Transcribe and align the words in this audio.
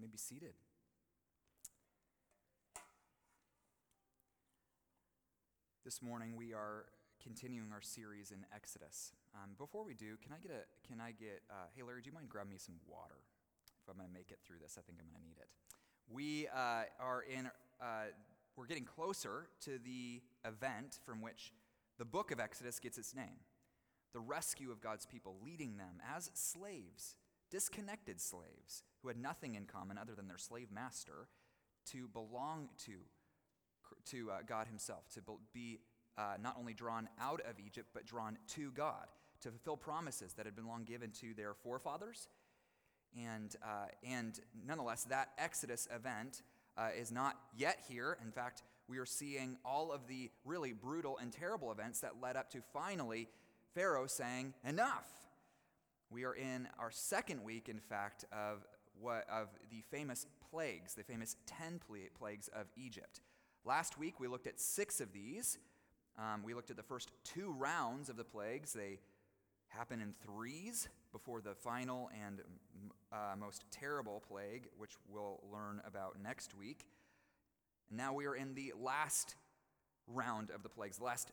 You 0.00 0.06
may 0.06 0.12
be 0.12 0.16
seated. 0.16 0.54
This 5.84 6.00
morning 6.00 6.36
we 6.38 6.54
are 6.54 6.86
continuing 7.22 7.70
our 7.70 7.82
series 7.82 8.30
in 8.30 8.46
Exodus. 8.54 9.12
Um, 9.34 9.50
before 9.58 9.84
we 9.84 9.92
do, 9.92 10.16
can 10.24 10.32
I 10.32 10.38
get 10.40 10.52
a? 10.52 10.88
Can 10.88 11.02
I 11.02 11.10
get? 11.10 11.42
Uh, 11.50 11.66
hey, 11.76 11.82
Larry, 11.82 12.00
do 12.00 12.08
you 12.08 12.14
mind 12.14 12.30
grab 12.30 12.48
me 12.48 12.56
some 12.56 12.76
water? 12.88 13.16
If 13.82 13.90
I'm 13.90 13.96
going 13.96 14.08
to 14.08 14.14
make 14.14 14.30
it 14.30 14.38
through 14.42 14.56
this, 14.62 14.78
I 14.78 14.80
think 14.80 14.96
I'm 14.98 15.04
going 15.12 15.20
to 15.20 15.28
need 15.28 15.36
it. 15.38 15.48
We 16.08 16.48
uh, 16.48 16.84
are 16.98 17.20
in. 17.20 17.50
Uh, 17.78 18.16
we're 18.56 18.68
getting 18.68 18.86
closer 18.86 19.48
to 19.66 19.78
the 19.84 20.22
event 20.48 20.98
from 21.04 21.20
which 21.20 21.52
the 21.98 22.06
book 22.06 22.30
of 22.30 22.40
Exodus 22.40 22.80
gets 22.80 22.96
its 22.96 23.14
name 23.14 23.44
the 24.14 24.20
rescue 24.20 24.70
of 24.70 24.80
God's 24.80 25.04
people, 25.04 25.36
leading 25.44 25.76
them 25.76 26.00
as 26.16 26.30
slaves, 26.32 27.16
disconnected 27.50 28.20
slaves, 28.20 28.84
who 29.02 29.08
had 29.08 29.16
nothing 29.16 29.54
in 29.54 29.64
common 29.64 29.98
other 29.98 30.14
than 30.14 30.28
their 30.28 30.38
slave 30.38 30.68
master, 30.72 31.28
to 31.92 32.08
belong 32.08 32.68
to, 32.86 32.92
to 34.06 34.30
uh, 34.30 34.38
God 34.46 34.66
Himself, 34.66 35.08
to 35.14 35.20
be 35.52 35.80
uh, 36.16 36.34
not 36.42 36.56
only 36.58 36.74
drawn 36.74 37.08
out 37.20 37.40
of 37.48 37.58
Egypt, 37.64 37.88
but 37.94 38.06
drawn 38.06 38.38
to 38.54 38.70
God, 38.72 39.06
to 39.42 39.50
fulfill 39.50 39.76
promises 39.76 40.34
that 40.34 40.46
had 40.46 40.54
been 40.54 40.66
long 40.66 40.84
given 40.84 41.10
to 41.20 41.34
their 41.34 41.54
forefathers. 41.54 42.28
And, 43.16 43.54
uh, 43.62 43.86
and 44.06 44.38
nonetheless, 44.66 45.04
that 45.04 45.30
Exodus 45.38 45.88
event 45.94 46.42
uh, 46.76 46.90
is 46.96 47.10
not 47.10 47.36
yet 47.56 47.80
here. 47.88 48.16
In 48.24 48.30
fact, 48.30 48.62
we 48.88 48.98
are 48.98 49.06
seeing 49.06 49.56
all 49.64 49.92
of 49.92 50.06
the 50.06 50.30
really 50.44 50.72
brutal 50.72 51.18
and 51.18 51.32
terrible 51.32 51.72
events 51.72 52.00
that 52.00 52.20
led 52.22 52.36
up 52.36 52.50
to 52.50 52.58
finally 52.72 53.28
Pharaoh 53.74 54.06
saying, 54.06 54.54
Enough. 54.64 55.06
We 56.10 56.24
are 56.24 56.34
in 56.34 56.66
our 56.80 56.90
second 56.90 57.44
week, 57.44 57.68
in 57.68 57.78
fact, 57.78 58.24
of, 58.32 58.66
what, 59.00 59.26
of 59.30 59.48
the 59.70 59.82
famous 59.92 60.26
plagues, 60.50 60.94
the 60.94 61.04
famous 61.04 61.36
10 61.46 61.80
plagues 62.18 62.48
of 62.48 62.66
Egypt. 62.76 63.20
Last 63.64 63.96
week, 63.96 64.18
we 64.18 64.26
looked 64.26 64.48
at 64.48 64.58
six 64.58 65.00
of 65.00 65.12
these. 65.12 65.58
Um, 66.18 66.42
we 66.42 66.52
looked 66.52 66.70
at 66.70 66.76
the 66.76 66.82
first 66.82 67.12
two 67.22 67.54
rounds 67.56 68.08
of 68.08 68.16
the 68.16 68.24
plagues. 68.24 68.72
They 68.72 68.98
happen 69.68 70.00
in 70.00 70.14
threes 70.26 70.88
before 71.12 71.40
the 71.40 71.54
final 71.54 72.10
and 72.26 72.40
uh, 73.12 73.36
most 73.38 73.64
terrible 73.70 74.20
plague, 74.28 74.66
which 74.76 74.94
we'll 75.08 75.40
learn 75.52 75.80
about 75.86 76.16
next 76.20 76.56
week. 76.58 76.86
And 77.88 77.98
now 77.98 78.12
we 78.12 78.26
are 78.26 78.34
in 78.34 78.54
the 78.54 78.72
last 78.80 79.36
round 80.08 80.50
of 80.50 80.64
the 80.64 80.68
plagues, 80.68 80.98
the 80.98 81.04
last 81.04 81.30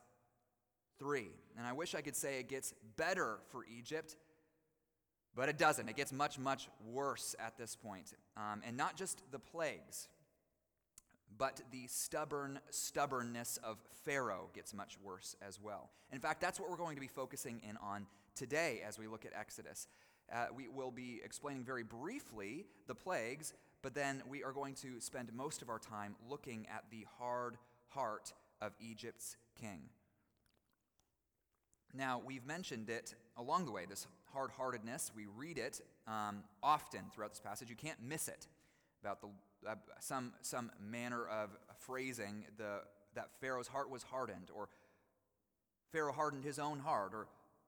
three. 1.00 1.30
And 1.58 1.66
I 1.66 1.74
wish 1.74 1.96
I 1.96 2.02
could 2.02 2.16
say 2.16 2.40
it 2.40 2.48
gets 2.48 2.76
better 2.96 3.40
for 3.50 3.66
Egypt, 3.66 4.16
but 5.38 5.50
it 5.50 5.58
doesn't. 5.60 5.88
It 5.88 5.96
gets 5.96 6.12
much, 6.12 6.40
much 6.40 6.68
worse 6.92 7.36
at 7.40 7.58
this 7.60 7.76
point. 7.76 8.14
Um, 8.36 8.64
and 8.68 8.76
not 8.76 8.98
just 8.98 9.22
the 9.32 9.38
plagues, 9.38 10.10
but 11.38 11.62
the 11.72 11.86
stubborn 11.86 12.60
stubbornness 12.72 13.60
of 13.64 13.78
Pharaoh 14.04 14.50
gets 14.56 14.74
much 14.74 14.98
worse 15.04 15.36
as 15.48 15.62
well. 15.62 15.92
In 16.12 16.20
fact, 16.20 16.42
that's 16.42 16.60
what 16.60 16.72
we're 16.72 16.78
going 16.78 16.96
to 16.96 17.02
be 17.02 17.08
focusing 17.08 17.62
in 17.70 17.78
on 17.78 18.08
today 18.36 18.82
as 18.86 18.98
we 18.98 19.06
look 19.06 19.26
at 19.26 19.32
Exodus. 19.40 19.88
Uh, 20.34 20.48
we 20.56 20.68
will 20.68 20.92
be 20.92 21.22
explaining 21.24 21.64
very 21.64 21.84
briefly 21.84 22.66
the 22.88 22.96
plagues, 22.96 23.54
but 23.84 23.94
then 23.94 24.24
we 24.28 24.44
are 24.44 24.52
going 24.52 24.74
to 24.74 25.00
spend 25.00 25.32
most 25.34 25.62
of 25.62 25.70
our 25.70 25.80
time 25.80 26.16
looking 26.28 26.66
at 26.74 26.84
the 26.90 27.06
hard 27.20 27.58
heart 27.90 28.34
of 28.60 28.74
Egypt's 28.80 29.38
king. 29.62 29.82
Now, 31.94 32.22
we've 32.26 32.46
mentioned 32.46 32.90
it 32.90 33.14
along 33.38 33.66
the 33.66 33.72
way, 33.72 33.86
this 33.88 34.08
hard 34.38 34.52
heartedness. 34.52 35.12
We 35.16 35.26
read 35.36 35.58
it 35.58 35.82
um, 36.08 36.44
often 36.62 37.02
throughout 37.12 37.32
this 37.32 37.40
passage. 37.40 37.72
You 37.72 37.76
can't 37.76 38.00
miss 38.08 38.28
it 38.28 38.46
about 39.02 39.20
the, 39.20 39.30
uh, 39.68 39.76
some, 40.00 40.32
some 40.44 40.70
manner 40.80 41.26
of 41.26 41.58
phrasing 41.80 42.46
the, 42.56 42.82
that 43.16 43.30
Pharaoh's 43.42 43.68
heart 43.68 43.90
was 43.90 44.04
hardened, 44.04 44.52
or 44.56 44.70
Pharaoh 45.92 46.14
hardened 46.14 46.44
his 46.44 46.60
own 46.60 46.78
heart, 46.78 47.14
or 47.16 47.26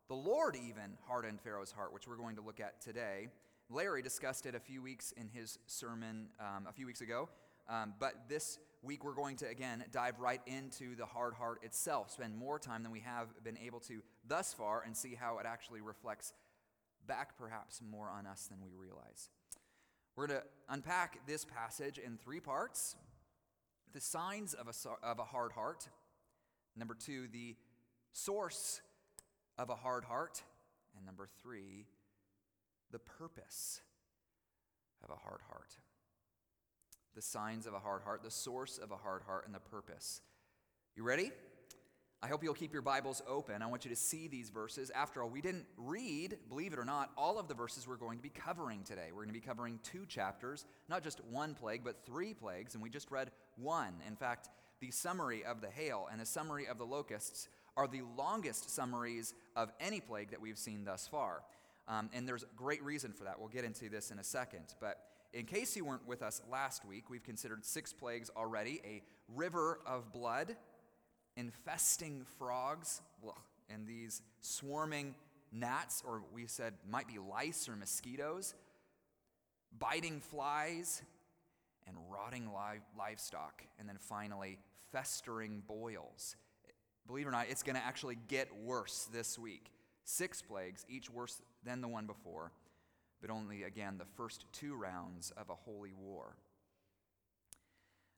the 0.09 0.16
Lord 0.16 0.56
even 0.56 0.96
hardened 1.07 1.41
Pharaoh's 1.41 1.72
heart, 1.72 1.91
which 1.91 2.07
we're 2.07 2.18
going 2.18 2.35
to 2.35 2.44
look 2.44 2.59
at 2.59 2.80
today. 2.81 3.30
Larry 3.72 4.03
discussed 4.03 4.46
it 4.46 4.53
a 4.53 4.59
few 4.59 4.84
weeks 4.84 5.12
in 5.13 5.28
his 5.28 5.57
sermon 5.66 6.28
um, 6.40 6.68
a 6.69 6.72
few 6.72 6.86
weeks 6.86 7.01
ago, 7.01 7.30
um, 7.68 7.96
but 8.00 8.13
this 8.30 8.59
week 8.84 9.03
we're 9.03 9.16
going 9.16 9.38
to 9.38 9.47
again 9.47 9.84
dive 9.91 10.19
right 10.19 10.41
into 10.46 10.96
the 10.96 11.06
hard 11.06 11.34
heart 11.34 11.63
itself, 11.63 12.12
spend 12.12 12.38
more 12.38 12.59
time 12.59 12.84
than 12.84 12.91
we 12.91 13.00
have 13.00 13.28
been 13.44 13.57
able 13.57 13.80
to 13.80 14.03
thus 14.28 14.53
far, 14.53 14.84
and 14.86 14.96
see 14.96 15.16
how 15.16 15.40
it 15.40 15.47
actually 15.47 15.81
reflects 15.81 16.31
back 17.08 17.38
perhaps 17.38 17.82
more 17.82 18.10
on 18.10 18.26
us 18.26 18.48
than 18.48 18.60
we 18.62 18.72
realize. 18.74 19.30
We're 20.16 20.28
going 20.28 20.42
to 20.42 20.46
unpack 20.70 21.26
this 21.28 21.46
passage 21.46 21.98
in 21.98 22.18
three 22.18 22.40
parts 22.40 22.96
the 23.92 24.02
signs 24.02 24.54
of 24.54 24.68
a, 24.68 25.06
of 25.06 25.18
a 25.18 25.24
hard 25.24 25.52
heart, 25.52 25.90
number 26.76 26.94
two, 26.94 27.28
the 27.28 27.56
source 28.12 28.82
of 29.58 29.72
a 29.72 29.76
hard 29.76 30.04
heart, 30.04 30.44
and 30.96 31.06
number 31.06 31.28
three, 31.42 31.88
the 32.92 33.00
purpose 33.00 33.81
of 35.04 35.10
a 35.10 35.16
hard 35.16 35.42
heart 35.50 35.76
the 37.16 37.22
signs 37.22 37.68
of 37.68 37.74
a 37.74 37.80
hard 37.80 38.02
heart, 38.04 38.24
the 38.24 38.31
source 38.31 38.78
of 38.78 38.92
a 38.92 38.96
hard 38.96 39.24
heart, 39.24 39.46
and 39.46 39.54
the 39.54 39.60
purpose. 39.60 40.22
You 40.96 41.04
ready? 41.04 41.31
I 42.22 42.28
hope 42.28 42.44
you'll 42.44 42.53
keep 42.53 42.74
your 42.74 42.81
Bibles 42.81 43.22
open. 43.30 43.62
I 43.62 43.68
want 43.68 43.85
you 43.85 43.90
to 43.91 43.96
see 43.96 44.28
these 44.28 44.50
verses. 44.50 44.91
After 44.94 45.24
all, 45.24 45.30
we 45.30 45.40
didn't 45.40 45.66
read, 45.78 46.38
believe 46.50 46.74
it 46.74 46.80
or 46.80 46.84
not, 46.84 47.12
all 47.18 47.40
of 47.40 47.47
the 47.47 47.53
verses 47.53 47.88
we're 47.88 47.96
going 47.96 48.18
to 48.18 48.22
be 48.22 48.30
covering 48.30 48.84
today. 48.84 49.07
We're 49.07 49.24
going 49.24 49.30
to 49.30 49.34
be 49.34 49.40
covering 49.40 49.80
two 49.84 50.06
chapters, 50.06 50.66
not 50.90 51.02
just 51.02 51.24
one 51.24 51.53
plague, 51.53 51.81
but 51.81 52.06
three 52.06 52.34
plagues, 52.34 52.74
and 52.74 52.84
we 52.84 52.90
just 52.90 53.09
read 53.09 53.31
one. 53.56 53.94
In 54.06 54.18
fact, 54.18 54.50
the 54.81 54.91
summary 54.91 55.46
of 55.46 55.62
the 55.62 55.69
hail 55.69 56.09
and 56.12 56.19
the 56.19 56.25
summary 56.25 56.68
of 56.68 56.78
the 56.78 56.85
locusts 56.85 57.47
are 57.78 57.88
the 57.88 58.02
longest 58.18 58.69
summaries 58.69 59.34
of 59.56 59.72
any 59.80 60.01
plague 60.01 60.31
that 60.31 60.41
we've 60.41 60.57
seen 60.57 60.84
thus 60.84 61.07
far. 61.07 61.44
Um, 61.88 62.09
and 62.13 62.28
there's 62.28 62.44
great 62.57 62.84
reason 62.84 63.13
for 63.13 63.24
that. 63.24 63.40
We'll 63.40 63.47
get 63.47 63.63
into 63.63 63.88
this 63.88 64.12
in 64.12 64.19
a 64.19 64.25
second. 64.25 64.75
But 64.81 64.97
in 65.31 65.46
case 65.46 65.74
you 65.78 65.86
weren't 65.86 66.06
with 66.06 66.22
us 66.22 66.41
last 66.51 66.84
week, 66.84 67.09
we've 67.09 67.24
considered 67.24 67.63
six 67.63 67.94
plagues 67.94 68.30
already 68.36 68.81
a 68.84 69.03
river 69.34 69.80
of 69.86 70.12
blood, 70.12 70.57
infesting 71.39 72.25
frogs, 72.38 73.01
and 73.69 73.88
these 73.88 74.22
swarming 74.41 75.16
gnats, 75.51 76.03
or 76.05 76.22
we 76.33 76.45
said 76.47 76.73
might 76.89 77.07
be 77.07 77.17
lice 77.17 77.69
or 77.69 77.75
mosquitoes, 77.75 78.53
biting 79.77 80.19
flies, 80.19 81.01
and 81.88 81.95
rotting 82.11 82.51
live 82.51 82.81
livestock, 82.97 83.63
and 83.79 83.88
then 83.88 83.97
finally, 84.00 84.57
festering 84.91 85.63
boils. 85.67 86.35
Believe 87.07 87.25
it 87.25 87.29
or 87.29 87.31
not, 87.31 87.47
it's 87.50 87.63
going 87.63 87.75
to 87.75 87.83
actually 87.83 88.17
get 88.27 88.47
worse 88.63 89.07
this 89.11 89.39
week. 89.39 89.71
Six 90.03 90.41
plagues, 90.41 90.85
each 90.89 91.09
worse 91.09 91.41
than 91.63 91.81
the 91.81 91.88
one 91.88 92.06
before 92.06 92.51
but 93.21 93.29
only, 93.29 93.63
again, 93.63 93.97
the 93.97 94.06
first 94.06 94.45
two 94.53 94.75
rounds 94.75 95.31
of 95.31 95.50
a 95.50 95.56
holy 95.56 95.91
war. 95.94 96.35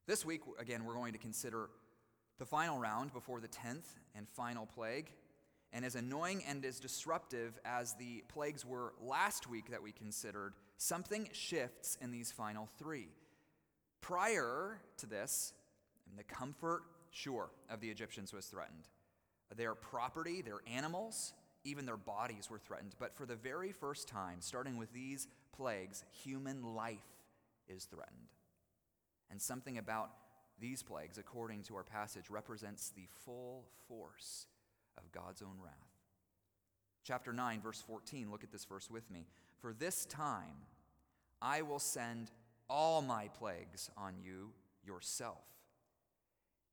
This 0.08 0.26
week, 0.26 0.42
again, 0.60 0.86
we're 0.86 0.94
going 0.94 1.14
to 1.14 1.20
consider 1.20 1.70
the 2.42 2.46
final 2.48 2.80
round 2.80 3.14
before 3.14 3.40
the 3.40 3.48
10th 3.48 3.86
and 4.16 4.28
final 4.28 4.66
plague. 4.66 5.12
And 5.74 5.86
as 5.86 5.94
annoying 5.94 6.44
and 6.48 6.66
as 6.66 6.80
disruptive 6.80 7.60
as 7.64 7.94
the 7.94 8.24
plagues 8.30 8.66
were 8.66 8.94
last 9.00 9.48
week 9.48 9.70
that 9.70 9.84
we 9.84 9.92
considered, 9.92 10.54
something 10.78 11.30
shifts 11.34 12.00
in 12.02 12.10
these 12.10 12.32
final 12.32 12.68
three. 12.80 13.10
Prior 14.02 14.82
to 14.98 15.06
this, 15.06 15.54
the 16.18 16.24
comfort, 16.24 16.82
sure, 17.12 17.52
of 17.70 17.80
the 17.80 17.92
Egyptians 17.92 18.34
was 18.34 18.48
threatened. 18.48 18.88
Their 19.56 19.76
property, 19.76 20.42
their 20.42 20.62
animals, 20.66 21.34
even 21.64 21.86
their 21.86 21.96
bodies 21.96 22.50
were 22.50 22.58
threatened. 22.58 22.96
But 22.98 23.16
for 23.16 23.28
the 23.28 23.36
very 23.36 23.72
first 23.72 24.08
time, 24.08 24.38
starting 24.40 24.78
with 24.78 24.92
these 24.94 25.28
plagues, 25.56 26.04
human 26.24 26.74
life 26.74 26.98
is 27.68 27.86
threatened. 27.86 28.34
And 29.30 29.40
something 29.40 29.78
about 29.78 30.10
these 30.62 30.84
plagues, 30.84 31.18
according 31.18 31.64
to 31.64 31.76
our 31.76 31.84
passage, 31.84 32.30
represents 32.30 32.90
the 32.90 33.08
full 33.26 33.66
force 33.88 34.46
of 34.98 35.12
God's 35.12 35.42
own 35.42 35.58
wrath. 35.62 35.74
Chapter 37.04 37.34
9, 37.34 37.62
verse 37.62 37.84
14, 37.86 38.30
look 38.30 38.44
at 38.44 38.52
this 38.52 38.66
verse 38.66 38.90
with 38.90 39.10
me. 39.10 39.26
For 39.60 39.74
this 39.74 40.06
time 40.06 40.68
I 41.42 41.64
will 41.64 41.80
send 41.80 42.32
all 42.70 43.02
my 43.02 43.28
plagues 43.28 43.90
on 43.98 44.14
you 44.24 44.52
yourself 44.86 45.44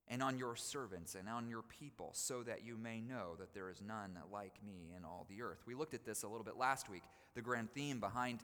and 0.07 0.23
on 0.23 0.39
your 0.39 0.57
servants 0.57 1.15
and 1.15 1.29
on 1.29 1.49
your 1.49 1.63
people, 1.63 2.11
so 2.15 2.43
that 2.43 2.65
you 2.65 2.77
may 2.77 3.01
know 3.01 3.35
that 3.39 3.53
there 3.53 3.69
is 3.69 3.83
none 3.87 4.17
like 4.33 4.55
me 4.65 4.93
in 4.97 5.05
all 5.05 5.27
the 5.29 5.43
earth. 5.43 5.63
We 5.67 5.75
looked 5.75 5.95
at 5.95 6.05
this 6.05 6.23
a 6.23 6.29
little 6.29 6.45
bit 6.45 6.57
last 6.57 6.89
week. 6.89 7.03
The 7.35 7.43
grand 7.43 7.71
theme 7.73 8.01
behind 8.01 8.41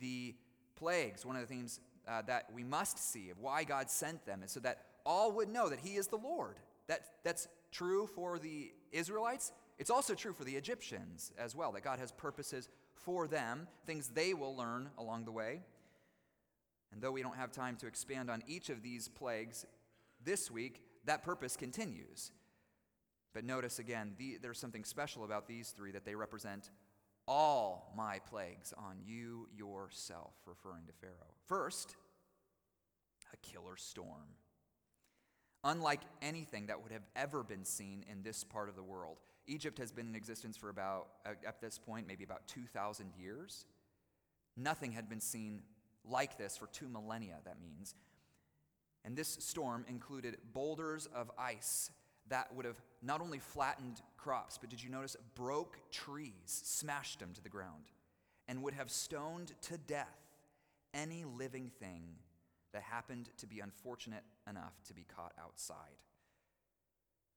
the 0.00 0.34
plagues, 0.76 1.26
one 1.26 1.34
of 1.34 1.42
the 1.42 1.48
themes 1.48 1.80
uh, 2.06 2.22
that 2.22 2.46
we 2.54 2.62
must 2.62 2.98
see 2.98 3.30
of 3.30 3.38
why 3.40 3.64
God 3.64 3.90
sent 3.90 4.24
them, 4.26 4.42
is 4.44 4.52
so 4.52 4.60
that 4.60 4.86
all 5.08 5.32
would 5.32 5.48
know 5.48 5.70
that 5.70 5.80
He 5.80 5.96
is 5.96 6.06
the 6.06 6.16
Lord. 6.16 6.56
That, 6.86 7.00
that's 7.24 7.48
true 7.72 8.06
for 8.06 8.38
the 8.38 8.70
Israelites. 8.92 9.52
It's 9.78 9.90
also 9.90 10.14
true 10.14 10.32
for 10.32 10.44
the 10.44 10.54
Egyptians 10.56 11.32
as 11.38 11.56
well, 11.56 11.72
that 11.72 11.82
God 11.82 11.98
has 11.98 12.12
purposes 12.12 12.68
for 12.94 13.26
them, 13.26 13.66
things 13.86 14.08
they 14.08 14.34
will 14.34 14.54
learn 14.54 14.90
along 14.98 15.24
the 15.24 15.32
way. 15.32 15.62
And 16.92 17.00
though 17.00 17.12
we 17.12 17.22
don't 17.22 17.36
have 17.36 17.52
time 17.52 17.76
to 17.76 17.86
expand 17.86 18.30
on 18.30 18.42
each 18.46 18.70
of 18.70 18.82
these 18.82 19.08
plagues 19.08 19.66
this 20.24 20.50
week, 20.50 20.82
that 21.04 21.22
purpose 21.22 21.56
continues. 21.56 22.32
But 23.34 23.44
notice 23.44 23.78
again, 23.78 24.14
the, 24.18 24.38
there's 24.40 24.58
something 24.58 24.84
special 24.84 25.24
about 25.24 25.46
these 25.48 25.70
three 25.70 25.92
that 25.92 26.04
they 26.04 26.14
represent 26.14 26.70
all 27.26 27.92
my 27.96 28.18
plagues 28.30 28.72
on 28.76 28.96
you 29.04 29.48
yourself, 29.56 30.32
referring 30.46 30.86
to 30.86 30.92
Pharaoh. 30.94 31.34
First, 31.46 31.94
a 33.32 33.36
killer 33.46 33.76
storm. 33.76 34.34
Unlike 35.64 36.02
anything 36.22 36.66
that 36.66 36.82
would 36.82 36.92
have 36.92 37.06
ever 37.16 37.42
been 37.42 37.64
seen 37.64 38.04
in 38.10 38.22
this 38.22 38.44
part 38.44 38.68
of 38.68 38.76
the 38.76 38.82
world, 38.82 39.18
Egypt 39.46 39.78
has 39.78 39.90
been 39.90 40.08
in 40.08 40.14
existence 40.14 40.56
for 40.56 40.68
about, 40.68 41.08
at 41.24 41.60
this 41.60 41.78
point, 41.78 42.06
maybe 42.06 42.22
about 42.22 42.46
2,000 42.48 43.12
years. 43.18 43.64
Nothing 44.56 44.92
had 44.92 45.08
been 45.08 45.20
seen 45.20 45.62
like 46.04 46.38
this 46.38 46.56
for 46.56 46.66
two 46.68 46.88
millennia, 46.88 47.38
that 47.44 47.60
means. 47.60 47.94
And 49.04 49.16
this 49.16 49.38
storm 49.40 49.84
included 49.88 50.38
boulders 50.52 51.06
of 51.14 51.30
ice 51.38 51.90
that 52.28 52.54
would 52.54 52.66
have 52.66 52.80
not 53.02 53.20
only 53.20 53.38
flattened 53.38 54.02
crops, 54.16 54.58
but 54.58 54.68
did 54.68 54.82
you 54.82 54.90
notice 54.90 55.16
broke 55.34 55.78
trees, 55.90 56.34
smashed 56.44 57.20
them 57.20 57.32
to 57.34 57.42
the 57.42 57.48
ground, 57.48 57.84
and 58.46 58.62
would 58.62 58.74
have 58.74 58.90
stoned 58.90 59.52
to 59.62 59.78
death 59.78 60.18
any 60.94 61.24
living 61.24 61.70
thing 61.80 62.02
that 62.72 62.82
happened 62.82 63.30
to 63.38 63.46
be 63.46 63.60
unfortunate 63.60 64.24
enough 64.48 64.74
to 64.86 64.94
be 64.94 65.04
caught 65.04 65.32
outside. 65.42 65.96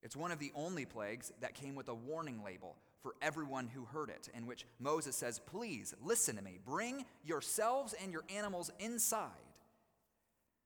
It's 0.04 0.16
one 0.16 0.32
of 0.32 0.40
the 0.40 0.52
only 0.56 0.86
plagues 0.86 1.32
that 1.42 1.54
came 1.54 1.76
with 1.76 1.88
a 1.88 1.94
warning 1.94 2.44
label 2.44 2.76
for 3.02 3.16
everyone 3.22 3.68
who 3.68 3.86
heard 3.86 4.10
it, 4.10 4.30
in 4.36 4.46
which 4.46 4.66
Moses 4.80 5.16
says, 5.16 5.40
Please 5.40 5.94
listen 6.04 6.36
to 6.36 6.42
me, 6.42 6.60
bring 6.64 7.06
yourselves 7.24 7.94
and 8.02 8.12
your 8.12 8.24
animals 8.36 8.72
inside, 8.80 9.30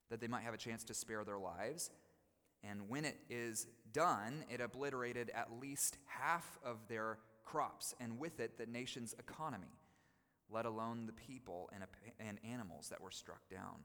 that 0.10 0.20
they 0.20 0.28
might 0.28 0.44
have 0.44 0.54
a 0.54 0.58
chance 0.58 0.84
to 0.86 0.94
spare 0.94 1.24
their 1.24 1.38
lives. 1.38 1.92
And 2.64 2.90
when 2.90 3.06
it 3.06 3.18
is 3.30 3.68
done, 3.94 4.44
it 4.50 4.60
obliterated 4.60 5.32
at 5.36 5.60
least 5.62 5.98
half 6.06 6.58
of 6.64 6.78
their 6.88 7.20
crops, 7.46 7.94
and 8.00 8.20
with 8.20 8.40
it, 8.40 8.58
the 8.58 8.66
nation's 8.66 9.14
economy, 9.20 9.80
let 10.50 10.66
alone 10.66 11.06
the 11.06 11.14
people 11.14 11.70
and, 11.74 12.40
animals 12.44 12.90
that 12.90 13.02
were 13.02 13.12
struck 13.12 13.48
down. 13.50 13.84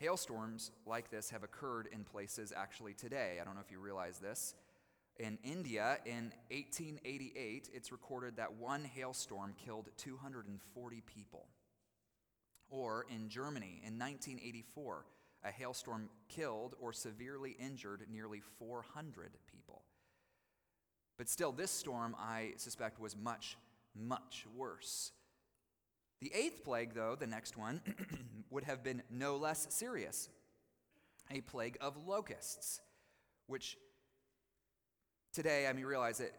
Hailstorms 0.00 0.70
like 0.86 1.10
this 1.10 1.28
have 1.28 1.42
occurred 1.44 1.86
in 1.92 2.04
places 2.04 2.54
actually 2.56 2.94
today. 2.94 3.38
I 3.40 3.44
don't 3.44 3.54
know 3.54 3.60
if 3.60 3.70
you 3.70 3.78
realize 3.80 4.18
this. 4.18 4.54
In 5.18 5.36
India, 5.44 5.98
in 6.06 6.32
1888, 6.50 7.68
it's 7.74 7.92
recorded 7.92 8.36
that 8.36 8.54
one 8.54 8.82
hailstorm 8.82 9.52
killed 9.62 9.90
240 9.98 11.02
people. 11.02 11.46
Or 12.70 13.04
in 13.14 13.28
Germany, 13.28 13.82
in 13.84 13.98
1984, 13.98 15.04
a 15.44 15.50
hailstorm 15.50 16.08
killed 16.28 16.76
or 16.80 16.94
severely 16.94 17.54
injured 17.60 18.06
nearly 18.10 18.40
400 18.58 19.32
people. 19.52 19.82
But 21.18 21.28
still, 21.28 21.52
this 21.52 21.70
storm, 21.70 22.16
I 22.18 22.52
suspect, 22.56 22.98
was 22.98 23.14
much, 23.14 23.58
much 23.94 24.46
worse. 24.56 25.12
The 26.20 26.32
eighth 26.34 26.64
plague, 26.64 26.94
though, 26.94 27.16
the 27.18 27.26
next 27.26 27.56
one, 27.56 27.80
would 28.50 28.64
have 28.64 28.82
been 28.82 29.02
no 29.10 29.36
less 29.36 29.66
serious 29.70 30.28
a 31.30 31.40
plague 31.42 31.78
of 31.80 31.96
locusts, 32.06 32.80
which 33.46 33.78
today, 35.32 35.66
I 35.66 35.72
mean, 35.72 35.84
realize 35.84 36.20
it 36.20 36.34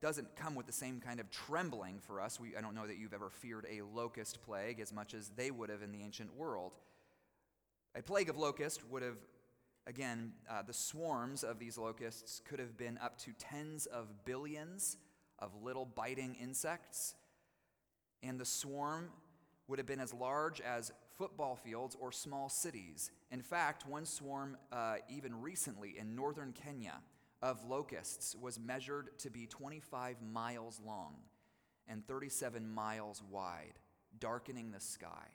doesn't 0.00 0.36
come 0.36 0.54
with 0.54 0.66
the 0.66 0.72
same 0.72 1.00
kind 1.00 1.20
of 1.20 1.30
trembling 1.30 1.98
for 2.00 2.20
us. 2.20 2.38
We, 2.38 2.56
I 2.56 2.60
don't 2.60 2.74
know 2.74 2.86
that 2.86 2.96
you've 2.96 3.14
ever 3.14 3.30
feared 3.30 3.66
a 3.70 3.82
locust 3.82 4.40
plague 4.42 4.78
as 4.80 4.92
much 4.92 5.14
as 5.14 5.30
they 5.30 5.50
would 5.50 5.70
have 5.70 5.82
in 5.82 5.90
the 5.90 6.02
ancient 6.02 6.34
world. 6.36 6.72
A 7.96 8.02
plague 8.02 8.28
of 8.28 8.36
locusts 8.36 8.84
would 8.90 9.02
have, 9.02 9.16
again, 9.86 10.32
uh, 10.50 10.62
the 10.62 10.72
swarms 10.72 11.42
of 11.42 11.58
these 11.58 11.78
locusts 11.78 12.40
could 12.46 12.58
have 12.58 12.76
been 12.76 12.98
up 12.98 13.18
to 13.18 13.32
tens 13.38 13.86
of 13.86 14.24
billions 14.24 14.98
of 15.38 15.50
little 15.62 15.86
biting 15.86 16.36
insects. 16.40 17.14
And 18.22 18.38
the 18.38 18.44
swarm 18.44 19.10
would 19.68 19.78
have 19.78 19.86
been 19.86 20.00
as 20.00 20.14
large 20.14 20.60
as 20.60 20.92
football 21.18 21.56
fields 21.56 21.96
or 22.00 22.12
small 22.12 22.48
cities. 22.48 23.10
In 23.30 23.42
fact, 23.42 23.86
one 23.86 24.04
swarm, 24.04 24.56
uh, 24.72 24.96
even 25.08 25.40
recently 25.40 25.96
in 25.98 26.14
northern 26.14 26.52
Kenya, 26.52 27.00
of 27.42 27.64
locusts 27.64 28.34
was 28.34 28.58
measured 28.58 29.18
to 29.18 29.30
be 29.30 29.46
25 29.46 30.16
miles 30.22 30.80
long 30.84 31.14
and 31.88 32.06
37 32.06 32.68
miles 32.68 33.22
wide, 33.30 33.78
darkening 34.18 34.70
the 34.72 34.80
sky. 34.80 35.28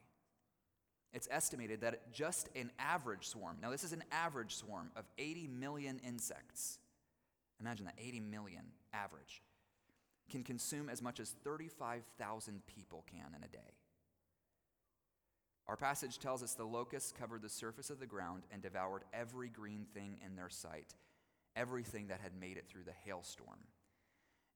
It's 1.13 1.27
estimated 1.29 1.81
that 1.81 2.11
just 2.13 2.49
an 2.55 2.71
average 2.79 3.27
swarm, 3.27 3.57
now 3.61 3.69
this 3.69 3.83
is 3.83 3.93
an 3.93 4.03
average 4.11 4.55
swarm 4.55 4.91
of 4.95 5.05
80 5.17 5.47
million 5.47 5.99
insects. 6.05 6.79
Imagine 7.59 7.85
that 7.85 7.95
80 7.99 8.21
million 8.21 8.63
average 8.93 9.41
can 10.29 10.43
consume 10.43 10.89
as 10.89 11.01
much 11.01 11.19
as 11.19 11.35
35,000 11.43 12.65
people 12.65 13.05
can 13.11 13.35
in 13.35 13.43
a 13.43 13.47
day. 13.47 13.80
Our 15.71 15.77
passage 15.77 16.19
tells 16.19 16.43
us 16.43 16.53
the 16.53 16.65
locusts 16.65 17.13
covered 17.17 17.41
the 17.41 17.47
surface 17.47 17.89
of 17.89 18.01
the 18.01 18.05
ground 18.05 18.43
and 18.51 18.61
devoured 18.61 19.03
every 19.13 19.47
green 19.47 19.85
thing 19.93 20.17
in 20.25 20.35
their 20.35 20.49
sight, 20.49 20.95
everything 21.55 22.07
that 22.07 22.19
had 22.19 22.37
made 22.37 22.57
it 22.57 22.67
through 22.67 22.83
the 22.83 22.91
hailstorm. 23.05 23.59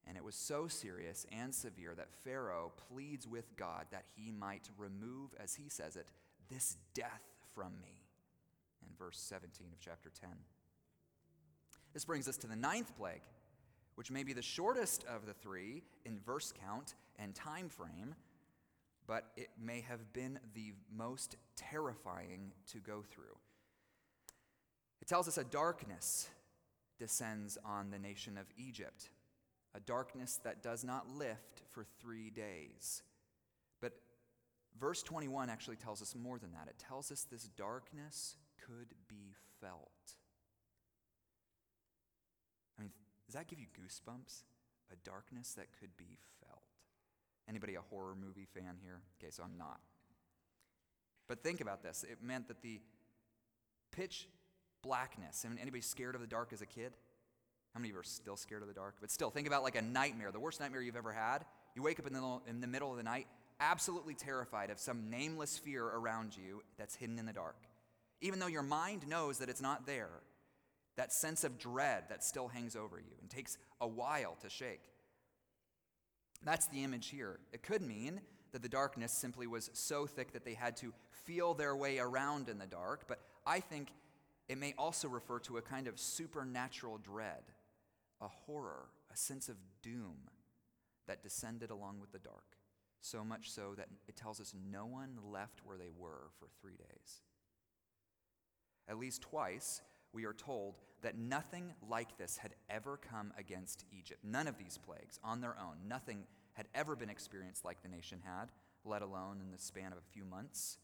And 0.06 0.18
it 0.18 0.22
was 0.22 0.34
so 0.34 0.68
serious 0.68 1.24
and 1.32 1.54
severe 1.54 1.94
that 1.94 2.12
Pharaoh 2.22 2.70
pleads 2.92 3.26
with 3.26 3.56
God 3.56 3.86
that 3.92 4.04
he 4.14 4.30
might 4.30 4.68
remove, 4.76 5.30
as 5.42 5.54
he 5.54 5.70
says 5.70 5.96
it, 5.96 6.06
this 6.50 6.76
death 6.92 7.22
from 7.54 7.72
me. 7.80 8.02
In 8.82 8.94
verse 8.98 9.18
17 9.18 9.68
of 9.72 9.80
chapter 9.80 10.10
10. 10.20 10.28
This 11.94 12.04
brings 12.04 12.28
us 12.28 12.36
to 12.36 12.46
the 12.46 12.56
ninth 12.56 12.94
plague, 12.94 13.22
which 13.94 14.10
may 14.10 14.22
be 14.22 14.34
the 14.34 14.42
shortest 14.42 15.02
of 15.04 15.24
the 15.24 15.32
three 15.32 15.82
in 16.04 16.18
verse 16.18 16.52
count 16.62 16.94
and 17.18 17.34
time 17.34 17.70
frame, 17.70 18.14
but 19.06 19.26
it 19.36 19.50
may 19.60 19.80
have 19.82 20.12
been 20.12 20.38
the 20.54 20.72
most 20.94 21.36
terrifying 21.56 22.52
to 22.72 22.78
go 22.78 23.02
through. 23.08 23.36
It 25.00 25.08
tells 25.08 25.28
us 25.28 25.38
a 25.38 25.44
darkness 25.44 26.28
descends 26.98 27.58
on 27.64 27.90
the 27.90 27.98
nation 27.98 28.38
of 28.38 28.46
Egypt, 28.56 29.10
a 29.74 29.80
darkness 29.80 30.40
that 30.44 30.62
does 30.62 30.82
not 30.84 31.08
lift 31.08 31.62
for 31.70 31.84
three 32.00 32.30
days. 32.30 33.02
But 33.80 33.92
verse 34.80 35.02
21 35.02 35.50
actually 35.50 35.76
tells 35.76 36.02
us 36.02 36.14
more 36.14 36.38
than 36.38 36.52
that. 36.52 36.68
It 36.68 36.78
tells 36.78 37.12
us 37.12 37.26
this 37.30 37.48
darkness 37.56 38.36
could 38.66 38.94
be 39.08 39.34
felt. 39.60 40.16
I 42.78 42.82
mean, 42.82 42.90
does 43.26 43.34
that 43.34 43.48
give 43.48 43.58
you 43.60 43.66
goosebumps? 43.66 44.42
A 44.92 44.96
darkness 45.04 45.52
that 45.54 45.66
could 45.78 45.96
be. 45.96 46.18
Anybody 47.48 47.74
a 47.76 47.80
horror 47.80 48.14
movie 48.14 48.46
fan 48.54 48.76
here? 48.82 49.00
Okay, 49.20 49.30
so 49.30 49.42
I'm 49.42 49.56
not. 49.56 49.80
But 51.28 51.42
think 51.42 51.60
about 51.60 51.82
this. 51.82 52.04
It 52.08 52.18
meant 52.22 52.48
that 52.48 52.62
the 52.62 52.80
pitch 53.92 54.28
blackness. 54.82 55.44
I 55.44 55.48
mean, 55.48 55.58
anybody 55.58 55.80
scared 55.80 56.14
of 56.14 56.20
the 56.20 56.26
dark 56.26 56.52
as 56.52 56.62
a 56.62 56.66
kid? 56.66 56.92
How 57.74 57.80
many 57.80 57.90
of 57.90 57.94
you 57.94 58.00
are 58.00 58.04
still 58.04 58.36
scared 58.36 58.62
of 58.62 58.68
the 58.68 58.74
dark? 58.74 58.96
But 59.00 59.10
still, 59.10 59.30
think 59.30 59.46
about 59.46 59.62
like 59.62 59.76
a 59.76 59.82
nightmare, 59.82 60.32
the 60.32 60.40
worst 60.40 60.60
nightmare 60.60 60.80
you've 60.80 60.96
ever 60.96 61.12
had. 61.12 61.44
You 61.74 61.82
wake 61.82 61.98
up 61.98 62.06
in 62.06 62.12
the, 62.12 62.40
in 62.48 62.60
the 62.60 62.66
middle 62.66 62.90
of 62.90 62.96
the 62.96 63.02
night, 63.02 63.26
absolutely 63.60 64.14
terrified 64.14 64.70
of 64.70 64.78
some 64.78 65.10
nameless 65.10 65.58
fear 65.58 65.84
around 65.84 66.36
you 66.36 66.62
that's 66.78 66.94
hidden 66.94 67.18
in 67.18 67.26
the 67.26 67.32
dark. 67.32 67.56
Even 68.22 68.38
though 68.38 68.46
your 68.46 68.62
mind 68.62 69.06
knows 69.06 69.38
that 69.38 69.48
it's 69.48 69.60
not 69.60 69.86
there, 69.86 70.08
that 70.96 71.12
sense 71.12 71.44
of 71.44 71.58
dread 71.58 72.04
that 72.08 72.24
still 72.24 72.48
hangs 72.48 72.76
over 72.76 72.98
you 72.98 73.12
and 73.20 73.28
takes 73.28 73.58
a 73.80 73.86
while 73.86 74.36
to 74.40 74.48
shake. 74.48 74.80
That's 76.44 76.68
the 76.68 76.84
image 76.84 77.08
here. 77.08 77.40
It 77.52 77.62
could 77.62 77.82
mean 77.82 78.20
that 78.52 78.62
the 78.62 78.68
darkness 78.68 79.12
simply 79.12 79.46
was 79.46 79.70
so 79.72 80.06
thick 80.06 80.32
that 80.32 80.44
they 80.44 80.54
had 80.54 80.76
to 80.78 80.92
feel 81.24 81.54
their 81.54 81.74
way 81.76 81.98
around 81.98 82.48
in 82.48 82.58
the 82.58 82.66
dark, 82.66 83.06
but 83.08 83.20
I 83.46 83.60
think 83.60 83.92
it 84.48 84.58
may 84.58 84.74
also 84.78 85.08
refer 85.08 85.40
to 85.40 85.56
a 85.56 85.62
kind 85.62 85.88
of 85.88 85.98
supernatural 85.98 86.98
dread, 86.98 87.42
a 88.20 88.28
horror, 88.28 88.86
a 89.12 89.16
sense 89.16 89.48
of 89.48 89.56
doom 89.82 90.16
that 91.06 91.22
descended 91.22 91.70
along 91.70 92.00
with 92.00 92.12
the 92.12 92.18
dark, 92.18 92.56
so 93.00 93.24
much 93.24 93.50
so 93.50 93.74
that 93.76 93.88
it 94.08 94.16
tells 94.16 94.40
us 94.40 94.54
no 94.70 94.86
one 94.86 95.18
left 95.32 95.60
where 95.64 95.76
they 95.76 95.90
were 95.96 96.30
for 96.38 96.46
three 96.60 96.76
days. 96.76 97.22
At 98.88 98.98
least 98.98 99.22
twice, 99.22 99.82
we 100.16 100.24
are 100.24 100.32
told 100.32 100.76
that 101.02 101.18
nothing 101.18 101.74
like 101.86 102.16
this 102.16 102.38
had 102.38 102.54
ever 102.70 102.96
come 102.96 103.34
against 103.38 103.84
Egypt. 103.92 104.20
None 104.24 104.48
of 104.48 104.56
these 104.56 104.78
plagues 104.78 105.20
on 105.22 105.42
their 105.42 105.54
own, 105.60 105.86
nothing 105.86 106.24
had 106.54 106.66
ever 106.74 106.96
been 106.96 107.10
experienced 107.10 107.66
like 107.66 107.82
the 107.82 107.88
nation 107.88 108.22
had, 108.24 108.46
let 108.82 109.02
alone 109.02 109.42
in 109.44 109.52
the 109.52 109.58
span 109.58 109.92
of 109.92 109.98
a 109.98 110.12
few 110.14 110.24
months. 110.24 110.78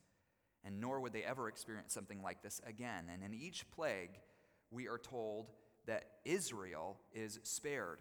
And 0.65 0.83
nor 0.83 1.01
would 1.01 1.15
they 1.15 1.25
ever 1.25 1.49
experience 1.49 1.95
something 1.95 2.23
like 2.23 2.43
this 2.43 2.61
again. 2.67 3.07
And 3.11 3.25
in 3.25 3.33
each 3.33 3.65
plague, 3.71 4.11
we 4.71 4.87
are 4.87 4.99
told 4.99 5.47
that 5.87 6.05
Israel 6.27 6.99
is 7.15 7.41
spared. 7.43 8.01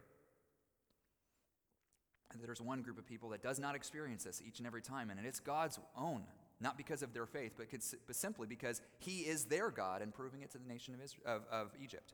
There's 2.44 2.62
one 2.62 2.82
group 2.82 3.00
of 3.00 3.06
people 3.06 3.30
that 3.30 3.42
does 3.42 3.58
not 3.58 3.74
experience 3.74 4.26
this 4.26 4.42
each 4.46 4.60
and 4.60 4.68
every 4.68 4.82
time, 4.82 5.10
and 5.10 5.26
it's 5.26 5.40
God's 5.40 5.80
own 5.98 6.24
not 6.62 6.78
because 6.78 7.02
of 7.02 7.14
their 7.14 7.26
faith, 7.26 7.54
but, 7.58 7.68
but 8.08 8.16
simply 8.16 8.48
because 8.48 8.82
he 9.00 9.22
is 9.22 9.46
their 9.46 9.70
God 9.70 10.02
and 10.02 10.14
proving 10.14 10.42
it 10.42 10.52
to 10.52 10.58
the 10.58 10.68
nation 10.68 10.94
of, 10.94 11.02
Israel, 11.02 11.24
of, 11.26 11.42
of 11.52 11.72
Egypt. 11.82 12.14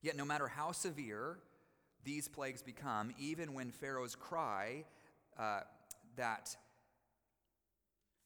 Yet, 0.00 0.16
no 0.16 0.24
matter 0.24 0.48
how 0.48 0.72
severe 0.72 1.38
these 2.04 2.28
plagues 2.28 2.62
become, 2.62 3.12
even 3.18 3.54
when 3.54 3.70
Pharaoh's 3.70 4.14
cry 4.14 4.84
uh, 5.38 5.60
that 6.16 6.56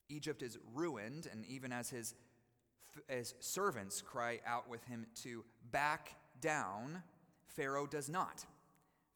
Egypt 0.08 0.42
is 0.42 0.58
ruined, 0.75 1.28
and 1.30 1.46
even 1.46 1.72
as 1.72 1.90
his 1.90 2.14
as 3.08 3.34
servants 3.38 4.02
cry 4.02 4.40
out 4.44 4.68
with 4.68 4.84
him 4.84 5.06
to 5.22 5.44
back 5.70 6.16
down, 6.40 7.02
Pharaoh 7.46 7.87
does 7.87 8.08
not. 8.08 8.44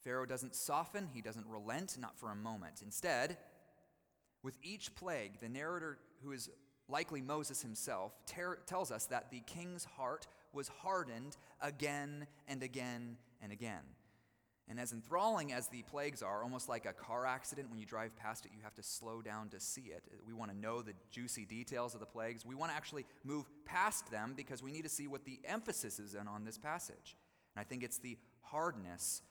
Pharaoh 0.05 0.27
doesn't 0.27 0.55
soften, 0.55 1.09
he 1.13 1.21
doesn't 1.21 1.47
relent, 1.47 1.97
not 1.99 2.19
for 2.19 2.31
a 2.31 2.35
moment. 2.37 2.83
Instead, 2.85 3.37
with 4.43 4.59
each 4.63 4.95
plague, 4.95 5.41
the 5.41 5.49
narrator, 5.49 5.99
who 6.23 6.33
is 6.33 6.51
likely 6.89 7.21
Moses 7.21 7.63
himself, 7.63 8.13
ter- 8.27 8.59
tells 8.67 8.91
us 8.91 9.07
that 9.07 9.31
the 9.31 9.41
king's 9.47 9.85
heart 9.85 10.27
was 10.53 10.69
hardened 10.69 11.37
again 11.61 12.27
and 12.49 12.63
again 12.63 13.17
and 13.41 13.53
again. 13.53 13.83
And 14.69 14.79
as 14.79 14.93
enthralling 14.93 15.53
as 15.53 15.69
the 15.69 15.83
plagues 15.83 16.23
are, 16.23 16.43
almost 16.43 16.69
like 16.69 16.87
a 16.87 16.93
car 16.93 17.27
accident, 17.27 17.69
when 17.69 17.79
you 17.79 17.87
drive 17.87 18.17
past 18.17 18.47
it, 18.47 18.53
you 18.55 18.63
have 18.63 18.75
to 18.77 18.83
slow 18.83 19.21
down 19.21 19.49
to 19.51 19.61
see 19.61 19.93
it. 19.95 20.03
We 20.27 20.33
want 20.33 20.51
to 20.53 20.57
know 20.57 20.83
the 20.83 20.95
juicy 21.11 21.45
details 21.45 21.95
of 21.95 22.01
the 22.01 22.07
plagues. 22.07 22.47
We 22.47 22.55
want 22.55 22.71
to 22.71 22.77
actually 22.77 23.05
move 23.25 23.45
past 23.65 24.11
them 24.11 24.35
because 24.37 24.63
we 24.63 24.71
need 24.71 24.85
to 24.85 24.89
see 24.89 25.09
what 25.09 25.25
the 25.25 25.41
emphasis 25.45 25.99
is 25.99 26.15
on 26.15 26.45
this 26.45 26.59
passage. 26.59 27.17
And 27.55 27.61
I 27.61 27.65
think 27.65 27.83
it's 27.83 27.99
the 27.99 28.17
hardness 28.41 29.23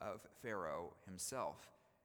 of 0.00 0.20
Pharaoh 0.40 0.94
himself. 1.04 1.56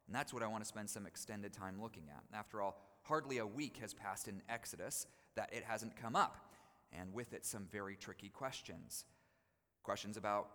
And 0.08 0.16
that's 0.16 0.34
what 0.34 0.44
I 0.44 0.48
want 0.48 0.64
to 0.64 0.68
spend 0.68 0.90
some 0.90 1.06
extended 1.06 1.54
time 1.54 1.82
looking 1.82 2.04
at. 2.10 2.24
After 2.38 2.62
all, 2.62 2.80
hardly 3.04 3.40
a 3.40 3.48
week 3.48 3.78
has 3.82 3.94
passed 3.94 4.28
in 4.28 4.42
Exodus 4.50 5.08
that 5.36 5.54
it 5.54 5.64
hasn't 5.64 5.96
come 5.96 6.16
up, 6.16 6.38
and 6.94 7.14
with 7.14 7.34
it, 7.34 7.46
some 7.46 7.68
very 7.72 7.96
tricky 7.96 8.30
questions. 8.30 9.06
Questions 9.84 10.18
about 10.18 10.50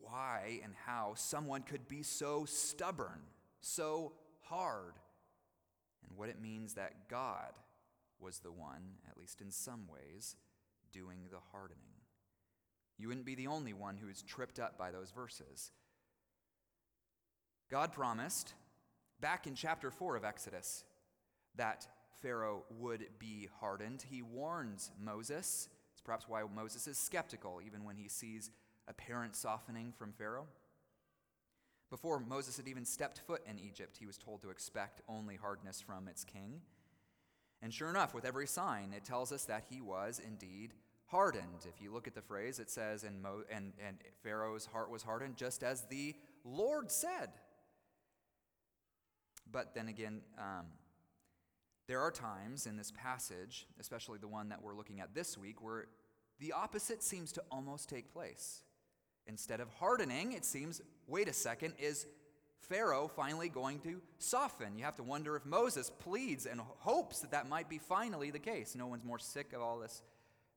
why 0.00 0.60
and 0.62 0.74
how 0.86 1.14
someone 1.16 1.62
could 1.62 1.88
be 1.88 2.02
so 2.02 2.44
stubborn, 2.44 3.20
so 3.60 4.12
hard, 4.40 4.94
and 6.06 6.16
what 6.16 6.28
it 6.28 6.40
means 6.40 6.74
that 6.74 7.08
God 7.08 7.52
was 8.20 8.38
the 8.38 8.52
one, 8.52 8.96
at 9.08 9.18
least 9.18 9.40
in 9.40 9.50
some 9.50 9.88
ways, 9.88 10.36
doing 10.92 11.18
the 11.30 11.38
hardening. 11.52 11.78
You 12.98 13.08
wouldn't 13.08 13.26
be 13.26 13.34
the 13.34 13.46
only 13.48 13.72
one 13.72 13.96
who 13.96 14.08
is 14.08 14.22
tripped 14.22 14.60
up 14.60 14.78
by 14.78 14.90
those 14.90 15.10
verses. 15.10 15.72
God 17.72 17.90
promised 17.90 18.52
back 19.22 19.46
in 19.46 19.54
chapter 19.54 19.90
4 19.90 20.16
of 20.16 20.26
Exodus 20.26 20.84
that 21.56 21.88
Pharaoh 22.20 22.64
would 22.78 23.06
be 23.18 23.48
hardened. 23.60 24.04
He 24.10 24.20
warns 24.20 24.90
Moses. 25.02 25.70
It's 25.94 26.02
perhaps 26.02 26.28
why 26.28 26.42
Moses 26.54 26.86
is 26.86 26.98
skeptical, 26.98 27.62
even 27.64 27.84
when 27.84 27.96
he 27.96 28.08
sees 28.08 28.50
apparent 28.88 29.34
softening 29.34 29.94
from 29.96 30.12
Pharaoh. 30.12 30.48
Before 31.88 32.20
Moses 32.20 32.58
had 32.58 32.68
even 32.68 32.84
stepped 32.84 33.20
foot 33.20 33.40
in 33.48 33.58
Egypt, 33.58 33.96
he 33.98 34.04
was 34.04 34.18
told 34.18 34.42
to 34.42 34.50
expect 34.50 35.00
only 35.08 35.36
hardness 35.36 35.80
from 35.80 36.08
its 36.08 36.24
king. 36.24 36.60
And 37.62 37.72
sure 37.72 37.88
enough, 37.88 38.12
with 38.12 38.26
every 38.26 38.46
sign, 38.46 38.92
it 38.94 39.06
tells 39.06 39.32
us 39.32 39.46
that 39.46 39.64
he 39.70 39.80
was 39.80 40.20
indeed 40.22 40.74
hardened. 41.06 41.64
If 41.66 41.80
you 41.80 41.90
look 41.90 42.06
at 42.06 42.14
the 42.14 42.20
phrase, 42.20 42.58
it 42.58 42.68
says, 42.68 43.02
and, 43.02 43.22
Mo- 43.22 43.44
and, 43.50 43.72
and 43.82 43.96
Pharaoh's 44.22 44.66
heart 44.66 44.90
was 44.90 45.02
hardened, 45.02 45.36
just 45.38 45.62
as 45.62 45.86
the 45.86 46.14
Lord 46.44 46.92
said. 46.92 47.30
But 49.52 49.74
then 49.74 49.88
again, 49.88 50.22
um, 50.38 50.66
there 51.86 52.00
are 52.00 52.10
times 52.10 52.66
in 52.66 52.76
this 52.76 52.90
passage, 52.90 53.66
especially 53.78 54.18
the 54.18 54.28
one 54.28 54.48
that 54.48 54.62
we're 54.62 54.74
looking 54.74 55.00
at 55.00 55.14
this 55.14 55.36
week, 55.36 55.62
where 55.62 55.86
the 56.40 56.52
opposite 56.52 57.02
seems 57.02 57.32
to 57.32 57.42
almost 57.50 57.88
take 57.88 58.12
place. 58.12 58.62
Instead 59.26 59.60
of 59.60 59.68
hardening, 59.78 60.32
it 60.32 60.44
seems, 60.44 60.80
wait 61.06 61.28
a 61.28 61.32
second, 61.32 61.74
is 61.78 62.06
Pharaoh 62.58 63.08
finally 63.14 63.48
going 63.48 63.78
to 63.80 64.00
soften? 64.18 64.78
You 64.78 64.84
have 64.84 64.96
to 64.96 65.02
wonder 65.02 65.36
if 65.36 65.44
Moses 65.44 65.90
pleads 65.90 66.46
and 66.46 66.60
hopes 66.78 67.20
that 67.20 67.32
that 67.32 67.48
might 67.48 67.68
be 67.68 67.78
finally 67.78 68.30
the 68.30 68.38
case. 68.38 68.74
No 68.74 68.86
one's 68.86 69.04
more 69.04 69.18
sick 69.18 69.52
of 69.52 69.60
all 69.60 69.78
this 69.78 70.02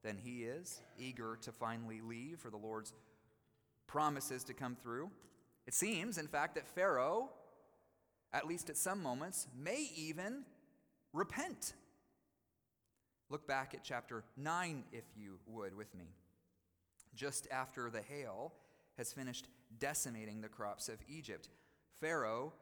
than 0.04 0.18
he 0.18 0.44
is, 0.44 0.82
eager 0.98 1.38
to 1.42 1.52
finally 1.52 2.00
leave 2.02 2.40
for 2.40 2.50
the 2.50 2.58
Lord's 2.58 2.94
promises 3.88 4.44
to 4.46 4.54
come 4.54 4.76
through. 4.76 5.10
It 5.68 5.74
seems, 5.74 6.18
in 6.18 6.28
fact, 6.28 6.56
that 6.56 6.68
Pharaoh, 6.68 7.30
at 8.36 8.46
least 8.46 8.70
at 8.70 8.78
some 8.78 9.02
moments, 9.02 9.48
may 9.58 9.90
even 9.96 10.44
repent. 11.14 11.74
Look 13.30 13.48
back 13.48 13.74
at 13.74 13.84
chapter 13.84 14.24
9, 14.38 14.84
if 14.92 15.06
you 15.16 15.40
would, 15.48 15.76
with 15.76 15.96
me 15.96 16.06
just 17.16 17.48
after 17.52 17.90
the 17.90 18.02
hail 18.02 18.54
has 18.98 19.12
finished 19.14 19.48
decimating 19.80 20.42
the 20.42 20.48
crops 20.48 20.90
of 20.90 20.98
Egypt. 21.10 21.50
Pharaoh 22.00 22.54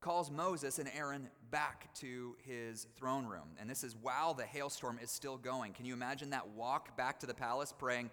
calls 0.00 0.30
Moses 0.30 0.78
and 0.78 0.88
Aaron 0.96 1.28
back 1.50 1.92
to 1.94 2.36
his 2.44 2.86
throne 2.96 3.26
room. 3.26 3.56
And 3.60 3.68
this 3.68 3.84
is 3.84 3.96
while 4.00 4.34
the 4.34 4.44
hailstorm 4.44 4.98
is 5.02 5.10
still 5.10 5.36
going. 5.36 5.72
Can 5.72 5.86
you 5.86 5.94
imagine 5.94 6.30
that 6.30 6.48
walk 6.48 6.96
back 6.96 7.20
to 7.20 7.26
the 7.26 7.34
palace 7.34 7.72
praying, 7.76 8.10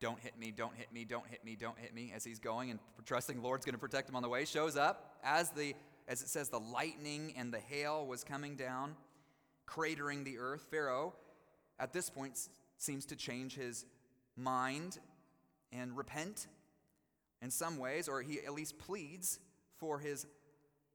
Don't 0.00 0.18
hit 0.20 0.38
me, 0.38 0.50
don't 0.50 0.74
hit 0.76 0.92
me, 0.92 1.04
don't 1.04 1.26
hit 1.26 1.44
me, 1.44 1.56
don't 1.56 1.78
hit 1.78 1.94
me, 1.94 2.12
as 2.14 2.24
he's 2.24 2.38
going 2.38 2.70
and 2.70 2.78
trusting 3.04 3.42
Lord's 3.42 3.64
going 3.64 3.74
to 3.74 3.80
protect 3.80 4.08
him 4.08 4.16
on 4.16 4.22
the 4.22 4.28
way? 4.28 4.44
Shows 4.44 4.76
up 4.76 5.18
as 5.22 5.50
the 5.50 5.74
as 6.08 6.22
it 6.22 6.28
says 6.28 6.48
the 6.48 6.58
lightning 6.58 7.34
and 7.36 7.52
the 7.52 7.60
hail 7.60 8.06
was 8.06 8.24
coming 8.24 8.56
down, 8.56 8.96
cratering 9.68 10.24
the 10.24 10.38
earth. 10.38 10.66
Pharaoh, 10.70 11.14
at 11.78 11.92
this 11.92 12.10
point, 12.10 12.48
seems 12.78 13.04
to 13.06 13.16
change 13.16 13.54
his 13.54 13.84
mind 14.36 14.98
and 15.70 15.96
repent 15.96 16.46
in 17.42 17.50
some 17.50 17.78
ways, 17.78 18.08
or 18.08 18.22
he 18.22 18.38
at 18.40 18.54
least 18.54 18.78
pleads 18.78 19.38
for 19.76 19.98
his 19.98 20.26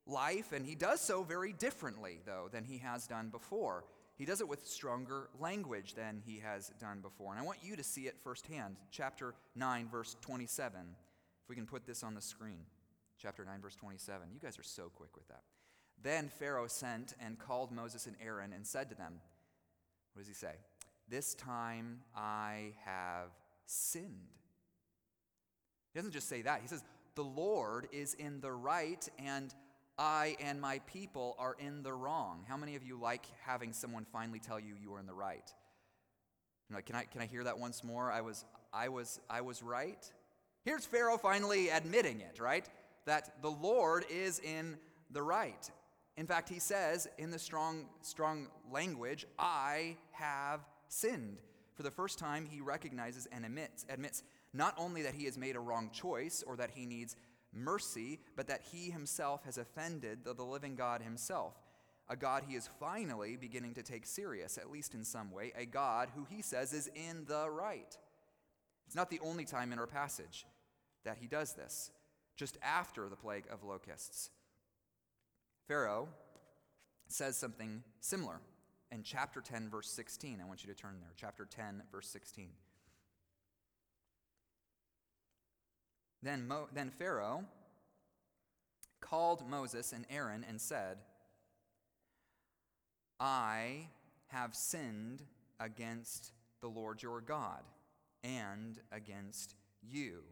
life, 0.05 0.51
and 0.51 0.65
he 0.65 0.75
does 0.75 0.99
so 0.99 1.23
very 1.23 1.53
differently, 1.53 2.19
though, 2.25 2.49
than 2.51 2.65
he 2.65 2.79
has 2.79 3.07
done 3.07 3.29
before. 3.29 3.85
He 4.17 4.25
does 4.25 4.41
it 4.41 4.47
with 4.47 4.67
stronger 4.67 5.29
language 5.39 5.95
than 5.95 6.21
he 6.25 6.39
has 6.39 6.71
done 6.79 6.99
before. 7.01 7.31
And 7.31 7.41
I 7.41 7.45
want 7.45 7.59
you 7.63 7.75
to 7.75 7.83
see 7.83 8.01
it 8.01 8.15
firsthand. 8.23 8.77
Chapter 8.91 9.33
9, 9.55 9.87
verse 9.89 10.15
27. 10.21 10.79
If 10.81 11.49
we 11.49 11.55
can 11.55 11.65
put 11.65 11.85
this 11.85 12.03
on 12.03 12.13
the 12.13 12.21
screen. 12.21 12.65
Chapter 13.21 13.45
9, 13.45 13.61
verse 13.61 13.75
27. 13.75 14.29
You 14.33 14.39
guys 14.39 14.59
are 14.59 14.63
so 14.63 14.91
quick 14.93 15.15
with 15.15 15.27
that. 15.29 15.41
Then 16.01 16.29
Pharaoh 16.29 16.67
sent 16.67 17.13
and 17.19 17.39
called 17.39 17.71
Moses 17.71 18.07
and 18.07 18.15
Aaron 18.23 18.51
and 18.53 18.65
said 18.65 18.89
to 18.89 18.95
them, 18.95 19.13
What 20.13 20.21
does 20.21 20.27
he 20.27 20.33
say? 20.33 20.55
This 21.07 21.33
time 21.33 22.01
I 22.15 22.73
have 22.85 23.29
sinned. 23.65 24.29
He 25.93 25.99
doesn't 25.99 26.11
just 26.11 26.27
say 26.27 26.41
that. 26.41 26.61
He 26.61 26.67
says, 26.67 26.83
The 27.15 27.23
Lord 27.23 27.87
is 27.91 28.15
in 28.15 28.41
the 28.41 28.51
right, 28.51 29.07
and 29.19 29.53
I 29.97 30.35
and 30.39 30.59
my 30.59 30.79
people 30.87 31.35
are 31.37 31.55
in 31.59 31.83
the 31.83 31.93
wrong. 31.93 32.45
How 32.47 32.57
many 32.57 32.75
of 32.75 32.83
you 32.83 32.99
like 32.99 33.25
having 33.45 33.73
someone 33.73 34.05
finally 34.11 34.39
tell 34.39 34.59
you 34.59 34.73
you 34.81 34.93
are 34.95 34.99
in 34.99 35.05
the 35.05 35.13
right? 35.13 35.53
Like, 36.71 36.85
can 36.85 36.95
I, 36.95 37.03
can 37.03 37.21
I 37.21 37.25
hear 37.25 37.43
that 37.43 37.59
once 37.59 37.83
more? 37.83 38.11
I 38.11 38.21
was, 38.21 38.45
I, 38.73 38.89
was, 38.89 39.19
I 39.29 39.41
was 39.41 39.61
right. 39.61 40.11
Here's 40.65 40.85
Pharaoh 40.85 41.17
finally 41.17 41.69
admitting 41.69 42.21
it, 42.21 42.39
right? 42.39 42.67
That 43.05 43.41
the 43.41 43.49
Lord 43.49 44.05
is 44.09 44.39
in 44.39 44.77
the 45.11 45.21
right. 45.21 45.69
In 46.15 46.27
fact, 46.27 46.49
he 46.49 46.59
says 46.59 47.07
in 47.17 47.31
the 47.31 47.39
strong, 47.39 47.85
strong 48.01 48.47
language, 48.71 49.25
I 49.39 49.97
have 50.11 50.61
sinned. 50.87 51.41
For 51.73 51.83
the 51.83 51.91
first 51.91 52.19
time, 52.19 52.45
he 52.45 52.61
recognizes 52.61 53.27
and 53.31 53.45
admits, 53.45 53.85
admits 53.89 54.23
not 54.53 54.75
only 54.77 55.01
that 55.01 55.15
he 55.15 55.25
has 55.25 55.37
made 55.37 55.55
a 55.55 55.59
wrong 55.59 55.89
choice 55.91 56.43
or 56.45 56.55
that 56.57 56.71
he 56.75 56.85
needs 56.85 57.15
mercy, 57.51 58.19
but 58.35 58.47
that 58.47 58.61
he 58.71 58.91
himself 58.91 59.43
has 59.45 59.57
offended 59.57 60.23
the, 60.23 60.33
the 60.33 60.43
living 60.43 60.75
God 60.75 61.01
himself. 61.01 61.53
A 62.09 62.15
God 62.15 62.43
he 62.47 62.55
is 62.55 62.69
finally 62.79 63.37
beginning 63.37 63.73
to 63.75 63.83
take 63.83 64.05
serious, 64.05 64.57
at 64.57 64.69
least 64.69 64.93
in 64.93 65.03
some 65.03 65.31
way, 65.31 65.53
a 65.57 65.65
God 65.65 66.09
who 66.15 66.27
he 66.29 66.41
says 66.41 66.73
is 66.73 66.89
in 66.95 67.25
the 67.27 67.49
right. 67.49 67.97
It's 68.85 68.95
not 68.95 69.09
the 69.09 69.21
only 69.21 69.45
time 69.45 69.71
in 69.71 69.79
our 69.79 69.87
passage 69.87 70.45
that 71.05 71.17
he 71.19 71.27
does 71.27 71.53
this, 71.53 71.91
just 72.35 72.57
after 72.61 73.09
the 73.09 73.15
plague 73.15 73.45
of 73.51 73.63
locusts. 73.63 74.29
Pharaoh 75.67 76.09
says 77.07 77.37
something 77.37 77.83
similar 77.99 78.39
in 78.91 79.03
chapter 79.03 79.41
10, 79.41 79.69
verse 79.69 79.89
16. 79.89 80.39
I 80.41 80.47
want 80.47 80.63
you 80.63 80.73
to 80.73 80.79
turn 80.79 80.97
there. 80.99 81.11
Chapter 81.15 81.45
10, 81.45 81.83
verse 81.91 82.07
16. 82.07 82.49
Then, 86.21 86.47
Mo, 86.47 86.67
then 86.73 86.89
Pharaoh 86.89 87.43
called 89.01 89.47
Moses 89.47 89.91
and 89.91 90.05
Aaron 90.09 90.45
and 90.47 90.59
said, 90.59 90.97
I 93.19 93.87
have 94.27 94.55
sinned 94.55 95.23
against 95.59 96.31
the 96.61 96.67
Lord 96.67 97.03
your 97.03 97.21
God 97.21 97.63
and 98.23 98.79
against 98.91 99.55
you. 99.81 100.23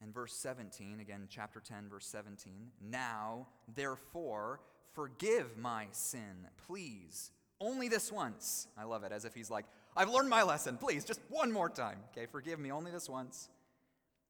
And 0.00 0.14
verse 0.14 0.32
17, 0.34 1.00
again, 1.00 1.26
chapter 1.28 1.60
10, 1.60 1.88
verse 1.88 2.06
17. 2.06 2.70
Now, 2.80 3.48
therefore, 3.74 4.60
forgive 4.92 5.56
my 5.56 5.86
sin, 5.90 6.46
please, 6.66 7.32
Only 7.60 7.88
this 7.88 8.12
once. 8.12 8.68
I 8.76 8.84
love 8.84 9.02
it, 9.04 9.12
as 9.12 9.24
if 9.24 9.34
he's 9.34 9.50
like, 9.50 9.66
I've 9.96 10.10
learned 10.10 10.30
my 10.30 10.42
lesson. 10.42 10.76
Please, 10.76 11.04
just 11.04 11.20
one 11.28 11.50
more 11.50 11.68
time. 11.68 11.98
Okay, 12.12 12.26
forgive 12.26 12.60
me 12.60 12.70
only 12.70 12.92
this 12.92 13.08
once. 13.08 13.48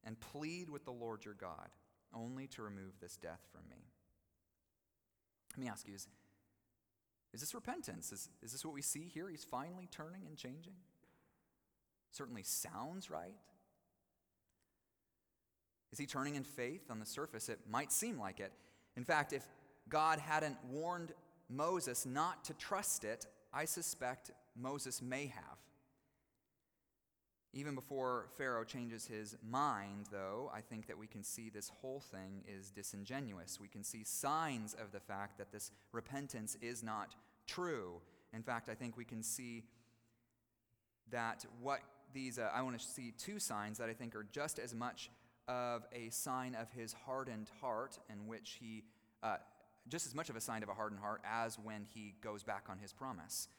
And 0.03 0.19
plead 0.19 0.69
with 0.69 0.85
the 0.85 0.91
Lord 0.91 1.25
your 1.25 1.35
God 1.35 1.69
only 2.13 2.47
to 2.47 2.63
remove 2.63 2.99
this 2.99 3.17
death 3.17 3.41
from 3.51 3.61
me. 3.69 3.77
Let 5.55 5.63
me 5.63 5.69
ask 5.69 5.87
you 5.87 5.93
is, 5.93 6.07
is 7.33 7.41
this 7.41 7.53
repentance? 7.53 8.11
Is, 8.11 8.29
is 8.41 8.51
this 8.51 8.65
what 8.65 8.73
we 8.73 8.81
see 8.81 9.07
here? 9.13 9.29
He's 9.29 9.43
finally 9.43 9.87
turning 9.91 10.25
and 10.25 10.35
changing? 10.35 10.73
Certainly 12.11 12.43
sounds 12.43 13.11
right. 13.11 13.35
Is 15.91 15.99
he 15.99 16.05
turning 16.05 16.35
in 16.35 16.43
faith? 16.43 16.89
On 16.89 16.99
the 16.99 17.05
surface, 17.05 17.49
it 17.49 17.59
might 17.69 17.91
seem 17.91 18.19
like 18.19 18.39
it. 18.39 18.51
In 18.95 19.03
fact, 19.03 19.33
if 19.33 19.45
God 19.87 20.19
hadn't 20.19 20.57
warned 20.69 21.13
Moses 21.49 22.05
not 22.05 22.43
to 22.45 22.53
trust 22.53 23.03
it, 23.03 23.25
I 23.53 23.65
suspect 23.65 24.31
Moses 24.55 25.01
may 25.01 25.27
have. 25.27 25.57
Even 27.51 27.73
before 27.73 28.27
Pharaoh 28.37 28.63
changes 28.63 29.07
his 29.07 29.35
mind, 29.41 30.05
though, 30.11 30.51
I 30.53 30.61
think 30.61 30.85
that 30.85 30.97
we 30.99 31.07
can 31.07 31.23
see 31.23 31.49
this 31.49 31.69
whole 31.81 31.99
thing 31.99 32.43
is 32.47 32.69
disingenuous. 32.69 33.59
We 33.59 33.67
can 33.67 33.83
see 33.83 34.03
signs 34.03 34.75
of 34.75 34.91
the 34.91 34.99
fact 34.99 35.39
that 35.39 35.51
this 35.51 35.71
repentance 35.91 36.55
is 36.61 36.83
not 36.83 37.15
true. 37.47 38.01
In 38.33 38.43
fact, 38.43 38.69
I 38.69 38.75
think 38.75 38.95
we 38.95 39.05
can 39.05 39.23
see 39.23 39.63
that 41.09 41.43
what 41.59 41.79
these, 42.13 42.37
uh, 42.37 42.51
I 42.53 42.61
want 42.61 42.77
to 42.77 42.85
see 42.85 43.13
two 43.17 43.39
signs 43.39 43.79
that 43.79 43.89
I 43.89 43.93
think 43.93 44.15
are 44.15 44.25
just 44.31 44.59
as 44.59 44.75
much 44.75 45.09
of 45.49 45.85
a 45.91 46.09
sign 46.11 46.55
of 46.55 46.71
his 46.71 46.93
hardened 46.93 47.49
heart, 47.59 47.97
in 48.09 48.27
which 48.27 48.57
he, 48.59 48.83
uh, 49.23 49.37
just 49.89 50.05
as 50.05 50.13
much 50.13 50.29
of 50.29 50.35
a 50.35 50.41
sign 50.41 50.61
of 50.61 50.69
a 50.69 50.73
hardened 50.73 51.01
heart 51.01 51.21
as 51.25 51.57
when 51.57 51.85
he 51.93 52.13
goes 52.21 52.43
back 52.43 52.67
on 52.69 52.77
his 52.77 52.93
promise. 52.93 53.49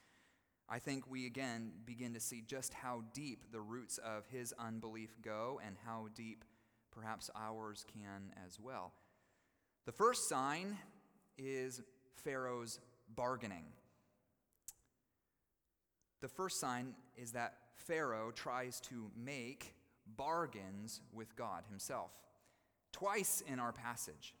I 0.69 0.79
think 0.79 1.03
we 1.11 1.25
again 1.25 1.73
begin 1.85 2.13
to 2.13 2.21
see 2.21 2.41
just 2.47 2.73
how 2.73 3.03
deep 3.13 3.51
the 3.51 3.59
roots 3.59 3.97
of 3.97 4.25
his 4.31 4.53
unbelief 4.57 5.17
go 5.21 5.59
and 5.65 5.75
how 5.85 6.07
deep 6.15 6.45
perhaps 6.91 7.29
ours 7.35 7.85
can 7.93 8.31
as 8.45 8.57
well. 8.57 8.93
The 9.85 9.91
first 9.91 10.29
sign 10.29 10.77
is 11.37 11.81
Pharaoh's 12.23 12.79
bargaining. 13.13 13.65
The 16.21 16.29
first 16.29 16.59
sign 16.59 16.93
is 17.17 17.33
that 17.33 17.55
Pharaoh 17.75 18.31
tries 18.31 18.79
to 18.81 19.11
make 19.17 19.73
bargains 20.17 21.01
with 21.11 21.35
God 21.35 21.63
himself. 21.69 22.11
Twice 22.91 23.41
in 23.47 23.59
our 23.59 23.71
passage, 23.71 24.33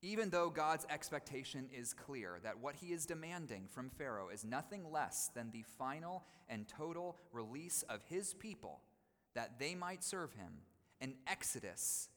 even 0.00 0.30
though 0.30 0.50
God's 0.50 0.86
expectation 0.88 1.68
is 1.76 1.92
clear 1.92 2.38
that 2.44 2.60
what 2.60 2.76
he 2.76 2.92
is 2.92 3.06
demanding 3.06 3.66
from 3.68 3.90
Pharaoh 3.90 4.28
is 4.28 4.44
nothing 4.44 4.92
less 4.92 5.30
than 5.34 5.50
the 5.50 5.64
final 5.76 6.24
and 6.48 6.68
total 6.68 7.16
release 7.32 7.82
of 7.88 8.00
his 8.08 8.34
people 8.34 8.80
that 9.34 9.58
they 9.58 9.74
might 9.74 10.04
serve 10.04 10.32
him, 10.34 10.52
an 11.00 11.14
exodus, 11.26 12.08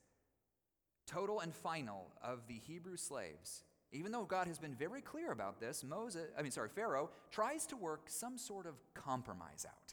total 1.08 1.40
and 1.40 1.54
final, 1.54 2.12
of 2.24 2.48
the 2.48 2.60
Hebrew 2.68 2.98
slaves. 2.98 3.64
Even 3.92 4.12
though 4.12 4.24
God 4.24 4.48
has 4.48 4.58
been 4.58 4.76
very 4.76 5.02
clear 5.02 5.32
about 5.32 5.60
this, 5.60 5.84
Moses, 5.84 6.30
I 6.38 6.42
mean 6.42 6.52
sorry, 6.52 6.70
Pharaoh 6.70 7.10
tries 7.32 7.66
to 7.68 7.76
work 7.76 8.04
some 8.08 8.38
sort 8.38 8.66
of 8.66 8.76
compromise 8.94 9.66
out. 9.68 9.91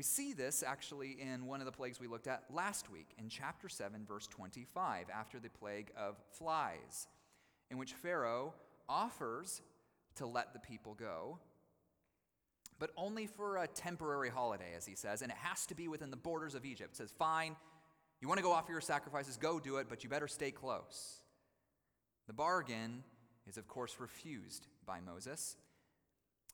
We 0.00 0.04
see 0.04 0.32
this 0.32 0.64
actually 0.66 1.18
in 1.20 1.44
one 1.44 1.60
of 1.60 1.66
the 1.66 1.72
plagues 1.72 2.00
we 2.00 2.06
looked 2.06 2.26
at 2.26 2.44
last 2.48 2.90
week 2.90 3.08
in 3.18 3.28
chapter 3.28 3.68
7, 3.68 4.06
verse 4.08 4.26
25, 4.28 5.08
after 5.14 5.38
the 5.38 5.50
plague 5.50 5.90
of 5.94 6.16
flies, 6.32 7.06
in 7.70 7.76
which 7.76 7.92
Pharaoh 7.92 8.54
offers 8.88 9.60
to 10.14 10.24
let 10.26 10.54
the 10.54 10.58
people 10.58 10.94
go, 10.94 11.38
but 12.78 12.92
only 12.96 13.26
for 13.26 13.58
a 13.58 13.66
temporary 13.66 14.30
holiday, 14.30 14.72
as 14.74 14.86
he 14.86 14.94
says, 14.94 15.20
and 15.20 15.30
it 15.30 15.36
has 15.36 15.66
to 15.66 15.74
be 15.74 15.86
within 15.86 16.10
the 16.10 16.16
borders 16.16 16.54
of 16.54 16.64
Egypt. 16.64 16.94
It 16.94 16.96
says, 16.96 17.12
Fine, 17.18 17.54
you 18.22 18.28
want 18.28 18.38
to 18.38 18.42
go 18.42 18.52
offer 18.52 18.72
your 18.72 18.80
sacrifices, 18.80 19.36
go 19.36 19.60
do 19.60 19.76
it, 19.76 19.90
but 19.90 20.02
you 20.02 20.08
better 20.08 20.28
stay 20.28 20.50
close. 20.50 21.16
The 22.26 22.32
bargain 22.32 23.04
is, 23.46 23.58
of 23.58 23.68
course, 23.68 23.96
refused 24.00 24.66
by 24.86 25.00
Moses. 25.00 25.56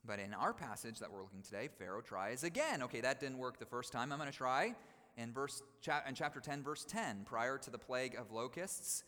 But 0.06 0.20
in 0.20 0.34
our 0.34 0.52
passage 0.52 1.00
that 1.00 1.10
we're 1.10 1.22
looking 1.22 1.42
today, 1.42 1.68
Pharaoh 1.78 2.00
tries 2.00 2.44
again. 2.44 2.82
Okay, 2.84 3.00
that 3.00 3.20
didn't 3.20 3.38
work 3.38 3.58
the 3.58 3.66
first 3.66 3.92
time. 3.92 4.12
I'm 4.12 4.18
going 4.18 4.30
to 4.30 4.36
try 4.36 4.74
in 5.16 5.32
verse 5.32 5.62
in 6.06 6.14
chapter 6.14 6.40
10 6.40 6.62
verse 6.62 6.84
10 6.84 7.22
prior 7.24 7.58
to 7.58 7.70
the 7.70 7.78
plague 7.78 8.16
of 8.16 8.30
locusts 8.30 9.04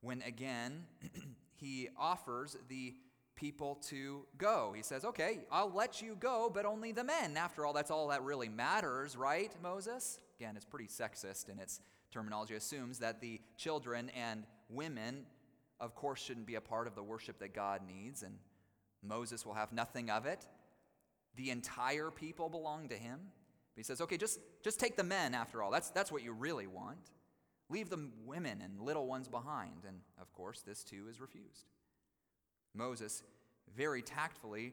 when 0.00 0.22
again 0.22 0.84
he 1.56 1.88
offers 1.98 2.56
the 2.68 2.94
people 3.34 3.76
to 3.88 4.26
go. 4.36 4.72
He 4.74 4.82
says, 4.82 5.04
"Okay, 5.04 5.40
I'll 5.50 5.72
let 5.72 6.00
you 6.02 6.16
go, 6.18 6.50
but 6.52 6.64
only 6.64 6.92
the 6.92 7.04
men. 7.04 7.36
After 7.36 7.66
all, 7.66 7.72
that's 7.72 7.90
all 7.90 8.08
that 8.08 8.22
really 8.22 8.48
matters, 8.48 9.16
right, 9.16 9.52
Moses?" 9.62 10.18
Again, 10.40 10.56
it's 10.56 10.64
pretty 10.64 10.88
sexist 10.88 11.48
in 11.48 11.58
its 11.58 11.80
terminology. 12.10 12.54
Assumes 12.54 12.98
that 13.00 13.20
the 13.20 13.40
children 13.56 14.10
and 14.10 14.44
women 14.68 15.26
of 15.80 15.94
course 15.94 16.20
shouldn't 16.20 16.46
be 16.46 16.56
a 16.56 16.60
part 16.60 16.86
of 16.86 16.94
the 16.94 17.02
worship 17.02 17.38
that 17.38 17.54
God 17.54 17.82
needs 17.86 18.22
and 18.22 18.34
Moses 19.08 19.46
will 19.46 19.54
have 19.54 19.72
nothing 19.72 20.10
of 20.10 20.26
it. 20.26 20.46
The 21.36 21.50
entire 21.50 22.10
people 22.10 22.48
belong 22.48 22.88
to 22.88 22.94
him. 22.96 23.18
But 23.74 23.80
he 23.80 23.82
says, 23.84 24.00
okay, 24.00 24.16
just, 24.16 24.40
just 24.62 24.78
take 24.78 24.96
the 24.96 25.04
men 25.04 25.34
after 25.34 25.62
all. 25.62 25.70
That's, 25.70 25.90
that's 25.90 26.12
what 26.12 26.22
you 26.22 26.32
really 26.32 26.66
want. 26.66 26.98
Leave 27.70 27.90
the 27.90 28.08
women 28.24 28.60
and 28.62 28.80
little 28.80 29.06
ones 29.06 29.28
behind. 29.28 29.84
And 29.86 29.98
of 30.20 30.32
course, 30.32 30.60
this 30.60 30.82
too 30.82 31.06
is 31.08 31.20
refused. 31.20 31.66
Moses 32.74 33.22
very 33.76 34.02
tactfully, 34.02 34.72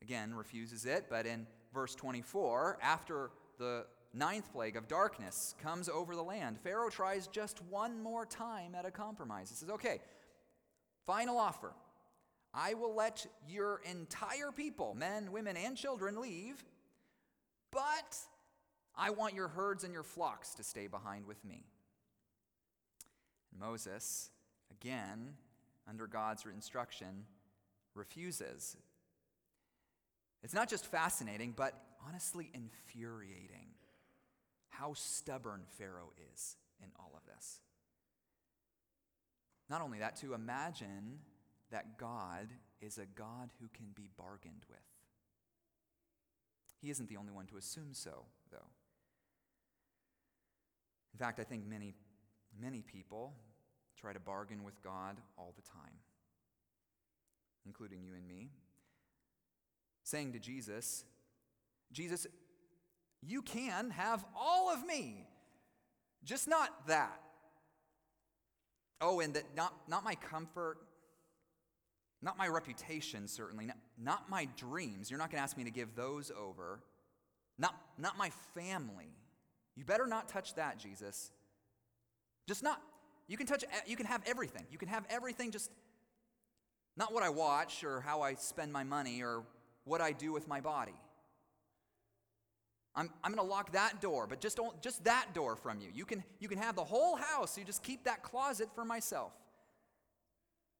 again, 0.00 0.34
refuses 0.34 0.84
it. 0.84 1.06
But 1.08 1.26
in 1.26 1.46
verse 1.72 1.94
24, 1.94 2.78
after 2.82 3.30
the 3.58 3.86
ninth 4.14 4.52
plague 4.52 4.76
of 4.76 4.88
darkness 4.88 5.54
comes 5.62 5.88
over 5.88 6.14
the 6.14 6.22
land, 6.22 6.58
Pharaoh 6.60 6.90
tries 6.90 7.26
just 7.28 7.62
one 7.70 8.02
more 8.02 8.26
time 8.26 8.74
at 8.74 8.84
a 8.84 8.90
compromise. 8.90 9.48
He 9.48 9.56
says, 9.56 9.70
okay, 9.70 10.00
final 11.06 11.38
offer. 11.38 11.72
I 12.54 12.74
will 12.74 12.94
let 12.94 13.26
your 13.48 13.80
entire 13.90 14.52
people, 14.52 14.94
men, 14.94 15.32
women, 15.32 15.56
and 15.56 15.76
children, 15.76 16.20
leave, 16.20 16.62
but 17.70 18.16
I 18.94 19.10
want 19.10 19.34
your 19.34 19.48
herds 19.48 19.84
and 19.84 19.92
your 19.92 20.02
flocks 20.02 20.54
to 20.56 20.62
stay 20.62 20.86
behind 20.86 21.26
with 21.26 21.42
me. 21.44 21.64
Moses, 23.58 24.30
again, 24.70 25.34
under 25.88 26.06
God's 26.06 26.44
instruction, 26.44 27.24
refuses. 27.94 28.76
It's 30.42 30.54
not 30.54 30.68
just 30.68 30.86
fascinating, 30.86 31.54
but 31.56 31.74
honestly 32.06 32.50
infuriating 32.52 33.68
how 34.68 34.92
stubborn 34.94 35.62
Pharaoh 35.78 36.12
is 36.32 36.56
in 36.82 36.88
all 36.98 37.12
of 37.14 37.24
this. 37.34 37.60
Not 39.70 39.80
only 39.80 40.00
that, 40.00 40.16
to 40.16 40.34
imagine 40.34 41.20
that 41.72 41.98
God 41.98 42.48
is 42.80 42.98
a 42.98 43.06
God 43.06 43.50
who 43.60 43.68
can 43.74 43.86
be 43.94 44.08
bargained 44.16 44.64
with. 44.68 44.78
He 46.80 46.90
isn't 46.90 47.08
the 47.08 47.16
only 47.16 47.32
one 47.32 47.46
to 47.46 47.56
assume 47.56 47.92
so, 47.92 48.24
though. 48.50 48.58
In 51.12 51.18
fact, 51.18 51.40
I 51.40 51.44
think 51.44 51.66
many, 51.66 51.94
many 52.60 52.82
people 52.82 53.34
try 53.98 54.12
to 54.12 54.20
bargain 54.20 54.64
with 54.64 54.82
God 54.82 55.16
all 55.38 55.54
the 55.56 55.62
time, 55.62 55.98
including 57.66 58.02
you 58.02 58.14
and 58.14 58.26
me, 58.26 58.50
saying 60.02 60.32
to 60.32 60.38
Jesus, 60.38 61.04
Jesus, 61.92 62.26
you 63.22 63.42
can 63.42 63.90
have 63.90 64.24
all 64.36 64.70
of 64.72 64.84
me, 64.84 65.26
just 66.24 66.48
not 66.48 66.86
that. 66.88 67.20
Oh, 69.00 69.20
and 69.20 69.34
that 69.34 69.44
not, 69.56 69.74
not 69.88 70.04
my 70.04 70.14
comfort, 70.14 70.78
not 72.22 72.38
my 72.38 72.46
reputation, 72.46 73.26
certainly. 73.26 73.66
Not, 73.66 73.76
not 73.98 74.30
my 74.30 74.46
dreams. 74.56 75.10
You're 75.10 75.18
not 75.18 75.30
going 75.30 75.38
to 75.38 75.42
ask 75.42 75.56
me 75.56 75.64
to 75.64 75.70
give 75.70 75.96
those 75.96 76.30
over. 76.30 76.80
Not, 77.58 77.74
not 77.98 78.16
my 78.16 78.30
family. 78.54 79.10
You 79.76 79.84
better 79.84 80.06
not 80.06 80.28
touch 80.28 80.54
that, 80.54 80.78
Jesus. 80.78 81.32
Just 82.46 82.62
not. 82.62 82.80
You 83.26 83.36
can 83.36 83.46
touch, 83.46 83.64
you 83.86 83.96
can 83.96 84.06
have 84.06 84.22
everything. 84.26 84.64
You 84.70 84.78
can 84.78 84.88
have 84.88 85.04
everything, 85.10 85.50
just 85.50 85.70
not 86.96 87.12
what 87.12 87.22
I 87.22 87.30
watch 87.30 87.82
or 87.82 88.00
how 88.00 88.20
I 88.20 88.34
spend 88.34 88.72
my 88.72 88.84
money 88.84 89.22
or 89.22 89.42
what 89.84 90.00
I 90.00 90.12
do 90.12 90.32
with 90.32 90.46
my 90.46 90.60
body. 90.60 90.94
I'm, 92.94 93.08
I'm 93.24 93.32
going 93.32 93.44
to 93.44 93.50
lock 93.50 93.72
that 93.72 94.00
door, 94.00 94.26
but 94.28 94.40
just, 94.40 94.56
don't, 94.56 94.80
just 94.82 95.02
that 95.04 95.28
door 95.32 95.56
from 95.56 95.80
you. 95.80 95.88
You 95.94 96.04
can, 96.04 96.22
you 96.40 96.48
can 96.48 96.58
have 96.58 96.76
the 96.76 96.84
whole 96.84 97.16
house. 97.16 97.56
You 97.56 97.64
just 97.64 97.82
keep 97.82 98.04
that 98.04 98.22
closet 98.22 98.68
for 98.74 98.84
myself. 98.84 99.32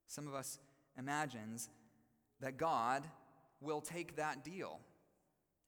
Some 0.08 0.28
of 0.28 0.34
us 0.34 0.58
imagines 0.98 1.68
that 2.40 2.56
God 2.56 3.06
will 3.60 3.80
take 3.80 4.16
that 4.16 4.44
deal. 4.44 4.80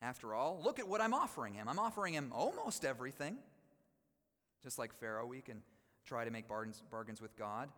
After 0.02 0.34
all, 0.34 0.60
look 0.62 0.78
at 0.78 0.88
what 0.88 1.00
I'm 1.00 1.14
offering 1.14 1.54
him. 1.54 1.68
I'm 1.68 1.78
offering 1.78 2.14
him 2.14 2.30
almost 2.34 2.84
everything. 2.84 3.38
Just 4.62 4.78
like 4.78 4.92
Pharaoh, 5.00 5.26
we 5.26 5.40
can 5.40 5.62
try 6.04 6.24
to 6.24 6.30
make 6.30 6.48
bargains, 6.48 6.82
bargains 6.90 7.20
with 7.20 7.36
God, 7.36 7.70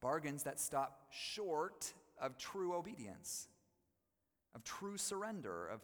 bargains 0.00 0.42
that 0.42 0.60
stop 0.60 1.06
short 1.10 1.92
of 2.20 2.36
true 2.36 2.74
obedience. 2.74 3.48
of 4.54 4.64
true 4.64 4.96
surrender, 4.96 5.68
of 5.68 5.80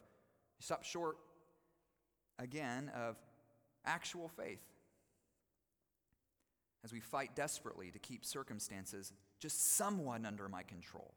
stop 0.60 0.84
short 0.84 1.16
again 2.38 2.90
of 2.94 3.16
actual 3.84 4.28
faith. 4.28 4.62
As 6.84 6.92
we 6.92 7.00
fight 7.00 7.34
desperately 7.34 7.90
to 7.90 7.98
keep 7.98 8.24
circumstances 8.24 9.12
just 9.38 9.76
someone 9.76 10.26
under 10.26 10.48
my 10.48 10.62
control, 10.62 11.14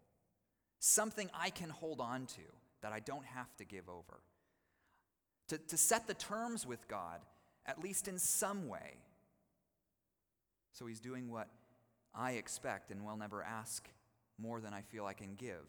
something 0.80 1.30
I 1.34 1.50
can 1.50 1.70
hold 1.70 2.00
on 2.00 2.26
to 2.28 2.42
that 2.82 2.92
I 2.92 3.00
don't 3.00 3.26
have 3.26 3.56
to 3.58 3.66
give 3.66 3.90
over. 3.90 4.22
To, 5.50 5.58
to 5.58 5.78
set 5.78 6.08
the 6.08 6.14
terms 6.14 6.66
with 6.66 6.88
God, 6.88 7.20
at 7.66 7.84
least 7.84 8.08
in 8.08 8.18
some 8.18 8.68
way. 8.68 8.98
So 10.74 10.86
he's 10.86 11.00
doing 11.00 11.30
what 11.30 11.50
I 12.16 12.34
expect 12.34 12.92
and 12.92 13.06
will 13.06 13.18
never 13.18 13.44
ask 13.44 13.88
more 14.40 14.62
than 14.62 14.74
I 14.74 14.82
feel 14.82 15.06
I 15.06 15.14
can 15.14 15.36
give. 15.36 15.68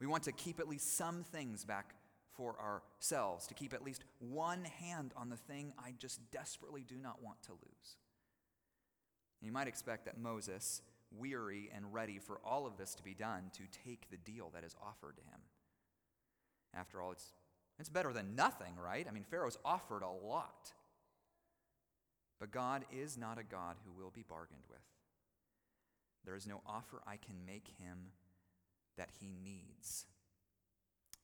We 0.00 0.06
want 0.06 0.24
to 0.24 0.32
keep 0.32 0.60
at 0.60 0.68
least 0.68 0.96
some 0.96 1.22
things 1.22 1.64
back 1.64 1.94
for 2.36 2.56
ourselves, 2.60 3.46
to 3.46 3.54
keep 3.54 3.72
at 3.72 3.82
least 3.82 4.04
one 4.18 4.64
hand 4.64 5.12
on 5.16 5.30
the 5.30 5.36
thing 5.36 5.72
I 5.78 5.94
just 5.98 6.20
desperately 6.30 6.84
do 6.86 6.96
not 6.96 7.22
want 7.22 7.42
to 7.44 7.52
lose. 7.52 7.96
you 9.40 9.52
might 9.52 9.68
expect 9.68 10.04
that 10.06 10.18
Moses, 10.18 10.82
weary 11.18 11.70
and 11.74 11.92
ready 11.92 12.18
for 12.18 12.40
all 12.44 12.66
of 12.66 12.76
this 12.76 12.94
to 12.94 13.02
be 13.02 13.14
done, 13.14 13.50
to 13.54 13.62
take 13.84 14.10
the 14.10 14.16
deal 14.16 14.50
that 14.54 14.64
is 14.64 14.76
offered 14.82 15.16
to 15.16 15.22
him. 15.22 15.40
After 16.74 17.00
all, 17.00 17.12
it's, 17.12 17.32
it's 17.78 17.88
better 17.88 18.12
than 18.12 18.34
nothing, 18.36 18.74
right? 18.82 19.06
I 19.08 19.12
mean, 19.12 19.24
Pharaoh's 19.24 19.58
offered 19.64 20.02
a 20.02 20.26
lot. 20.26 20.72
But 22.38 22.50
God 22.50 22.84
is 22.92 23.16
not 23.16 23.38
a 23.38 23.44
God 23.44 23.76
who 23.84 23.92
will 23.92 24.10
be 24.10 24.24
bargained 24.28 24.64
with. 24.68 24.82
There 26.24 26.36
is 26.36 26.46
no 26.46 26.60
offer 26.66 27.00
I 27.06 27.16
can 27.16 27.46
make 27.46 27.68
him 27.78 28.12
that 28.98 29.10
he 29.20 29.32
needs, 29.44 30.06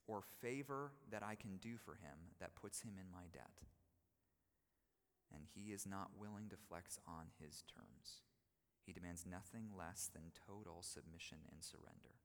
or 0.07 0.23
favor 0.41 0.93
that 1.11 1.23
I 1.23 1.35
can 1.35 1.57
do 1.57 1.77
for 1.77 1.93
him 1.93 2.17
that 2.41 2.55
puts 2.55 2.83
him 2.83 2.93
in 2.99 3.11
my 3.11 3.25
debt. 3.33 3.51
And 5.35 5.45
he 5.55 5.73
is 5.73 5.87
not 5.87 6.11
willing 6.19 6.49
to 6.51 6.57
flex 6.69 6.99
on 7.07 7.27
his 7.41 7.65
terms. 7.75 8.21
He 8.87 8.93
demands 8.93 9.25
nothing 9.31 9.69
less 9.77 10.11
than 10.13 10.33
total 10.47 10.83
submission 10.83 11.39
and 11.53 11.63
surrender. 11.63 12.17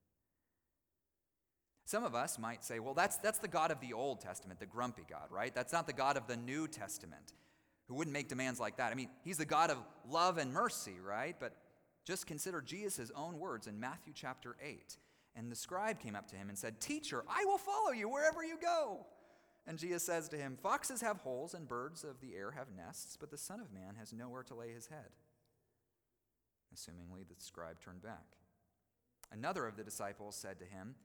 Some 1.86 2.04
of 2.04 2.16
us 2.16 2.38
might 2.38 2.66
say, 2.66 2.80
well, 2.80 2.94
that's, 2.94 3.18
that's 3.18 3.40
the 3.40 3.48
God 3.48 3.72
of 3.72 3.80
the 3.80 3.94
Old 3.94 4.20
Testament, 4.20 4.60
the 4.60 4.66
grumpy 4.66 5.06
God, 5.10 5.32
right? 5.32 5.56
That's 5.56 5.72
not 5.72 5.88
the 5.88 5.94
God 5.94 6.18
of 6.18 6.28
the 6.28 6.36
New 6.36 6.68
Testament, 6.68 7.34
who 7.88 7.96
wouldn't 7.96 8.14
make 8.14 8.28
demands 8.28 8.60
like 8.60 8.78
that. 8.78 8.92
I 8.92 8.96
mean, 8.96 9.10
he's 9.24 9.38
the 9.38 9.46
God 9.46 9.70
of 9.72 9.78
love 10.10 10.38
and 10.38 10.52
mercy, 10.52 10.96
right? 11.02 11.36
But 11.40 11.54
just 12.06 12.28
consider 12.28 12.62
Jesus' 12.62 13.12
own 13.16 13.40
words 13.40 13.68
in 13.68 13.80
Matthew 13.80 14.12
chapter 14.14 14.58
8. 14.62 14.98
And 15.38 15.52
the 15.52 15.56
scribe 15.56 16.00
came 16.00 16.16
up 16.16 16.28
to 16.30 16.36
him 16.36 16.50
and 16.50 16.58
said, 16.58 16.82
Teacher, 16.82 17.24
I 17.30 17.46
will 17.46 17.58
follow 17.58 17.92
you 17.92 18.10
wherever 18.10 18.44
you 18.44 18.58
go. 18.62 19.06
And 19.68 19.78
Jesus 19.78 20.04
says 20.04 20.28
to 20.30 20.38
him, 20.38 20.58
Foxes 20.62 21.02
have 21.02 21.18
holes 21.18 21.54
and 21.54 21.68
birds 21.68 22.04
of 22.04 22.20
the 22.20 22.36
air 22.36 22.52
have 22.52 22.68
nests, 22.76 23.18
but 23.18 23.30
the 23.30 23.38
Son 23.38 23.60
of 23.60 23.72
Man 23.72 23.96
has 24.00 24.14
nowhere 24.14 24.44
to 24.44 24.56
lay 24.56 24.72
his 24.72 24.88
head. 24.88 25.12
Assumingly, 26.78 27.28
the 27.28 27.36
scribe 27.40 27.82
turned 27.84 28.04
back. 28.04 28.38
Another 29.32 29.66
of 29.66 29.76
the 29.76 29.84
disciples 29.84 30.36
said 30.36 30.60
to 30.60 30.66
him, 30.66 30.96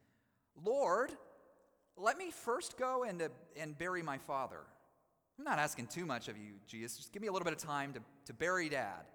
Lord, 0.62 1.12
let 1.96 2.18
me 2.18 2.30
first 2.30 2.76
go 2.76 3.04
and, 3.04 3.22
uh, 3.22 3.28
and 3.56 3.76
bury 3.78 4.02
my 4.02 4.18
father. 4.18 4.61
I'm 5.38 5.44
not 5.44 5.58
asking 5.58 5.87
too 5.87 6.04
much 6.04 6.28
of 6.28 6.37
you, 6.37 6.52
Jesus. 6.66 6.98
Just 6.98 7.12
give 7.12 7.22
me 7.22 7.28
a 7.28 7.32
little 7.32 7.44
bit 7.44 7.54
of 7.54 7.58
time 7.58 7.94
to, 7.94 8.00
to 8.26 8.35
bury 8.35 8.68
dad. 8.68 9.06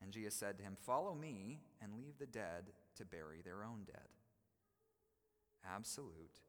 And 0.00 0.12
Jesus 0.12 0.34
said 0.34 0.56
to 0.58 0.62
him, 0.62 0.76
Follow 0.86 1.14
me 1.14 1.58
and 1.82 1.94
leave 1.96 2.18
the 2.18 2.26
dead 2.26 2.70
to 2.96 3.04
bury 3.04 3.40
their 3.44 3.64
own 3.64 3.80
dead 3.84 4.08
absolute 5.64 6.40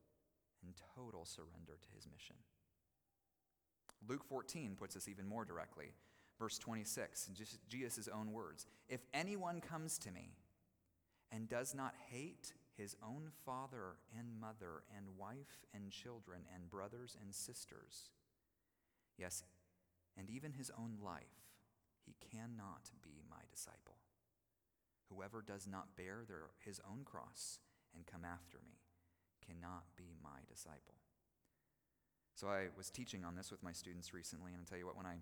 and 0.63 0.73
total 0.95 1.25
surrender 1.25 1.77
to 1.81 1.87
his 1.95 2.07
mission. 2.11 2.35
Luke 4.07 4.23
14 4.23 4.75
puts 4.77 4.95
this 4.95 5.07
even 5.07 5.27
more 5.27 5.45
directly. 5.45 5.93
Verse 6.43 6.57
26, 6.57 7.29
Jesus' 7.69 8.09
own 8.13 8.33
words 8.33 8.67
If 8.89 8.99
anyone 9.13 9.61
comes 9.61 9.97
to 9.99 10.11
me 10.11 10.35
and 11.31 11.47
does 11.47 11.73
not 11.73 11.93
hate 12.11 12.51
his 12.75 12.97
own 13.01 13.29
father 13.45 13.95
and 14.19 14.41
mother 14.41 14.83
and 14.93 15.17
wife 15.17 15.63
and 15.73 15.89
children 15.89 16.41
and 16.53 16.69
brothers 16.69 17.15
and 17.21 17.33
sisters, 17.33 18.09
yes, 19.17 19.45
and 20.17 20.29
even 20.29 20.51
his 20.51 20.69
own 20.77 20.97
life, 21.01 21.47
he 22.05 22.13
cannot 22.35 22.91
be 23.01 23.23
my 23.29 23.43
disciple. 23.49 23.95
Whoever 25.09 25.41
does 25.41 25.65
not 25.65 25.95
bear 25.95 26.25
their, 26.27 26.47
his 26.59 26.81
own 26.85 27.05
cross 27.05 27.59
and 27.95 28.05
come 28.05 28.25
after 28.25 28.57
me 28.65 28.81
cannot 29.47 29.85
be 29.95 30.17
my 30.21 30.39
disciple. 30.49 30.95
So 32.35 32.49
I 32.49 32.67
was 32.75 32.89
teaching 32.89 33.23
on 33.23 33.35
this 33.35 33.49
with 33.49 33.63
my 33.63 33.71
students 33.71 34.13
recently, 34.13 34.51
and 34.51 34.59
I'll 34.59 34.65
tell 34.65 34.77
you 34.77 34.85
what, 34.85 34.97
when 34.97 35.05
I, 35.05 35.19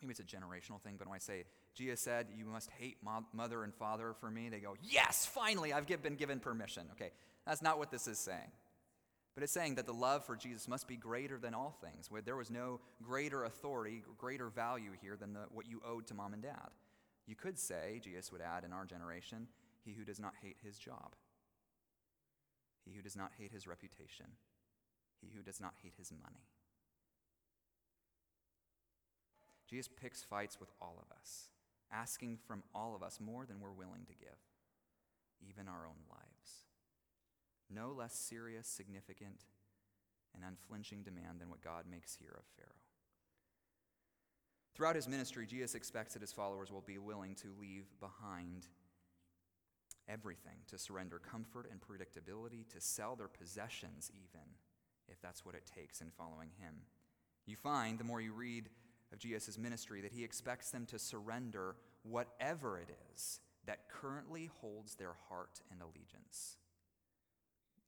maybe 0.00 0.10
it's 0.10 0.20
a 0.20 0.22
generational 0.22 0.80
thing, 0.80 0.96
but 0.98 1.08
when 1.08 1.16
I 1.16 1.20
say, 1.20 1.44
Jesus 1.74 2.00
said, 2.00 2.28
you 2.36 2.44
must 2.44 2.70
hate 2.70 2.98
mother 3.32 3.64
and 3.64 3.74
father 3.74 4.14
for 4.20 4.30
me, 4.30 4.48
they 4.48 4.60
go, 4.60 4.76
yes, 4.82 5.26
finally, 5.26 5.72
I've 5.72 5.86
been 6.02 6.16
given 6.16 6.40
permission. 6.40 6.86
Okay, 6.92 7.10
that's 7.46 7.62
not 7.62 7.78
what 7.78 7.90
this 7.90 8.06
is 8.06 8.18
saying. 8.18 8.50
But 9.34 9.44
it's 9.44 9.52
saying 9.52 9.76
that 9.76 9.86
the 9.86 9.92
love 9.92 10.24
for 10.24 10.34
Jesus 10.34 10.66
must 10.66 10.88
be 10.88 10.96
greater 10.96 11.38
than 11.38 11.54
all 11.54 11.76
things, 11.80 12.10
where 12.10 12.22
there 12.22 12.36
was 12.36 12.50
no 12.50 12.80
greater 13.02 13.44
authority, 13.44 14.02
greater 14.16 14.48
value 14.48 14.90
here 15.00 15.16
than 15.16 15.32
the, 15.32 15.42
what 15.52 15.68
you 15.68 15.80
owed 15.86 16.06
to 16.08 16.14
mom 16.14 16.32
and 16.32 16.42
dad. 16.42 16.70
You 17.26 17.36
could 17.36 17.58
say, 17.58 18.00
Jesus 18.02 18.32
would 18.32 18.40
add 18.40 18.64
in 18.64 18.72
our 18.72 18.84
generation, 18.84 19.46
he 19.84 19.92
who 19.92 20.04
does 20.04 20.18
not 20.18 20.32
hate 20.42 20.56
his 20.62 20.76
job 20.76 21.14
he 22.88 22.96
who 22.96 23.02
does 23.02 23.16
not 23.16 23.32
hate 23.38 23.52
his 23.52 23.66
reputation, 23.66 24.26
he 25.20 25.28
who 25.34 25.42
does 25.42 25.60
not 25.60 25.74
hate 25.82 25.94
his 25.98 26.10
money. 26.10 26.46
Jesus 29.68 29.88
picks 30.00 30.22
fights 30.22 30.58
with 30.58 30.70
all 30.80 30.98
of 31.02 31.14
us, 31.16 31.50
asking 31.92 32.38
from 32.46 32.62
all 32.74 32.96
of 32.96 33.02
us 33.02 33.20
more 33.20 33.44
than 33.44 33.60
we're 33.60 33.72
willing 33.72 34.06
to 34.06 34.14
give, 34.14 34.38
even 35.46 35.68
our 35.68 35.86
own 35.86 36.00
lives. 36.08 36.64
No 37.70 37.92
less 37.92 38.14
serious, 38.14 38.66
significant, 38.66 39.44
and 40.34 40.42
unflinching 40.44 41.02
demand 41.02 41.40
than 41.40 41.50
what 41.50 41.60
God 41.60 41.84
makes 41.90 42.14
here 42.14 42.34
of 42.36 42.44
Pharaoh. 42.56 42.68
Throughout 44.74 44.96
his 44.96 45.08
ministry, 45.08 45.46
Jesus 45.46 45.74
expects 45.74 46.14
that 46.14 46.22
his 46.22 46.32
followers 46.32 46.70
will 46.70 46.84
be 46.86 46.98
willing 46.98 47.34
to 47.36 47.48
leave 47.60 47.86
behind 48.00 48.68
everything, 50.08 50.56
to 50.68 50.78
surrender 50.78 51.18
comfort 51.18 51.68
and 51.70 51.80
predictability, 51.80 52.66
to 52.72 52.80
sell 52.80 53.16
their 53.16 53.28
possessions, 53.28 54.10
even, 54.14 54.46
if 55.08 55.20
that's 55.20 55.44
what 55.44 55.54
it 55.54 55.70
takes 55.74 56.00
in 56.00 56.10
following 56.16 56.50
him. 56.58 56.74
You 57.44 57.56
find, 57.56 57.98
the 57.98 58.04
more 58.04 58.20
you 58.20 58.32
read 58.32 58.68
of 59.12 59.18
Jesus' 59.18 59.58
ministry, 59.58 60.00
that 60.00 60.12
he 60.12 60.24
expects 60.24 60.70
them 60.70 60.86
to 60.86 60.98
surrender 60.98 61.76
whatever 62.02 62.78
it 62.78 62.88
is 63.14 63.40
that 63.66 63.88
currently 63.90 64.50
holds 64.60 64.94
their 64.94 65.14
heart 65.28 65.60
and 65.70 65.80
allegiance, 65.82 66.56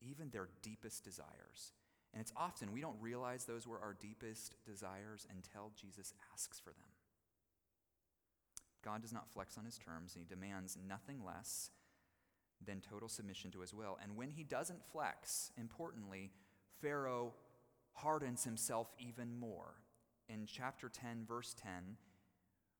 even 0.01 0.31
their 0.31 0.49
deepest 0.63 1.05
desires. 1.05 1.73
And 2.13 2.21
it's 2.21 2.33
often 2.37 2.73
we 2.73 2.81
don't 2.81 3.01
realize 3.01 3.45
those 3.45 3.67
were 3.67 3.79
our 3.79 3.97
deepest 3.99 4.57
desires 4.67 5.27
until 5.31 5.73
Jesus 5.81 6.13
asks 6.33 6.59
for 6.59 6.71
them. 6.71 6.89
God 8.85 9.03
does 9.03 9.13
not 9.13 9.31
flex 9.31 9.59
on 9.59 9.65
his 9.65 9.79
terms, 9.79 10.15
and 10.15 10.25
he 10.25 10.35
demands 10.35 10.77
nothing 10.89 11.25
less 11.25 11.71
than 12.65 12.81
total 12.81 13.09
submission 13.09 13.51
to 13.53 13.61
his 13.61 13.73
will. 13.73 13.99
And 14.03 14.17
when 14.17 14.31
he 14.31 14.43
doesn't 14.43 14.85
flex, 14.93 15.51
importantly, 15.57 16.31
Pharaoh 16.81 17.33
hardens 17.93 18.45
himself 18.45 18.89
even 18.99 19.39
more. 19.39 19.75
In 20.33 20.47
chapter 20.47 20.89
10, 20.89 21.25
verse 21.27 21.55
10, 21.61 21.97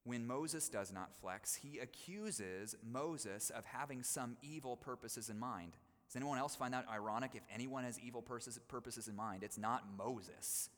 when 0.05 0.27
Moses 0.27 0.69
does 0.69 0.93
not 0.93 1.11
flex, 1.21 1.57
he 1.57 1.79
accuses 1.79 2.77
Moses 2.89 3.51
of 3.51 3.65
having 3.65 4.03
some 4.03 4.37
evil 4.43 4.77
purposes 4.77 5.29
in 5.29 5.39
mind. 5.39 5.73
Does 6.09 6.17
anyone 6.17 6.39
else 6.39 6.55
find 6.55 6.73
that 6.75 6.87
ironic? 6.91 7.33
If 7.35 7.43
anyone 7.53 7.85
has 7.85 7.99
evil 7.99 8.23
purposes 8.23 9.09
in 9.09 9.17
mind, 9.17 9.43
it's 9.43 9.59
not 9.59 9.85
Moses, 9.99 10.71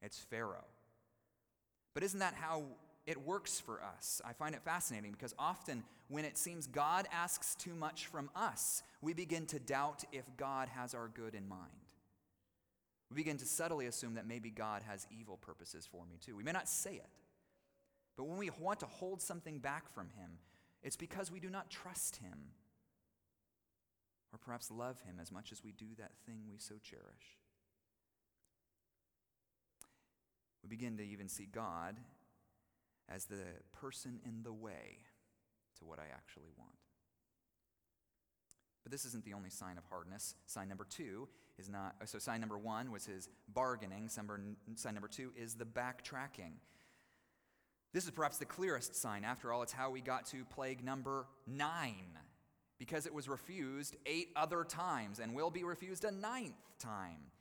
it's 0.00 0.18
Pharaoh. 0.18 0.64
But 1.94 2.04
isn't 2.04 2.20
that 2.20 2.34
how 2.34 2.64
it 3.08 3.26
works 3.26 3.58
for 3.58 3.80
us. 3.82 4.20
I 4.22 4.34
find 4.34 4.54
it 4.54 4.60
fascinating 4.62 5.12
because 5.12 5.34
often 5.38 5.82
when 6.08 6.26
it 6.26 6.36
seems 6.36 6.66
God 6.66 7.08
asks 7.10 7.54
too 7.54 7.74
much 7.74 8.06
from 8.06 8.28
us, 8.36 8.82
we 9.00 9.14
begin 9.14 9.46
to 9.46 9.58
doubt 9.58 10.04
if 10.12 10.24
God 10.36 10.68
has 10.68 10.92
our 10.94 11.08
good 11.08 11.34
in 11.34 11.48
mind. 11.48 11.87
We 13.10 13.16
begin 13.16 13.38
to 13.38 13.46
subtly 13.46 13.86
assume 13.86 14.14
that 14.14 14.26
maybe 14.26 14.50
God 14.50 14.82
has 14.86 15.06
evil 15.10 15.36
purposes 15.36 15.88
for 15.90 16.04
me 16.04 16.18
too. 16.20 16.36
We 16.36 16.42
may 16.42 16.52
not 16.52 16.68
say 16.68 16.94
it, 16.94 17.10
but 18.16 18.24
when 18.24 18.38
we 18.38 18.50
want 18.58 18.80
to 18.80 18.86
hold 18.86 19.22
something 19.22 19.58
back 19.58 19.88
from 19.94 20.10
Him, 20.10 20.38
it's 20.82 20.96
because 20.96 21.30
we 21.30 21.40
do 21.40 21.48
not 21.48 21.70
trust 21.70 22.16
Him 22.16 22.52
or 24.32 24.38
perhaps 24.38 24.70
love 24.70 25.00
Him 25.00 25.16
as 25.20 25.32
much 25.32 25.52
as 25.52 25.64
we 25.64 25.72
do 25.72 25.86
that 25.98 26.12
thing 26.26 26.42
we 26.50 26.58
so 26.58 26.74
cherish. 26.82 27.38
We 30.62 30.68
begin 30.68 30.98
to 30.98 31.02
even 31.04 31.28
see 31.28 31.46
God 31.50 31.96
as 33.08 33.24
the 33.24 33.44
person 33.72 34.20
in 34.26 34.42
the 34.42 34.52
way 34.52 34.98
to 35.78 35.86
what 35.86 35.98
I 35.98 36.06
actually 36.12 36.50
want. 36.58 36.76
But 38.82 38.92
this 38.92 39.04
isn't 39.06 39.24
the 39.24 39.32
only 39.32 39.50
sign 39.50 39.78
of 39.78 39.84
hardness. 39.84 40.34
Sign 40.46 40.68
number 40.68 40.86
two 40.88 41.28
is 41.58 41.68
not. 41.68 41.96
Oh, 42.00 42.04
so 42.06 42.18
sign 42.18 42.40
number 42.40 42.58
one 42.58 42.90
was 42.90 43.06
his 43.06 43.28
bargaining. 43.52 44.08
Sign 44.08 44.94
number 44.94 45.08
two 45.08 45.32
is 45.36 45.54
the 45.54 45.64
backtracking. 45.64 46.52
This 47.92 48.04
is 48.04 48.10
perhaps 48.10 48.38
the 48.38 48.44
clearest 48.44 48.94
sign. 48.94 49.24
After 49.24 49.52
all, 49.52 49.62
it's 49.62 49.72
how 49.72 49.90
we 49.90 50.00
got 50.00 50.26
to 50.26 50.44
plague 50.44 50.84
number 50.84 51.26
nine, 51.46 52.18
because 52.78 53.06
it 53.06 53.14
was 53.14 53.28
refused 53.28 53.96
eight 54.04 54.28
other 54.36 54.62
times 54.62 55.18
and 55.18 55.34
will 55.34 55.50
be 55.50 55.64
refused 55.64 56.04
a 56.04 56.10
ninth 56.10 56.52
time. 56.78 57.32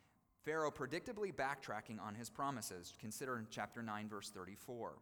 Pharaoh 0.46 0.72
predictably 0.72 1.36
backtracking 1.36 2.02
on 2.02 2.16
his 2.16 2.30
promises. 2.30 2.94
Consider 3.02 3.46
chapter 3.50 3.84
9, 3.84 4.08
verse 4.08 4.30
34. 4.30 4.94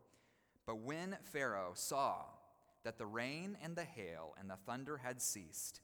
But 0.65 0.79
when 0.79 1.15
Pharaoh 1.25 1.73
saw 1.75 2.23
that 2.83 2.97
the 2.97 3.05
rain 3.05 3.55
and 3.63 3.75
the 3.75 3.83
hail 3.83 4.33
and 4.39 4.49
the 4.49 4.57
thunder 4.65 4.97
had 4.97 5.21
ceased, 5.21 5.81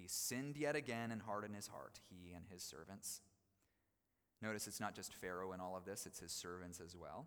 he 0.00 0.08
sinned 0.08 0.56
yet 0.56 0.76
again 0.76 1.10
and 1.10 1.22
hardened 1.22 1.54
his 1.54 1.68
heart, 1.68 2.00
he 2.08 2.32
and 2.32 2.44
his 2.50 2.62
servants. 2.62 3.20
Notice 4.42 4.66
it's 4.66 4.80
not 4.80 4.94
just 4.94 5.14
Pharaoh 5.14 5.52
in 5.52 5.60
all 5.60 5.76
of 5.76 5.84
this, 5.84 6.06
it's 6.06 6.20
his 6.20 6.32
servants 6.32 6.80
as 6.80 6.96
well. 6.96 7.26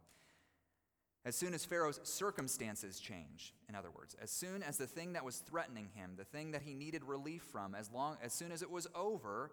As 1.25 1.36
soon 1.36 1.53
as 1.53 1.63
Pharaoh's 1.63 2.01
circumstances 2.03 2.99
change, 2.99 3.53
in 3.69 3.75
other 3.75 3.91
words, 3.95 4.15
as 4.21 4.29
soon 4.29 4.62
as 4.62 4.77
the 4.77 4.88
thing 4.88 5.13
that 5.13 5.23
was 5.23 5.38
threatening 5.38 5.89
him, 5.93 6.13
the 6.17 6.25
thing 6.25 6.51
that 6.51 6.63
he 6.63 6.73
needed 6.73 7.03
relief 7.03 7.43
from, 7.43 7.75
as 7.75 7.91
long 7.91 8.17
as 8.21 8.33
soon 8.33 8.51
as 8.51 8.62
it 8.62 8.69
was 8.69 8.88
over, 8.93 9.51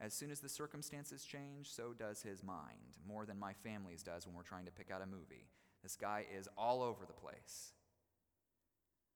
as 0.00 0.14
soon 0.14 0.30
as 0.30 0.40
the 0.40 0.48
circumstances 0.48 1.24
change, 1.24 1.68
so 1.68 1.92
does 1.92 2.22
his 2.22 2.42
mind, 2.42 2.96
more 3.06 3.26
than 3.26 3.38
my 3.38 3.52
family's 3.52 4.02
does 4.02 4.26
when 4.26 4.34
we're 4.34 4.42
trying 4.42 4.64
to 4.64 4.72
pick 4.72 4.90
out 4.90 5.02
a 5.02 5.06
movie. 5.06 5.48
This 5.82 5.96
guy 5.96 6.24
is 6.38 6.48
all 6.56 6.82
over 6.82 7.04
the 7.04 7.12
place. 7.12 7.72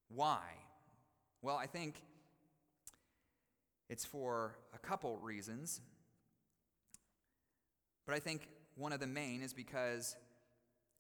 Why? 0.09 0.41
Well, 1.41 1.57
I 1.57 1.67
think 1.67 2.03
it's 3.93 4.07
for 4.07 4.57
a 4.73 4.79
couple 4.79 5.19
reasons. 5.19 5.83
But 8.07 8.15
I 8.15 8.21
think 8.21 8.49
one 8.75 8.91
of 8.91 9.01
the 9.01 9.07
main 9.07 9.43
is 9.43 9.53
because 9.53 10.17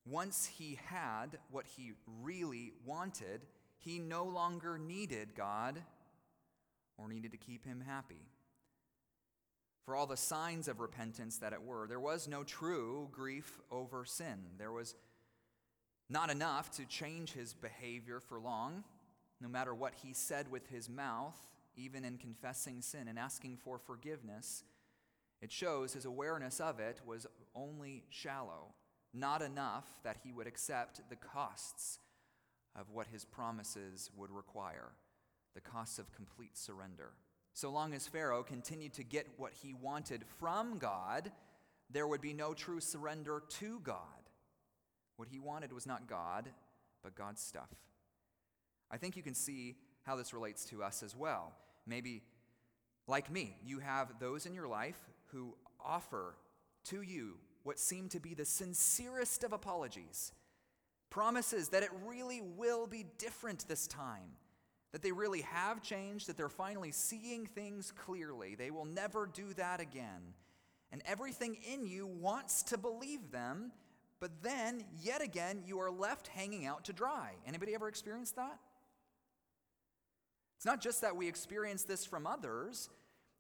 once 0.05 0.44
he 0.44 0.78
had 0.85 1.38
what 1.50 1.64
he 1.66 1.92
really 2.20 2.74
wanted, 2.85 3.46
he 3.78 3.98
no 3.98 4.24
longer 4.24 4.76
needed 4.76 5.35
God 5.35 5.81
or 6.98 7.09
needed 7.09 7.33
to 7.33 7.38
keep 7.38 7.64
him 7.64 7.81
happy. 7.81 8.26
For 9.87 9.96
all 9.96 10.07
the 10.07 10.14
signs 10.18 10.68
of 10.68 10.78
repentance 10.78 11.38
that 11.38 11.55
it 11.55 11.62
were, 11.62 11.87
there 11.87 11.98
was 11.98 12.28
no 12.28 12.44
true 12.44 13.09
grief 13.11 13.59
over 13.70 14.05
sin. 14.05 14.37
There 14.59 14.70
was 14.70 14.94
not 16.11 16.31
enough 16.31 16.70
to 16.72 16.85
change 16.85 17.33
his 17.33 17.55
behavior 17.55 18.20
for 18.20 18.38
long, 18.38 18.85
no 19.40 19.48
matter 19.48 19.74
what 19.74 19.94
he 20.02 20.12
said 20.12 20.50
with 20.50 20.68
his 20.68 20.90
mouth, 20.90 21.38
even 21.76 22.04
in 22.04 22.18
confessing 22.18 22.80
sin 22.82 23.08
and 23.08 23.18
asking 23.18 23.56
for 23.56 23.78
forgiveness. 23.78 24.64
It 25.40 25.50
shows 25.50 25.92
his 25.92 26.04
awareness 26.04 26.61
of 26.61 26.78
it 26.78 27.00
was 27.04 27.26
only 27.54 28.04
shallow 28.11 28.74
not 29.14 29.42
enough 29.42 29.85
that 30.04 30.18
he 30.24 30.32
would 30.32 30.46
accept 30.46 31.02
the 31.11 31.16
costs 31.16 31.98
of 32.74 32.90
what 32.90 33.08
his 33.08 33.24
promises 33.24 34.11
would 34.16 34.30
require, 34.30 34.92
the 35.54 35.61
costs 35.61 35.98
of 35.98 36.12
complete 36.12 36.56
surrender. 36.56 37.12
So 37.52 37.70
long 37.70 37.92
as 37.92 38.06
Pharaoh 38.06 38.42
continued 38.42 38.94
to 38.94 39.04
get 39.04 39.26
what 39.37 39.52
he 39.52 39.74
wanted 39.74 40.24
from 40.38 40.78
God, 40.78 41.30
there 41.90 42.06
would 42.06 42.22
be 42.22 42.32
no 42.32 42.54
true 42.54 42.80
surrender 42.80 43.42
to 43.61 43.80
God. 43.80 43.98
What 45.16 45.28
he 45.28 45.38
wanted 45.38 45.72
was 45.72 45.87
not 45.87 46.08
God, 46.08 46.48
but 47.02 47.14
God's 47.14 47.42
stuff. 47.42 47.68
I 48.90 48.96
think 48.96 49.16
you 49.16 49.22
can 49.22 49.35
see 49.35 49.76
how 50.04 50.16
this 50.16 50.34
relates 50.34 50.64
to 50.66 50.82
us 50.82 51.02
as 51.02 51.16
well. 51.16 51.52
Maybe, 51.86 52.22
like 53.06 53.30
me, 53.30 53.56
you 53.64 53.78
have 53.78 54.18
those 54.20 54.46
in 54.46 54.54
your 54.54 54.68
life 54.68 54.98
who 55.32 55.54
offer 55.84 56.36
to 56.84 57.02
you 57.02 57.38
what 57.62 57.78
seem 57.78 58.08
to 58.08 58.20
be 58.20 58.34
the 58.34 58.44
sincerest 58.44 59.44
of 59.44 59.52
apologies, 59.52 60.32
promises 61.10 61.68
that 61.68 61.82
it 61.82 61.90
really 62.04 62.40
will 62.40 62.86
be 62.86 63.06
different 63.18 63.66
this 63.68 63.86
time, 63.86 64.36
that 64.92 65.02
they 65.02 65.12
really 65.12 65.42
have 65.42 65.82
changed, 65.82 66.26
that 66.26 66.36
they're 66.36 66.48
finally 66.48 66.90
seeing 66.90 67.46
things 67.46 67.92
clearly. 67.92 68.54
They 68.54 68.70
will 68.70 68.84
never 68.84 69.26
do 69.26 69.52
that 69.54 69.80
again. 69.80 70.34
And 70.90 71.02
everything 71.06 71.56
in 71.72 71.86
you 71.86 72.06
wants 72.06 72.64
to 72.64 72.78
believe 72.78 73.30
them, 73.30 73.72
but 74.20 74.42
then, 74.42 74.84
yet 75.00 75.22
again, 75.22 75.62
you 75.66 75.80
are 75.80 75.90
left 75.90 76.28
hanging 76.28 76.66
out 76.66 76.84
to 76.84 76.92
dry. 76.92 77.32
Anybody 77.46 77.74
ever 77.74 77.88
experienced 77.88 78.36
that? 78.36 78.58
It's 80.62 80.66
not 80.68 80.81
just 80.81 81.01
that 81.01 81.16
we 81.16 81.27
experience 81.27 81.83
this 81.83 82.07
from 82.07 82.25
others, 82.25 82.88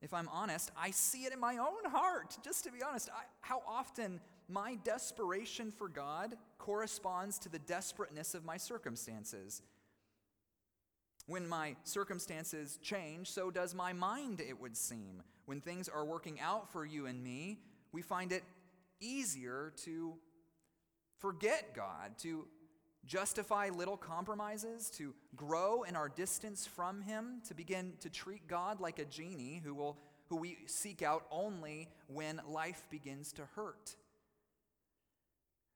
if 0.00 0.12
I'm 0.12 0.28
honest, 0.32 0.72
I 0.76 0.90
see 0.90 1.20
it 1.20 1.32
in 1.32 1.38
my 1.38 1.58
own 1.58 1.88
heart. 1.88 2.36
Just 2.42 2.64
to 2.64 2.72
be 2.72 2.82
honest, 2.82 3.10
I, 3.10 3.22
how 3.42 3.62
often 3.64 4.20
my 4.48 4.76
desperation 4.82 5.70
for 5.70 5.88
God 5.88 6.34
corresponds 6.58 7.38
to 7.38 7.48
the 7.48 7.60
desperateness 7.60 8.34
of 8.34 8.44
my 8.44 8.56
circumstances. 8.56 9.62
When 11.28 11.46
my 11.48 11.76
circumstances 11.84 12.80
change, 12.82 13.30
so 13.30 13.52
does 13.52 13.72
my 13.72 13.92
mind, 13.92 14.40
it 14.40 14.60
would 14.60 14.76
seem. 14.76 15.22
When 15.46 15.60
things 15.60 15.88
are 15.88 16.04
working 16.04 16.40
out 16.40 16.72
for 16.72 16.84
you 16.84 17.06
and 17.06 17.22
me, 17.22 17.60
we 17.92 18.02
find 18.02 18.32
it 18.32 18.42
easier 18.98 19.72
to 19.84 20.14
forget 21.20 21.72
God, 21.72 22.18
to 22.22 22.48
justify 23.06 23.68
little 23.68 23.96
compromises, 23.96 24.90
to 24.90 25.14
grow 25.34 25.82
in 25.82 25.96
our 25.96 26.08
distance 26.08 26.66
from 26.66 27.02
Him, 27.02 27.42
to 27.48 27.54
begin 27.54 27.94
to 28.00 28.10
treat 28.10 28.46
God 28.46 28.80
like 28.80 28.98
a 28.98 29.04
genie 29.04 29.60
who, 29.64 29.74
will, 29.74 29.98
who 30.28 30.36
we 30.36 30.58
seek 30.66 31.02
out 31.02 31.24
only 31.30 31.88
when 32.06 32.40
life 32.48 32.86
begins 32.90 33.32
to 33.34 33.42
hurt. 33.56 33.96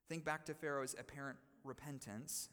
Think 0.08 0.24
back 0.24 0.46
to 0.46 0.54
Pharaoh's 0.54 0.94
apparent 0.98 1.38
repentance. 1.64 2.48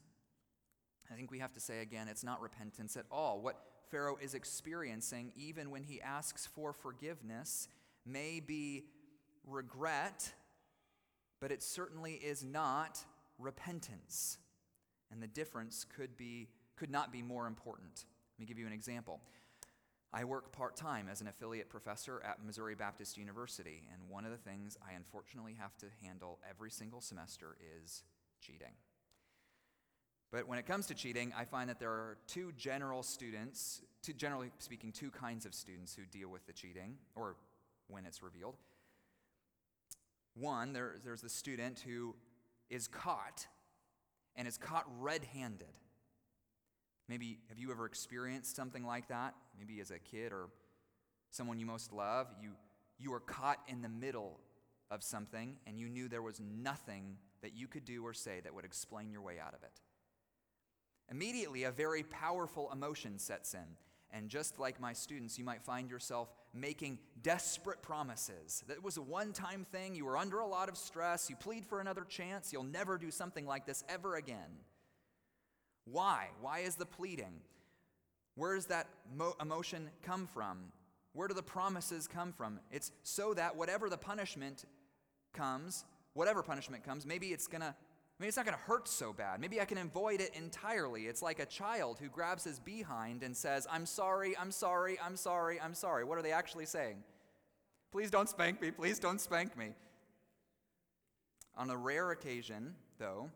I 1.12 1.16
think 1.16 1.30
we 1.30 1.40
have 1.40 1.54
to 1.54 1.60
say 1.60 1.82
again, 1.82 2.08
it's 2.08 2.24
not 2.24 2.42
repentance 2.42 2.98
at 2.98 3.06
all. 3.12 3.42
What 3.42 3.62
Pharaoh 3.92 4.18
is 4.20 4.34
experiencing, 4.34 5.32
even 5.36 5.70
when 5.70 5.84
he 5.84 6.02
asks 6.02 6.48
for 6.48 6.74
forgiveness, 6.74 7.68
may 8.06 8.40
be 8.40 8.86
regret, 9.46 10.34
but 11.40 11.52
it 11.52 11.62
certainly 11.62 12.14
is 12.14 12.44
not 12.44 13.06
repentance. 13.38 14.40
And 15.13 15.21
the 15.21 15.28
difference 15.28 15.86
could, 15.95 16.17
be, 16.17 16.47
could 16.76 16.89
not 16.89 17.12
be 17.12 17.21
more 17.21 17.45
important. 17.45 18.06
Let 18.36 18.39
me 18.39 18.45
give 18.47 18.58
you 18.58 18.65
an 18.65 18.73
example. 18.73 19.21
I 20.12 20.23
work 20.23 20.52
part 20.52 20.76
time 20.76 21.08
as 21.10 21.21
an 21.21 21.28
affiliate 21.28 21.69
professor 21.69 22.21
at 22.26 22.43
Missouri 22.43 22.73
Baptist 22.73 23.17
University, 23.17 23.84
and 23.93 24.10
one 24.10 24.26
of 24.26 24.32
the 24.32 24.38
things 24.38 24.76
I 24.88 24.93
unfortunately 24.93 25.56
have 25.60 25.78
to 25.78 25.86
handle 26.04 26.39
every 26.49 26.71
single 26.71 26.99
semester 26.99 27.58
is 27.84 28.04
cheating. 28.41 28.73
But 30.32 30.47
when 30.47 30.58
it 30.58 30.65
comes 30.65 30.88
to 30.88 30.95
cheating, 30.95 31.32
I 31.38 31.45
find 31.45 31.69
that 31.69 31.80
there 31.80 31.91
are 31.91 32.17
two 32.28 32.52
general 32.58 33.04
students, 33.04 33.82
two, 34.02 34.13
generally 34.13 34.49
speaking, 34.58 34.91
two 34.91 35.12
kinds 35.12 35.45
of 35.45 35.54
students 35.54 35.95
who 35.95 36.06
deal 36.06 36.30
with 36.30 36.45
the 36.47 36.54
cheating, 36.54 36.97
or 37.15 37.36
when 37.88 38.06
it's 38.08 38.23
revealed. 38.23 38.56
One, 40.36 40.73
there, 40.73 40.95
there's 41.04 41.21
the 41.21 41.30
student 41.30 41.84
who 41.86 42.15
is 42.71 42.88
caught 42.88 43.45
and 44.36 44.48
is 44.48 44.58
caught 44.58 44.86
red 45.00 45.24
handed. 45.34 45.67
Maybe 47.08 47.39
have 47.50 47.60
you 47.60 47.72
ever 47.72 47.86
experienced 47.86 48.56
something 48.56 48.86
like 48.86 49.10
that? 49.10 49.34
Maybe 49.58 49.80
as 49.82 49.91
a 49.91 50.00
kid 50.00 50.32
or 50.32 50.50
someone 51.32 51.60
you 51.60 51.65
most 51.65 51.91
love, 51.91 52.28
you, 52.41 52.52
you 52.98 53.12
were 53.12 53.19
caught 53.19 53.60
in 53.67 53.82
the 53.82 53.89
middle 53.89 54.39
of 54.89 55.04
something 55.04 55.58
and 55.67 55.78
you 55.78 55.89
knew 55.89 56.08
there 56.08 56.22
was 56.22 56.39
nothing 56.39 57.17
that 57.41 57.54
you 57.56 57.67
could 57.67 57.86
do 57.86 58.06
or 58.06 58.13
say 58.13 58.39
that 58.43 58.54
would 58.54 58.65
explain 58.65 59.12
your 59.12 59.22
way 59.22 59.39
out 59.39 59.54
of 59.54 59.63
it. 59.63 59.82
Immediately, 61.12 61.63
a 61.63 61.72
very 61.72 62.04
powerful 62.04 62.72
emotion 62.72 63.19
sets 63.19 63.54
in. 63.54 63.78
And 64.15 64.30
just 64.30 64.60
like 64.60 64.80
my 64.80 64.93
students, 64.93 65.39
you 65.39 65.43
might 65.43 65.63
find 65.63 65.89
yourself 65.89 66.32
making 66.54 66.99
desperate 67.23 67.82
promises. 67.82 68.63
That 68.67 68.84
was 68.84 68.97
a 68.97 69.02
one 69.02 69.34
time 69.34 69.65
thing. 69.71 69.95
You 69.95 70.06
were 70.06 70.17
under 70.17 70.39
a 70.39 70.47
lot 70.47 70.69
of 70.69 70.78
stress. 70.78 71.30
You 71.32 71.36
plead 71.36 71.65
for 71.65 71.80
another 71.80 72.06
chance. 72.08 72.54
You'll 72.54 72.63
never 72.63 72.99
do 72.99 73.10
something 73.10 73.47
like 73.47 73.65
this 73.65 73.84
ever 73.89 74.15
again. 74.15 74.60
Why? 75.86 76.30
Why 76.41 76.60
is 76.60 76.76
the 76.76 76.86
pleading? 76.86 77.41
Where 78.36 78.56
does 78.56 78.67
that 78.67 78.88
mo- 79.17 79.36
emotion 79.41 79.89
come 80.04 80.28
from? 80.28 80.60
Where 81.13 81.28
do 81.28 81.34
the 81.34 81.43
promises 81.43 82.08
come 82.08 82.32
from? 82.32 82.60
It's 82.71 82.91
so 83.02 83.34
that 83.34 83.56
whatever 83.56 83.89
the 83.89 83.97
punishment 83.97 84.65
comes, 85.34 85.86
whatever 86.13 86.41
punishment 86.43 86.84
comes, 86.84 87.06
maybe 87.06 87.28
it's 87.28 87.47
going 87.47 87.62
to 87.62 87.76
Maybe 88.19 88.28
it's 88.28 88.38
not 88.38 88.45
going 88.45 88.58
to 88.58 88.63
hurt 88.63 88.88
so 88.88 89.12
bad. 89.12 89.41
Maybe 89.41 89.60
I 89.60 89.65
can 89.65 89.80
avoid 89.80 90.21
it 90.21 90.34
entirely. 90.36 91.08
It's 91.08 91.21
like 91.21 91.39
a 91.39 91.45
child 91.45 91.97
who 91.99 92.10
grabs 92.10 92.43
his 92.43 92.60
behind 92.60 93.23
and 93.23 93.36
says, 93.36 93.67
I'm 93.69 93.86
sorry, 93.86 94.38
I'm 94.38 94.52
sorry, 94.52 94.97
I'm 95.04 95.15
sorry, 95.15 95.60
I'm 95.60 95.73
sorry. 95.73 96.04
What 96.04 96.17
are 96.17 96.21
they 96.21 96.32
actually 96.32 96.65
saying? 96.65 96.97
Please 97.91 98.12
don't 98.12 98.30
spank 98.30 98.62
me, 98.62 98.71
please 98.71 98.99
don't 98.99 99.19
spank 99.19 99.58
me. 99.58 99.69
On 101.56 101.69
a 101.69 101.78
rare 101.78 102.12
occasion, 102.12 102.76
though, 102.97 103.30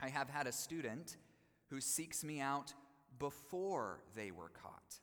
I 0.00 0.08
have 0.08 0.28
had 0.28 0.46
a 0.46 0.52
student 0.52 1.16
who 1.70 1.80
seeks 1.80 2.24
me 2.24 2.40
out 2.40 2.74
before 3.18 4.00
they 4.14 4.30
were 4.30 4.50
caught. 4.50 5.00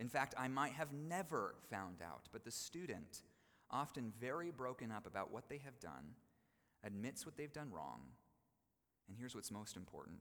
In 0.00 0.08
fact, 0.08 0.34
I 0.38 0.48
might 0.48 0.72
have 0.72 0.92
never 0.92 1.54
found 1.70 1.98
out, 2.02 2.28
but 2.32 2.44
the 2.44 2.50
student, 2.50 3.22
often 3.70 4.12
very 4.20 4.50
broken 4.50 4.90
up 4.90 5.06
about 5.06 5.32
what 5.32 5.48
they 5.48 5.58
have 5.64 5.78
done, 5.78 6.14
admits 6.84 7.24
what 7.24 7.36
they've 7.36 7.52
done 7.52 7.70
wrong, 7.70 8.00
and 9.08 9.16
here's 9.18 9.34
what's 9.34 9.50
most 9.50 9.76
important 9.76 10.20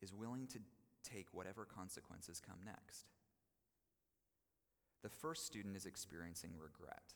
is 0.00 0.12
willing 0.12 0.46
to 0.48 0.58
take 1.04 1.26
whatever 1.32 1.64
consequences 1.64 2.40
come 2.44 2.58
next. 2.64 3.06
The 5.02 5.08
first 5.08 5.46
student 5.46 5.76
is 5.76 5.86
experiencing 5.86 6.52
regret. 6.60 7.14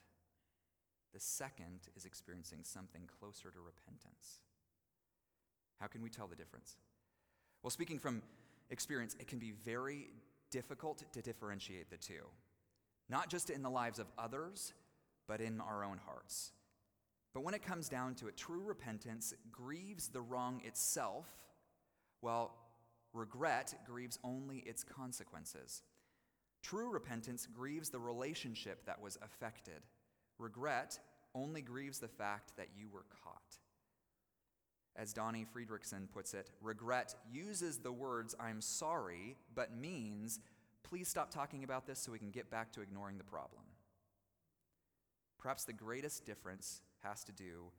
The 1.15 1.21
second 1.21 1.89
is 1.97 2.05
experiencing 2.05 2.61
something 2.63 3.03
closer 3.19 3.51
to 3.51 3.59
repentance. 3.61 4.41
How 5.81 5.87
can 5.87 6.03
we 6.03 6.11
tell 6.11 6.27
the 6.27 6.37
difference? 6.37 6.77
Well, 7.63 7.71
speaking 7.71 7.99
from 7.99 8.23
experience, 8.71 9.17
it 9.21 9.29
can 9.29 9.39
be 9.39 9.53
very 9.65 10.09
difficult 10.51 11.03
to 11.13 11.23
differentiate 11.23 11.91
the 11.91 11.97
two, 11.97 12.27
not 13.09 13.29
just 13.31 13.51
in 13.51 13.63
the 13.63 13.71
lives 13.71 13.99
of 13.99 14.07
others, 14.19 14.75
but 15.27 15.41
in 15.41 15.61
our 15.61 15.85
own 15.85 15.99
hearts. 16.05 16.53
But 17.37 17.45
when 17.45 17.53
it 17.53 17.63
comes 17.63 17.91
down 17.91 18.15
to 18.15 18.29
it, 18.29 18.37
true 18.39 18.63
repentance 18.63 19.35
grieves 19.53 20.09
the 20.09 20.23
wrong 20.23 20.63
itself, 20.65 21.27
while 22.23 22.55
regret 23.13 23.75
grieves 23.87 24.19
only 24.25 24.61
its 24.61 24.83
consequences. 24.83 25.83
True 26.63 26.91
repentance 26.91 27.47
grieves 27.55 27.91
the 27.91 27.99
relationship 27.99 28.87
that 28.87 29.03
was 29.03 29.19
affected. 29.21 29.83
Regret 30.39 30.99
only 31.35 31.61
grieves 31.61 31.99
the 31.99 32.09
fact 32.09 32.53
that 32.57 32.69
you 32.75 32.89
were 32.91 33.05
caught. 33.23 33.59
As 34.97 35.13
Donnie 35.13 35.45
Friedrichsen 35.45 36.09
puts 36.11 36.33
it, 36.33 36.51
regret 36.63 37.17
uses 37.31 37.77
the 37.77 37.93
words 37.93 38.35
I'm 38.41 38.63
sorry, 38.63 39.37
but 39.55 39.77
means 39.77 40.41
please 40.85 41.07
stop 41.07 41.31
talking 41.31 41.65
about 41.65 41.87
this 41.87 41.99
so 41.99 42.13
we 42.13 42.19
can 42.19 42.31
get 42.31 42.51
back 42.51 42.73
to 42.73 42.81
ignoring 42.81 43.19
the 43.19 43.25
problem. 43.25 43.65
Perhaps 45.39 45.65
the 45.65 45.75
greatest 45.75 46.25
difference 46.25 46.81
has 47.03 47.25
to 47.25 47.33
do, 47.33 47.73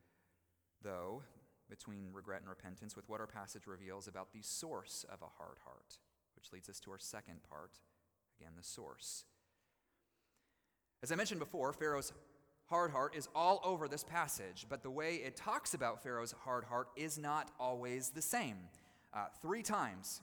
though, 0.83 1.23
between 1.69 2.09
regret 2.13 2.41
and 2.41 2.49
repentance 2.49 2.95
with 2.95 3.07
what 3.09 3.19
our 3.19 3.27
passage 3.27 3.67
reveals 3.67 4.07
about 4.07 4.31
the 4.33 4.41
source 4.41 5.05
of 5.11 5.21
a 5.21 5.31
hard 5.37 5.57
heart, 5.65 5.97
which 6.35 6.51
leads 6.53 6.69
us 6.69 6.79
to 6.79 6.91
our 6.91 6.99
second 6.99 7.41
part 7.49 7.79
again, 8.39 8.53
the 8.55 8.63
source. 8.63 9.25
As 11.03 11.11
I 11.11 11.15
mentioned 11.15 11.39
before, 11.39 11.73
Pharaoh's 11.73 12.13
hard 12.65 12.91
heart 12.91 13.15
is 13.15 13.27
all 13.35 13.61
over 13.63 13.87
this 13.87 14.03
passage, 14.03 14.65
but 14.69 14.83
the 14.83 14.89
way 14.89 15.15
it 15.15 15.35
talks 15.35 15.73
about 15.73 16.03
Pharaoh's 16.03 16.33
hard 16.43 16.65
heart 16.65 16.89
is 16.95 17.17
not 17.17 17.51
always 17.59 18.09
the 18.09 18.21
same. 18.21 18.57
Uh, 19.13 19.25
three 19.41 19.63
times, 19.63 20.21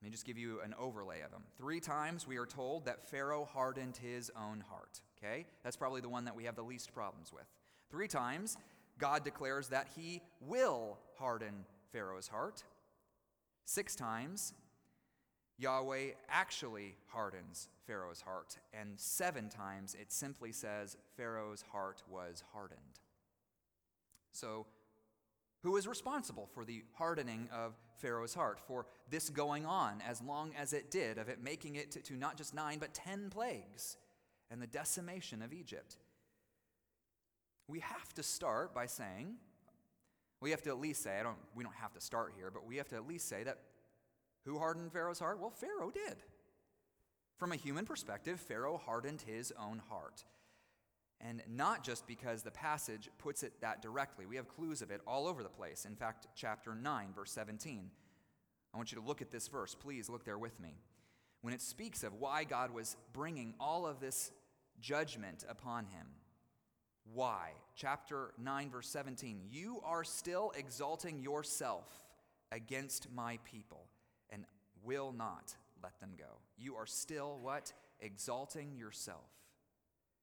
let 0.00 0.06
me 0.06 0.10
just 0.10 0.26
give 0.26 0.38
you 0.38 0.60
an 0.64 0.74
overlay 0.78 1.20
of 1.20 1.30
them. 1.30 1.42
Three 1.58 1.80
times 1.80 2.26
we 2.26 2.36
are 2.36 2.46
told 2.46 2.86
that 2.86 3.08
Pharaoh 3.08 3.44
hardened 3.44 3.96
his 3.96 4.30
own 4.36 4.64
heart. 4.68 5.00
Okay? 5.18 5.46
That's 5.62 5.76
probably 5.76 6.00
the 6.00 6.08
one 6.08 6.24
that 6.24 6.34
we 6.34 6.44
have 6.44 6.56
the 6.56 6.62
least 6.62 6.92
problems 6.92 7.32
with. 7.32 7.46
Three 7.92 8.08
times, 8.08 8.56
God 8.98 9.22
declares 9.22 9.68
that 9.68 9.86
he 9.94 10.22
will 10.40 10.96
harden 11.18 11.66
Pharaoh's 11.92 12.26
heart. 12.26 12.64
Six 13.66 13.94
times, 13.94 14.54
Yahweh 15.58 16.12
actually 16.30 16.96
hardens 17.08 17.68
Pharaoh's 17.86 18.22
heart. 18.22 18.56
And 18.72 18.98
seven 18.98 19.50
times 19.50 19.94
it 20.00 20.10
simply 20.10 20.52
says 20.52 20.96
Pharaoh's 21.18 21.64
heart 21.70 22.02
was 22.08 22.42
hardened. 22.54 22.80
So, 24.32 24.64
who 25.62 25.76
is 25.76 25.86
responsible 25.86 26.48
for 26.54 26.64
the 26.64 26.84
hardening 26.94 27.50
of 27.54 27.74
Pharaoh's 27.98 28.32
heart, 28.32 28.58
for 28.66 28.86
this 29.10 29.28
going 29.28 29.66
on 29.66 30.02
as 30.08 30.22
long 30.22 30.52
as 30.58 30.72
it 30.72 30.90
did, 30.90 31.18
of 31.18 31.28
it 31.28 31.42
making 31.44 31.76
it 31.76 31.90
to, 31.90 32.00
to 32.00 32.14
not 32.14 32.38
just 32.38 32.54
nine, 32.54 32.78
but 32.78 32.94
ten 32.94 33.28
plagues, 33.28 33.98
and 34.50 34.62
the 34.62 34.66
decimation 34.66 35.42
of 35.42 35.52
Egypt? 35.52 35.98
We 37.72 37.80
have 37.80 38.12
to 38.16 38.22
start 38.22 38.74
by 38.74 38.84
saying, 38.84 39.36
we 40.42 40.50
have 40.50 40.60
to 40.62 40.68
at 40.68 40.78
least 40.78 41.02
say, 41.02 41.18
I 41.18 41.22
don't, 41.22 41.38
we 41.54 41.64
don't 41.64 41.74
have 41.76 41.94
to 41.94 42.02
start 42.02 42.34
here, 42.36 42.50
but 42.50 42.66
we 42.66 42.76
have 42.76 42.88
to 42.88 42.96
at 42.96 43.08
least 43.08 43.30
say 43.30 43.44
that 43.44 43.60
who 44.44 44.58
hardened 44.58 44.92
Pharaoh's 44.92 45.18
heart? 45.18 45.40
Well, 45.40 45.48
Pharaoh 45.48 45.90
did. 45.90 46.18
From 47.38 47.50
a 47.50 47.56
human 47.56 47.86
perspective, 47.86 48.38
Pharaoh 48.40 48.76
hardened 48.76 49.22
his 49.22 49.54
own 49.58 49.80
heart. 49.88 50.22
And 51.18 51.42
not 51.48 51.82
just 51.82 52.06
because 52.06 52.42
the 52.42 52.50
passage 52.50 53.08
puts 53.16 53.42
it 53.42 53.54
that 53.62 53.80
directly. 53.80 54.26
We 54.26 54.36
have 54.36 54.48
clues 54.48 54.82
of 54.82 54.90
it 54.90 55.00
all 55.06 55.26
over 55.26 55.42
the 55.42 55.48
place. 55.48 55.86
In 55.86 55.96
fact, 55.96 56.26
chapter 56.34 56.74
9, 56.74 57.08
verse 57.16 57.32
17. 57.32 57.90
I 58.74 58.76
want 58.76 58.92
you 58.92 59.00
to 59.00 59.06
look 59.06 59.22
at 59.22 59.30
this 59.30 59.48
verse. 59.48 59.74
Please 59.74 60.10
look 60.10 60.26
there 60.26 60.38
with 60.38 60.60
me. 60.60 60.74
When 61.40 61.54
it 61.54 61.62
speaks 61.62 62.02
of 62.02 62.12
why 62.20 62.44
God 62.44 62.74
was 62.74 62.98
bringing 63.14 63.54
all 63.58 63.86
of 63.86 63.98
this 63.98 64.30
judgment 64.78 65.46
upon 65.48 65.86
him. 65.86 66.06
Why? 67.12 67.50
Chapter 67.74 68.32
9, 68.38 68.70
verse 68.70 68.88
17. 68.88 69.40
You 69.50 69.80
are 69.84 70.04
still 70.04 70.52
exalting 70.56 71.20
yourself 71.20 71.86
against 72.50 73.08
my 73.14 73.38
people 73.44 73.86
and 74.30 74.44
will 74.84 75.12
not 75.12 75.54
let 75.82 75.98
them 76.00 76.10
go. 76.18 76.38
You 76.56 76.76
are 76.76 76.86
still 76.86 77.38
what? 77.42 77.72
Exalting 78.00 78.76
yourself. 78.76 79.28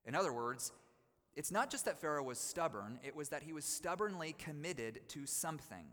In 0.06 0.16
other 0.16 0.34
words, 0.34 0.72
it's 1.36 1.52
not 1.52 1.70
just 1.70 1.86
that 1.86 2.02
Pharaoh 2.02 2.24
was 2.24 2.40
stubborn, 2.40 3.00
it 3.04 3.16
was 3.16 3.30
that 3.30 3.44
he 3.44 3.54
was 3.54 3.66
stubbornly 3.66 4.36
committed 4.38 5.02
to 5.10 5.26
something. 5.26 5.86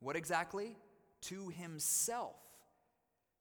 What 0.00 0.16
exactly? 0.16 0.76
To 1.22 1.50
himself. 1.50 2.36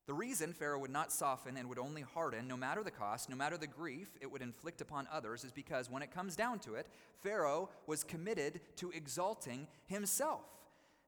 The 0.09 0.15
reason 0.15 0.53
Pharaoh 0.53 0.79
would 0.79 0.89
not 0.89 1.11
soften 1.11 1.55
and 1.55 1.69
would 1.69 1.77
only 1.77 2.01
harden, 2.01 2.47
no 2.47 2.57
matter 2.57 2.83
the 2.83 2.89
cost, 2.89 3.29
no 3.29 3.35
matter 3.35 3.59
the 3.59 3.67
grief 3.67 4.07
it 4.19 4.31
would 4.31 4.41
inflict 4.41 4.81
upon 4.81 5.07
others, 5.11 5.43
is 5.43 5.51
because 5.51 5.87
when 5.87 6.01
it 6.01 6.09
comes 6.09 6.35
down 6.35 6.57
to 6.61 6.73
it, 6.73 6.87
Pharaoh 7.21 7.69
was 7.85 8.03
committed 8.03 8.59
to 8.77 8.89
exalting 8.89 9.67
himself. 9.85 10.41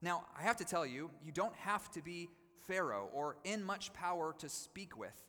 Now, 0.04 0.26
I 0.38 0.44
have 0.44 0.58
to 0.58 0.64
tell 0.64 0.86
you, 0.86 1.10
you 1.26 1.32
don't 1.32 1.56
have 1.56 1.90
to 1.94 2.04
be 2.04 2.30
Pharaoh 2.68 3.10
or 3.12 3.38
in 3.44 3.64
much 3.64 3.92
power 3.92 4.36
to 4.38 4.48
speak 4.48 4.96
with, 4.96 5.20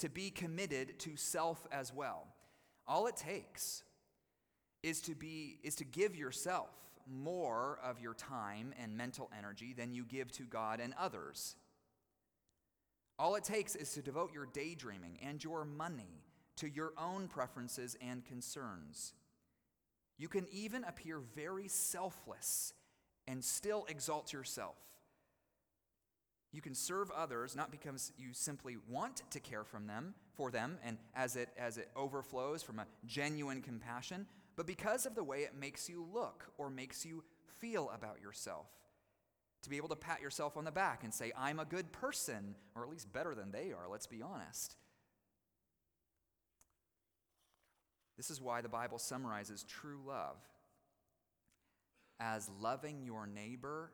to 0.00 0.10
be 0.10 0.28
committed 0.28 0.98
to 0.98 1.16
self 1.16 1.66
as 1.72 1.94
well. 1.94 2.26
All 2.86 3.06
it 3.06 3.16
takes 3.16 3.84
is 4.82 5.00
to 5.00 5.14
be 5.14 5.60
is 5.62 5.76
to 5.76 5.84
give 5.84 6.14
yourself 6.14 6.68
more 7.10 7.78
of 7.82 8.00
your 8.00 8.12
time 8.12 8.74
and 8.78 8.98
mental 8.98 9.30
energy 9.38 9.72
than 9.72 9.94
you 9.94 10.04
give 10.04 10.30
to 10.32 10.42
God 10.42 10.78
and 10.78 10.92
others. 11.00 11.56
All 13.18 13.36
it 13.36 13.44
takes 13.44 13.76
is 13.76 13.92
to 13.94 14.02
devote 14.02 14.32
your 14.32 14.46
daydreaming 14.46 15.18
and 15.22 15.42
your 15.42 15.64
money 15.64 16.24
to 16.56 16.68
your 16.68 16.92
own 16.98 17.28
preferences 17.28 17.96
and 18.00 18.24
concerns. 18.24 19.12
You 20.18 20.28
can 20.28 20.46
even 20.52 20.84
appear 20.84 21.20
very 21.34 21.68
selfless 21.68 22.72
and 23.26 23.44
still 23.44 23.86
exalt 23.88 24.32
yourself. 24.32 24.76
You 26.52 26.60
can 26.60 26.74
serve 26.74 27.10
others 27.10 27.56
not 27.56 27.72
because 27.72 28.12
you 28.16 28.28
simply 28.32 28.76
want 28.88 29.22
to 29.30 29.40
care 29.40 29.64
from 29.64 29.88
them 29.88 30.14
for 30.36 30.52
them 30.52 30.78
and 30.84 30.98
as 31.14 31.34
it 31.34 31.48
as 31.58 31.78
it 31.78 31.90
overflows 31.96 32.62
from 32.62 32.78
a 32.78 32.86
genuine 33.06 33.60
compassion, 33.60 34.26
but 34.54 34.66
because 34.66 35.04
of 35.04 35.16
the 35.16 35.24
way 35.24 35.40
it 35.40 35.56
makes 35.58 35.88
you 35.88 36.06
look 36.12 36.44
or 36.56 36.70
makes 36.70 37.04
you 37.04 37.24
feel 37.58 37.90
about 37.92 38.20
yourself. 38.22 38.66
To 39.64 39.70
be 39.70 39.78
able 39.78 39.88
to 39.88 39.96
pat 39.96 40.20
yourself 40.20 40.58
on 40.58 40.64
the 40.64 40.70
back 40.70 41.04
and 41.04 41.14
say, 41.14 41.32
I'm 41.38 41.58
a 41.58 41.64
good 41.64 41.90
person, 41.90 42.54
or 42.76 42.82
at 42.82 42.90
least 42.90 43.10
better 43.14 43.34
than 43.34 43.50
they 43.50 43.72
are, 43.72 43.88
let's 43.90 44.06
be 44.06 44.20
honest. 44.20 44.76
This 48.18 48.28
is 48.30 48.42
why 48.42 48.60
the 48.60 48.68
Bible 48.68 48.98
summarizes 48.98 49.64
true 49.64 50.00
love 50.06 50.36
as 52.20 52.50
loving 52.60 53.04
your 53.04 53.26
neighbor 53.26 53.90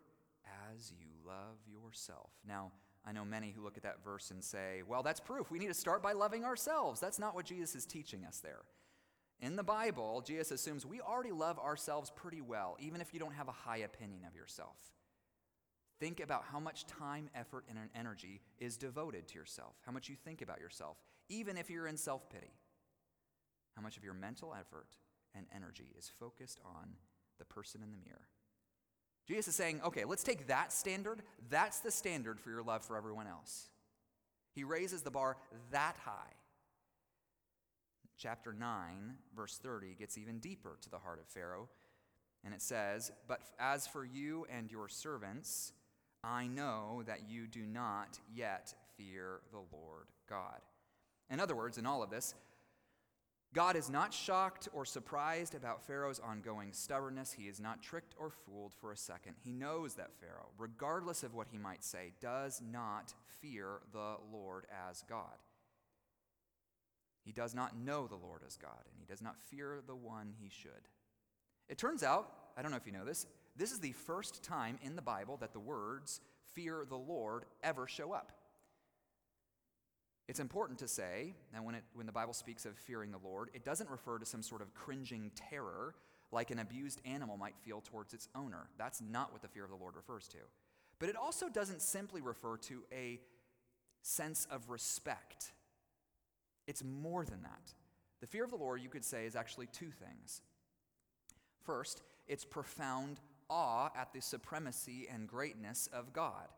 as 0.75 0.93
you 0.99 1.07
love 1.25 1.59
yourself. 1.71 2.31
Now, 2.47 2.73
I 3.07 3.13
know 3.13 3.25
many 3.25 3.53
who 3.53 3.63
look 3.63 3.77
at 3.77 3.85
that 3.85 4.03
verse 4.05 4.33
and 4.33 4.43
say, 4.43 4.83
well, 4.87 5.05
that's 5.05 5.21
proof. 5.21 5.53
We 5.53 5.61
need 5.61 5.69
to 5.69 5.75
start 5.75 6.03
by 6.03 6.15
loving 6.15 6.45
ourselves. 6.45 7.01
That's 7.01 7.21
not 7.21 7.37
what 7.37 7.47
Jesus 7.47 7.77
is 7.77 7.87
teaching 7.87 8.25
us 8.25 8.41
there. 8.41 8.63
In 9.41 9.55
the 9.55 9.63
Bible, 9.63 10.23
Jesus 10.27 10.51
assumes 10.51 10.85
we 10.85 11.01
already 11.01 11.31
love 11.31 11.61
ourselves 11.61 12.11
pretty 12.11 12.41
well, 12.41 12.77
even 12.81 13.01
if 13.01 13.15
you 13.15 13.21
don't 13.21 13.35
have 13.35 13.47
a 13.47 13.53
high 13.53 13.79
opinion 13.79 14.25
of 14.29 14.35
yourself. 14.35 14.77
Think 16.01 16.21
about 16.21 16.45
how 16.51 16.59
much 16.59 16.87
time, 16.87 17.29
effort, 17.35 17.65
and 17.69 17.79
energy 17.95 18.41
is 18.59 18.77
devoted 18.77 19.29
to 19.29 19.39
yourself, 19.39 19.75
how 19.85 19.93
much 19.93 20.09
you 20.09 20.17
think 20.17 20.43
about 20.43 20.59
yourself, 20.59 20.97
even 21.29 21.57
if 21.57 21.71
you're 21.71 21.87
in 21.87 21.97
self 21.97 22.29
pity. 22.31 22.55
How 23.77 23.83
much 23.83 23.97
of 23.97 24.05
your 24.05 24.15
mental 24.15 24.55
effort 24.59 24.89
and 25.35 25.47
energy 25.55 25.93
is 25.97 26.11
focused 26.19 26.61
on 26.65 26.95
the 27.39 27.45
person 27.45 27.83
in 27.83 27.91
the 27.91 27.99
mirror. 28.05 28.29
Jesus 29.27 29.49
is 29.49 29.55
saying, 29.55 29.81
okay, 29.85 30.05
let's 30.05 30.23
take 30.23 30.47
that 30.49 30.73
standard. 30.73 31.23
That's 31.49 31.81
the 31.81 31.91
standard 31.91 32.41
for 32.41 32.51
your 32.51 32.63
love 32.63 32.85
for 32.85 32.97
everyone 32.97 33.27
else. 33.27 33.69
He 34.53 34.65
raises 34.65 35.03
the 35.03 35.11
bar 35.11 35.37
that 35.71 35.97
high. 36.05 36.35
Chapter 38.19 38.53
9, 38.53 39.15
verse 39.35 39.59
30, 39.63 39.95
gets 39.99 40.19
even 40.19 40.39
deeper 40.39 40.77
to 40.83 40.91
the 40.91 40.99
heart 40.99 41.21
of 41.21 41.27
Pharaoh. 41.27 41.69
And 42.45 42.53
it 42.53 42.61
says, 42.61 43.13
But 43.29 43.41
as 43.59 43.87
for 43.87 44.05
you 44.05 44.47
and 44.51 44.71
your 44.71 44.89
servants, 44.89 45.73
I 46.23 46.47
know 46.47 47.03
that 47.07 47.29
you 47.29 47.47
do 47.47 47.63
not 47.67 48.19
yet 48.35 48.75
fear 48.97 49.41
the 49.53 49.59
Lord 49.59 50.07
God. 50.29 50.61
In 51.31 51.41
other 51.41 51.57
words, 51.57 51.79
in 51.79 51.87
all 51.87 52.03
of 52.03 52.11
this, 52.11 52.35
God 53.53 53.75
is 53.75 53.91
not 53.91 54.15
shocked 54.15 54.69
or 54.73 54.85
surprised 54.85 55.57
about 55.57 55.85
Pharaoh's 55.85 56.21
ongoing 56.21 56.73
stubbornness. 56.73 57.33
He 57.33 57.49
is 57.49 57.59
not 57.59 57.83
tricked 57.83 58.15
or 58.19 58.31
fooled 58.31 58.75
for 58.75 58.93
a 58.93 58.97
second. 58.97 59.35
He 59.43 59.53
knows 59.53 59.95
that 59.95 60.13
Pharaoh, 60.21 60.51
regardless 60.57 61.25
of 61.25 61.35
what 61.35 61.49
he 61.51 61.59
might 61.59 61.83
say, 61.83 62.13
does 62.21 62.63
not 62.71 63.13
fear 63.41 63.81
the 63.93 64.17
Lord 64.33 64.67
as 64.89 65.03
God. 65.09 65.39
He 67.25 67.33
does 67.33 67.55
not 67.55 67.77
know 67.77 68.07
the 68.07 68.15
Lord 68.15 68.43
as 68.47 68.57
God, 68.57 68.85
and 68.87 68.97
he 68.99 69.05
does 69.05 69.21
not 69.21 69.37
fear 69.51 69.81
the 69.85 69.97
one 69.97 70.33
he 70.41 70.49
should. 70.49 70.89
It 71.69 71.77
turns 71.77 72.03
out, 72.03 72.31
I 72.57 72.63
don't 72.63 72.71
know 72.71 72.77
if 72.77 72.87
you 72.87 72.93
know 72.93 73.05
this, 73.05 73.27
this 73.61 73.73
is 73.73 73.81
the 73.81 73.93
first 73.93 74.43
time 74.43 74.79
in 74.83 74.97
the 74.97 75.03
Bible 75.03 75.37
that 75.37 75.53
the 75.53 75.61
words 75.61 76.23
fear 76.55 76.87
the 76.89 76.97
Lord 76.97 77.45
ever 77.63 77.87
show 77.87 78.13
up. 78.13 78.33
It's 80.29 80.41
important 80.41 80.79
to 80.79 80.89
say 80.89 81.35
that 81.53 81.63
when, 81.63 81.75
it, 81.75 81.83
when 81.93 82.07
the 82.07 82.13
Bible 82.13 82.33
speaks 82.33 82.65
of 82.65 82.79
fearing 82.79 83.11
the 83.11 83.19
Lord, 83.23 83.51
it 83.53 83.65
doesn't 83.65 83.91
refer 83.91 84.19
to 84.19 84.25
some 84.25 84.43
sort 84.43 84.63
of 84.63 84.73
cringing 84.73 85.31
terror 85.35 85.95
like 86.33 86.51
an 86.51 86.59
abused 86.61 87.01
animal 87.05 87.37
might 87.37 87.57
feel 87.59 87.83
towards 87.83 88.15
its 88.15 88.29
owner. 88.35 88.69
That's 88.79 89.03
not 89.03 89.33
what 89.33 89.43
the 89.43 89.49
fear 89.49 89.65
of 89.65 89.71
the 89.71 89.77
Lord 89.77 89.97
refers 89.97 90.27
to. 90.29 90.39
But 90.99 91.09
it 91.09 91.17
also 91.17 91.49
doesn't 91.49 91.83
simply 91.83 92.23
refer 92.23 92.57
to 92.59 92.85
a 92.93 93.21
sense 94.03 94.47
of 94.51 94.71
respect, 94.71 95.53
it's 96.67 96.83
more 96.83 97.27
than 97.27 97.43
that. 97.43 97.75
The 98.21 98.27
fear 98.27 98.45
of 98.45 98.51
the 98.51 98.57
Lord, 98.57 98.81
you 98.81 98.89
could 98.89 99.05
say, 99.05 99.27
is 99.27 99.37
actually 99.37 99.67
two 99.67 99.91
things. 99.91 100.41
First, 101.65 102.03
it's 102.29 102.45
profound 102.45 103.19
awe 103.51 103.91
at 103.95 104.13
the 104.15 104.23
supremacy 104.23 105.07
and 105.13 105.29
greatness 105.29 105.89
of 105.93 106.13
God. 106.15 106.49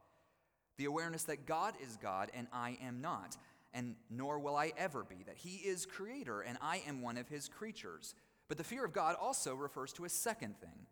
The 0.77 0.85
awareness 0.85 1.25
that 1.25 1.47
God 1.47 1.75
is 1.83 1.97
God 1.97 2.31
and 2.35 2.47
I 2.53 2.79
am 2.83 3.01
not 3.01 3.37
and 3.75 3.97
nor 4.11 4.39
will 4.39 4.57
I 4.57 4.73
ever 4.77 5.05
be, 5.05 5.23
that 5.27 5.37
he 5.37 5.57
is 5.57 5.87
creator 5.87 6.41
and 6.41 6.59
I 6.61 6.83
am 6.87 7.03
one 7.03 7.17
of 7.17 7.29
his 7.29 7.49
creatures. 7.49 8.15
But 8.49 8.59
the 8.59 8.65
fear 8.65 8.85
of 8.85 8.93
God 8.93 9.17
also 9.21 9.55
refers 9.55 9.93
to 9.95 10.05
a 10.05 10.11
second 10.11 10.59
thing 10.61 10.87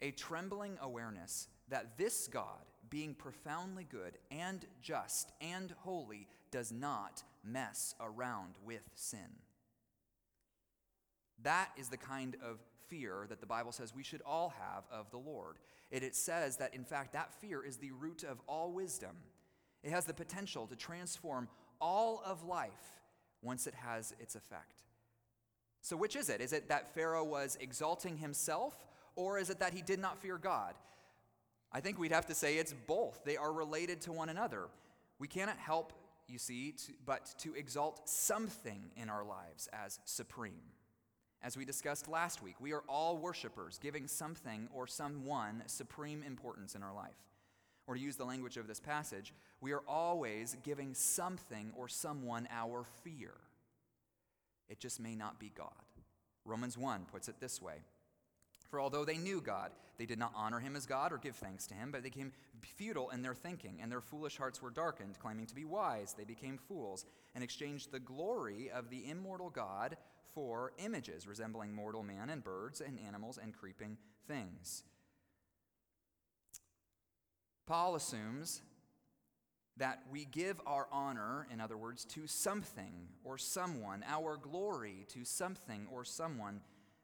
a 0.00 0.10
trembling 0.10 0.76
awareness 0.82 1.48
that 1.68 1.96
this 1.96 2.28
God, 2.28 2.64
being 2.90 3.14
profoundly 3.14 3.84
good 3.84 4.18
and 4.30 4.66
just 4.82 5.32
and 5.40 5.72
holy, 5.78 6.28
does 6.50 6.72
not 6.72 7.22
mess 7.42 7.94
around 8.00 8.54
with 8.64 8.82
sin. 8.94 9.38
That 11.42 11.70
is 11.76 11.88
the 11.88 11.96
kind 11.96 12.36
of 12.44 12.58
fear 12.94 13.26
that 13.28 13.40
the 13.40 13.46
Bible 13.46 13.72
says 13.72 13.94
we 13.94 14.02
should 14.02 14.22
all 14.24 14.54
have 14.60 14.84
of 14.90 15.10
the 15.10 15.18
Lord. 15.18 15.56
It, 15.90 16.02
it 16.02 16.14
says 16.14 16.58
that, 16.58 16.74
in 16.74 16.84
fact, 16.84 17.12
that 17.14 17.32
fear 17.40 17.64
is 17.64 17.76
the 17.76 17.90
root 17.92 18.22
of 18.22 18.40
all 18.46 18.70
wisdom. 18.70 19.16
It 19.82 19.90
has 19.90 20.04
the 20.04 20.14
potential 20.14 20.66
to 20.68 20.76
transform 20.76 21.48
all 21.80 22.22
of 22.24 22.44
life 22.44 23.00
once 23.42 23.66
it 23.66 23.74
has 23.74 24.14
its 24.20 24.34
effect. 24.34 24.82
So, 25.82 25.96
which 25.96 26.16
is 26.16 26.30
it? 26.30 26.40
Is 26.40 26.52
it 26.52 26.68
that 26.68 26.94
Pharaoh 26.94 27.24
was 27.24 27.58
exalting 27.60 28.16
himself, 28.16 28.74
or 29.16 29.38
is 29.38 29.50
it 29.50 29.58
that 29.58 29.74
he 29.74 29.82
did 29.82 29.98
not 29.98 30.18
fear 30.18 30.38
God? 30.38 30.74
I 31.72 31.80
think 31.80 31.98
we'd 31.98 32.12
have 32.12 32.26
to 32.26 32.34
say 32.34 32.56
it's 32.56 32.74
both. 32.86 33.24
They 33.24 33.36
are 33.36 33.52
related 33.52 34.00
to 34.02 34.12
one 34.12 34.28
another. 34.28 34.68
We 35.18 35.28
cannot 35.28 35.58
help, 35.58 35.92
you 36.28 36.38
see, 36.38 36.72
to, 36.72 36.92
but 37.04 37.34
to 37.38 37.54
exalt 37.54 38.08
something 38.08 38.90
in 38.96 39.10
our 39.10 39.24
lives 39.24 39.68
as 39.72 39.98
supreme. 40.04 40.62
As 41.44 41.58
we 41.58 41.66
discussed 41.66 42.08
last 42.08 42.42
week, 42.42 42.54
we 42.58 42.72
are 42.72 42.82
all 42.88 43.18
worshipers, 43.18 43.78
giving 43.78 44.08
something 44.08 44.66
or 44.72 44.86
someone 44.86 45.62
supreme 45.66 46.22
importance 46.22 46.74
in 46.74 46.82
our 46.82 46.94
life. 46.94 47.18
Or 47.86 47.94
to 47.94 48.00
use 48.00 48.16
the 48.16 48.24
language 48.24 48.56
of 48.56 48.66
this 48.66 48.80
passage, 48.80 49.34
we 49.60 49.72
are 49.72 49.82
always 49.86 50.56
giving 50.62 50.94
something 50.94 51.70
or 51.76 51.86
someone 51.86 52.48
our 52.50 52.84
fear. 53.02 53.32
It 54.70 54.80
just 54.80 54.98
may 54.98 55.14
not 55.14 55.38
be 55.38 55.52
God. 55.54 55.68
Romans 56.46 56.78
1 56.78 57.04
puts 57.12 57.28
it 57.28 57.40
this 57.40 57.60
way 57.60 57.82
For 58.70 58.80
although 58.80 59.04
they 59.04 59.18
knew 59.18 59.42
God, 59.42 59.70
they 59.98 60.06
did 60.06 60.18
not 60.18 60.32
honor 60.34 60.60
him 60.60 60.74
as 60.76 60.86
God 60.86 61.12
or 61.12 61.18
give 61.18 61.36
thanks 61.36 61.66
to 61.66 61.74
him, 61.74 61.90
but 61.90 62.02
they 62.02 62.08
became 62.08 62.32
futile 62.62 63.10
in 63.10 63.20
their 63.20 63.34
thinking, 63.34 63.80
and 63.82 63.92
their 63.92 64.00
foolish 64.00 64.38
hearts 64.38 64.62
were 64.62 64.70
darkened. 64.70 65.18
Claiming 65.18 65.44
to 65.44 65.54
be 65.54 65.66
wise, 65.66 66.14
they 66.16 66.24
became 66.24 66.56
fools 66.56 67.04
and 67.34 67.44
exchanged 67.44 67.92
the 67.92 68.00
glory 68.00 68.70
of 68.70 68.88
the 68.88 69.10
immortal 69.10 69.50
God 69.50 69.98
for 70.34 70.72
images 70.78 71.26
resembling 71.26 71.72
mortal 71.72 72.02
man 72.02 72.30
and 72.30 72.42
birds 72.42 72.80
and 72.80 72.98
animals 73.06 73.38
and 73.40 73.56
creeping 73.56 73.96
things. 74.26 74.82
Paul 77.66 77.94
assumes 77.94 78.60
that 79.76 80.02
we 80.10 80.24
give 80.24 80.60
our 80.66 80.86
honor, 80.92 81.46
in 81.52 81.60
other 81.60 81.76
words, 81.76 82.04
to 82.04 82.26
something 82.26 83.08
or 83.24 83.38
someone, 83.38 84.04
our 84.06 84.36
glory 84.36 85.06
to 85.08 85.24
something 85.24 85.86
or 85.90 86.04
someone, 86.04 86.60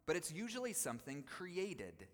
but 0.06 0.16
it's 0.16 0.32
usually 0.32 0.72
something 0.72 1.22
created, 1.22 2.06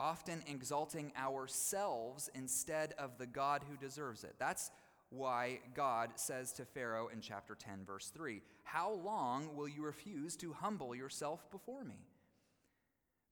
often 0.00 0.42
exalting 0.46 1.12
ourselves 1.18 2.30
instead 2.34 2.94
of 2.98 3.18
the 3.18 3.26
God 3.26 3.62
who 3.68 3.76
deserves 3.76 4.24
it. 4.24 4.36
That's 4.38 4.70
why 5.10 5.60
God 5.74 6.10
says 6.16 6.52
to 6.54 6.64
Pharaoh 6.64 7.08
in 7.08 7.20
chapter 7.20 7.54
10, 7.54 7.84
verse 7.86 8.10
3 8.14 8.42
How 8.64 8.92
long 8.92 9.56
will 9.56 9.68
you 9.68 9.82
refuse 9.82 10.36
to 10.36 10.52
humble 10.52 10.94
yourself 10.94 11.50
before 11.50 11.84
me? 11.84 12.06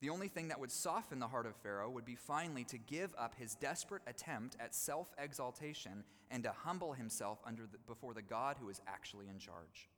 The 0.00 0.10
only 0.10 0.28
thing 0.28 0.48
that 0.48 0.60
would 0.60 0.70
soften 0.70 1.18
the 1.18 1.28
heart 1.28 1.46
of 1.46 1.56
Pharaoh 1.56 1.90
would 1.90 2.04
be 2.04 2.16
finally 2.16 2.64
to 2.64 2.78
give 2.78 3.14
up 3.18 3.34
his 3.34 3.54
desperate 3.54 4.02
attempt 4.06 4.56
at 4.60 4.74
self 4.74 5.08
exaltation 5.18 6.04
and 6.30 6.42
to 6.42 6.52
humble 6.52 6.92
himself 6.92 7.38
under 7.46 7.62
the, 7.62 7.78
before 7.86 8.14
the 8.14 8.22
God 8.22 8.56
who 8.60 8.68
is 8.68 8.80
actually 8.86 9.28
in 9.28 9.38
charge. 9.38 9.88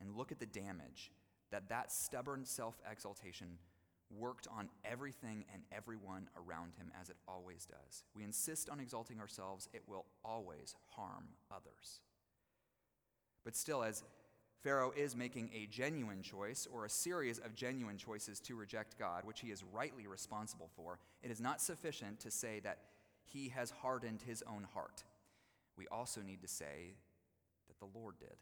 And 0.00 0.16
look 0.16 0.32
at 0.32 0.40
the 0.40 0.46
damage 0.46 1.12
that 1.50 1.68
that 1.68 1.92
stubborn 1.92 2.44
self 2.44 2.80
exaltation 2.90 3.58
worked 4.18 4.48
on 4.56 4.68
everything 4.84 5.44
and 5.52 5.62
everyone 5.70 6.28
around 6.36 6.72
him 6.76 6.90
as 7.00 7.10
it 7.10 7.16
always 7.28 7.66
does. 7.66 8.04
We 8.14 8.24
insist 8.24 8.68
on 8.68 8.80
exalting 8.80 9.20
ourselves, 9.20 9.68
it 9.72 9.82
will 9.86 10.06
always 10.24 10.74
harm 10.96 11.28
others. 11.50 12.00
But 13.44 13.56
still, 13.56 13.82
as 13.82 14.02
Pharaoh 14.62 14.92
is 14.94 15.16
making 15.16 15.50
a 15.54 15.66
genuine 15.66 16.22
choice 16.22 16.68
or 16.70 16.84
a 16.84 16.90
series 16.90 17.38
of 17.38 17.54
genuine 17.54 17.96
choices 17.96 18.40
to 18.40 18.56
reject 18.56 18.98
God, 18.98 19.24
which 19.24 19.40
he 19.40 19.48
is 19.48 19.64
rightly 19.72 20.06
responsible 20.06 20.70
for, 20.76 20.98
it 21.22 21.30
is 21.30 21.40
not 21.40 21.62
sufficient 21.62 22.20
to 22.20 22.30
say 22.30 22.60
that 22.60 22.78
he 23.24 23.48
has 23.50 23.70
hardened 23.70 24.22
his 24.22 24.42
own 24.46 24.66
heart. 24.74 25.04
We 25.78 25.86
also 25.88 26.20
need 26.20 26.42
to 26.42 26.48
say 26.48 26.94
that 27.68 27.78
the 27.78 27.98
Lord 27.98 28.18
did. 28.18 28.36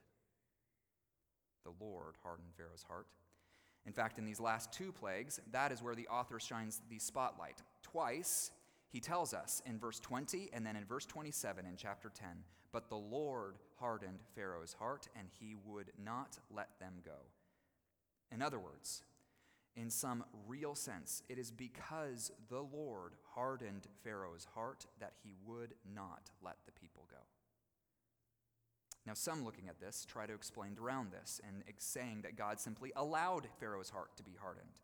The 1.64 1.84
Lord 1.84 2.16
hardened 2.22 2.48
Pharaoh's 2.56 2.84
heart. 2.88 3.06
In 3.86 3.92
fact, 3.92 4.18
in 4.18 4.24
these 4.24 4.40
last 4.40 4.72
two 4.72 4.92
plagues, 4.92 5.40
that 5.52 5.72
is 5.72 5.82
where 5.82 5.94
the 5.94 6.08
author 6.08 6.38
shines 6.38 6.82
the 6.90 6.98
spotlight. 6.98 7.62
Twice, 7.82 8.50
he 8.90 9.00
tells 9.00 9.32
us 9.32 9.62
in 9.64 9.78
verse 9.78 9.98
20 10.00 10.50
and 10.52 10.64
then 10.66 10.76
in 10.76 10.84
verse 10.84 11.06
27 11.06 11.64
in 11.64 11.76
chapter 11.76 12.10
10 12.10 12.28
but 12.72 12.88
the 12.88 12.96
Lord 12.96 13.56
hardened 13.76 14.20
Pharaoh's 14.34 14.74
heart, 14.74 15.08
and 15.16 15.28
he 15.40 15.54
would 15.64 15.92
not 16.02 16.38
let 16.54 16.78
them 16.78 16.94
go. 17.04 17.26
In 18.30 18.42
other 18.42 18.58
words, 18.58 19.02
in 19.76 19.90
some 19.90 20.24
real 20.46 20.74
sense, 20.74 21.22
it 21.28 21.38
is 21.38 21.50
because 21.50 22.30
the 22.48 22.60
Lord 22.60 23.14
hardened 23.34 23.86
Pharaoh's 24.04 24.46
heart 24.54 24.86
that 25.00 25.14
he 25.22 25.32
would 25.46 25.74
not 25.94 26.30
let 26.42 26.56
the 26.66 26.72
people. 26.72 26.97
Now, 29.08 29.14
some 29.14 29.42
looking 29.42 29.70
at 29.70 29.80
this 29.80 30.04
try 30.04 30.26
to 30.26 30.34
explain 30.34 30.76
around 30.78 31.12
this 31.12 31.40
and 31.42 31.62
saying 31.78 32.20
that 32.24 32.36
God 32.36 32.60
simply 32.60 32.92
allowed 32.94 33.48
Pharaoh's 33.58 33.88
heart 33.88 34.14
to 34.18 34.22
be 34.22 34.36
hardened. 34.38 34.82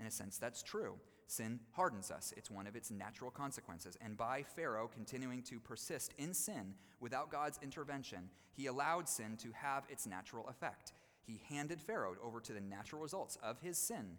In 0.00 0.06
a 0.06 0.10
sense, 0.10 0.38
that's 0.38 0.60
true. 0.60 0.94
Sin 1.28 1.60
hardens 1.70 2.10
us, 2.10 2.34
it's 2.36 2.50
one 2.50 2.66
of 2.66 2.74
its 2.74 2.90
natural 2.90 3.30
consequences. 3.30 3.96
And 4.00 4.16
by 4.16 4.42
Pharaoh 4.42 4.90
continuing 4.92 5.40
to 5.44 5.60
persist 5.60 6.14
in 6.18 6.34
sin 6.34 6.74
without 6.98 7.30
God's 7.30 7.60
intervention, 7.62 8.28
he 8.50 8.66
allowed 8.66 9.08
sin 9.08 9.36
to 9.36 9.52
have 9.52 9.84
its 9.88 10.04
natural 10.04 10.48
effect. 10.48 10.92
He 11.22 11.40
handed 11.48 11.80
Pharaoh 11.80 12.16
over 12.20 12.40
to 12.40 12.52
the 12.52 12.60
natural 12.60 13.02
results 13.02 13.38
of 13.40 13.60
his 13.60 13.78
sin 13.78 14.18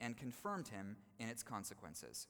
and 0.00 0.16
confirmed 0.16 0.66
him 0.66 0.96
in 1.20 1.28
its 1.28 1.44
consequences. 1.44 2.26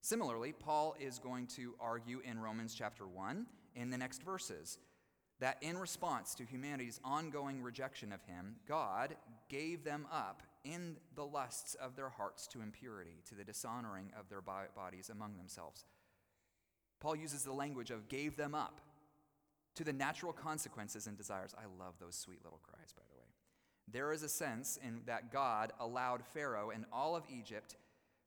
Similarly, 0.00 0.50
Paul 0.50 0.96
is 0.98 1.20
going 1.20 1.46
to 1.48 1.76
argue 1.78 2.22
in 2.24 2.40
Romans 2.40 2.74
chapter 2.74 3.06
1 3.06 3.46
in 3.76 3.90
the 3.90 3.98
next 3.98 4.24
verses 4.24 4.78
that 5.40 5.58
in 5.62 5.78
response 5.78 6.34
to 6.34 6.44
humanity's 6.44 7.00
ongoing 7.04 7.62
rejection 7.62 8.12
of 8.12 8.22
him, 8.22 8.56
God 8.68 9.16
gave 9.48 9.84
them 9.84 10.06
up 10.12 10.42
in 10.64 10.96
the 11.14 11.24
lusts 11.24 11.74
of 11.74 11.96
their 11.96 12.10
hearts 12.10 12.46
to 12.48 12.60
impurity, 12.60 13.22
to 13.28 13.34
the 13.34 13.44
dishonoring 13.44 14.12
of 14.18 14.28
their 14.28 14.42
bodies 14.42 15.10
among 15.10 15.36
themselves. 15.36 15.86
Paul 17.00 17.16
uses 17.16 17.42
the 17.42 17.52
language 17.52 17.90
of 17.90 18.08
gave 18.08 18.36
them 18.36 18.54
up 18.54 18.80
to 19.74 19.84
the 19.84 19.92
natural 19.92 20.32
consequences 20.32 21.06
and 21.06 21.16
desires. 21.16 21.54
I 21.56 21.64
love 21.82 21.94
those 21.98 22.16
sweet 22.16 22.44
little 22.44 22.60
cries, 22.62 22.92
by 22.92 23.02
the 23.08 23.16
way. 23.16 23.24
There 23.90 24.12
is 24.12 24.22
a 24.22 24.28
sense 24.28 24.78
in 24.86 25.00
that 25.06 25.32
God 25.32 25.72
allowed 25.80 26.22
Pharaoh 26.22 26.70
and 26.70 26.84
all 26.92 27.16
of 27.16 27.24
Egypt 27.30 27.76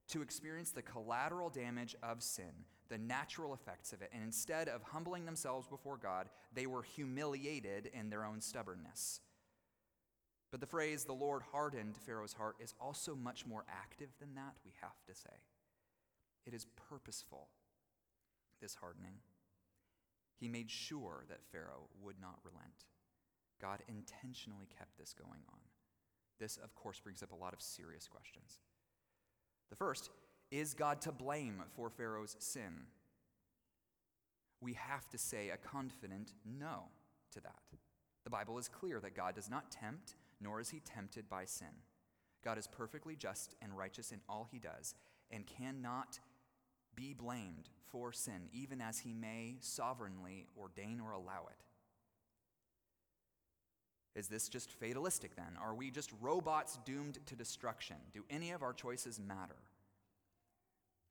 to 0.09 0.22
experience 0.22 0.72
the 0.72 0.82
collateral 0.82 1.49
damage 1.49 1.95
of 2.01 2.24
sin, 2.24 2.66
the 2.93 2.99
natural 2.99 3.55
effects 3.55 3.91
of 3.91 4.03
it. 4.03 4.11
And 4.13 4.23
instead 4.23 4.69
of 4.69 4.83
humbling 4.83 5.25
themselves 5.25 5.67
before 5.67 5.97
God, 5.97 6.29
they 6.53 6.67
were 6.67 6.83
humiliated 6.83 7.89
in 7.91 8.11
their 8.11 8.23
own 8.23 8.39
stubbornness. 8.39 9.19
But 10.51 10.59
the 10.59 10.67
phrase, 10.67 11.03
the 11.03 11.13
Lord 11.13 11.41
hardened 11.51 11.97
Pharaoh's 11.97 12.33
heart, 12.33 12.57
is 12.59 12.75
also 12.79 13.15
much 13.15 13.47
more 13.47 13.65
active 13.67 14.09
than 14.19 14.35
that, 14.35 14.53
we 14.63 14.73
have 14.79 15.03
to 15.07 15.15
say. 15.15 15.33
It 16.45 16.53
is 16.53 16.67
purposeful, 16.87 17.47
this 18.61 18.75
hardening. 18.75 19.15
He 20.39 20.47
made 20.47 20.69
sure 20.69 21.25
that 21.29 21.43
Pharaoh 21.51 21.89
would 22.03 22.21
not 22.21 22.37
relent. 22.43 22.85
God 23.59 23.79
intentionally 23.87 24.67
kept 24.77 24.99
this 24.99 25.15
going 25.15 25.41
on. 25.51 25.59
This, 26.39 26.57
of 26.57 26.75
course, 26.75 26.99
brings 26.99 27.23
up 27.23 27.31
a 27.31 27.43
lot 27.43 27.53
of 27.53 27.61
serious 27.61 28.07
questions. 28.07 28.59
The 29.71 29.75
first 29.75 30.11
is 30.54 30.76
God 30.76 31.01
to 31.01 31.12
blame 31.12 31.64
for 31.76 31.89
Pharaoh's 31.89 32.36
sin? 32.39 32.86
We 34.62 34.74
have 34.74 35.10
to 35.10 35.18
say 35.18 35.49
a 35.49 35.58
confident 35.58 36.34
no 36.45 36.84
to 37.32 37.41
that. 37.41 37.64
The 38.24 38.30
Bible 38.30 38.60
is 38.60 38.68
clear 38.68 38.99
that 38.99 39.16
God 39.16 39.34
does 39.34 39.49
not 39.49 39.72
tempt, 39.72 40.16
nor 40.39 40.62
is 40.62 40.70
he 40.70 40.80
tempted 40.80 41.28
by 41.28 41.45
sin. 41.45 41.82
God 42.45 42.60
is 42.60 42.68
perfectly 42.68 43.16
just 43.16 43.56
and 43.64 43.76
righteous 43.76 44.12
in 44.12 44.22
all 44.30 44.47
he 44.51 44.60
does 44.60 44.93
and 45.32 45.47
cannot 45.47 46.20
be 46.95 47.16
blamed 47.16 47.70
for 47.89 48.12
sin, 48.12 48.47
even 48.54 48.80
as 48.80 48.99
he 48.99 49.12
may 49.12 49.56
sovereignly 49.60 50.45
ordain 50.56 51.01
or 51.04 51.14
allow 51.14 51.47
it. 51.49 51.64
Is 54.20 54.28
this 54.28 54.47
just 54.49 54.72
fatalistic 54.72 55.36
then? 55.36 55.58
Are 55.60 55.74
we 55.74 55.89
just 55.89 56.12
robots 56.22 56.78
doomed 56.86 57.18
to 57.26 57.36
destruction? 57.36 57.95
Do 58.14 58.24
any 58.30 58.51
of 58.51 58.62
our 58.62 58.74
choices 58.74 59.20
matter? 59.20 59.56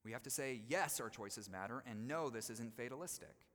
We 0.05 0.13
have 0.13 0.23
to 0.25 0.31
say, 0.31 0.63
yes, 0.69 1.01
our 1.01 1.09
choices 1.09 1.49
matter, 1.49 1.83
and 1.87 2.09
no, 2.09 2.29
this 2.29 2.51
isn't 2.51 2.77
fatalistic. 2.77 3.47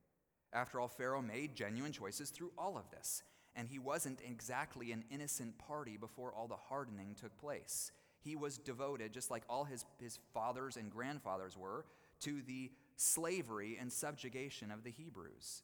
After 0.54 0.80
all, 0.80 0.88
Pharaoh 0.88 1.22
made 1.22 1.56
genuine 1.56 1.92
choices 1.92 2.30
through 2.30 2.52
all 2.58 2.78
of 2.78 2.90
this, 2.90 3.24
and 3.56 3.68
he 3.68 3.80
wasn't 3.80 4.22
exactly 4.26 4.92
an 4.92 5.04
innocent 5.12 5.58
party 5.58 5.98
before 5.98 6.34
all 6.34 6.48
the 6.48 6.56
hardening 6.56 7.16
took 7.20 7.38
place. 7.38 7.92
He 8.20 8.36
was 8.36 8.58
devoted, 8.58 9.14
just 9.14 9.30
like 9.30 9.44
all 9.50 9.66
his, 9.66 9.86
his 10.00 10.20
fathers 10.34 10.78
and 10.78 10.90
grandfathers 10.92 11.58
were, 11.58 11.86
to 12.22 12.42
the 12.42 12.72
slavery 12.96 13.78
and 13.80 13.92
subjugation 13.92 14.72
of 14.72 14.84
the 14.84 14.92
Hebrews. 14.92 15.64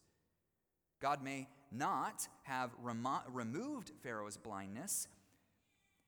God 1.02 1.24
may 1.24 1.48
not 1.72 2.28
have 2.44 2.72
remo- 2.82 3.24
removed 3.32 3.92
Pharaoh's 4.02 4.38
blindness. 4.38 5.08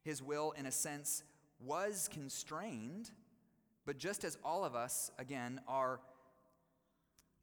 His 0.03 0.21
will, 0.21 0.51
in 0.51 0.65
a 0.65 0.71
sense, 0.71 1.23
was 1.59 2.09
constrained 2.11 3.09
but 3.85 3.97
just 3.97 4.23
as 4.23 4.37
all 4.43 4.65
of 4.65 4.75
us, 4.75 5.11
again, 5.19 5.61
are 5.67 5.99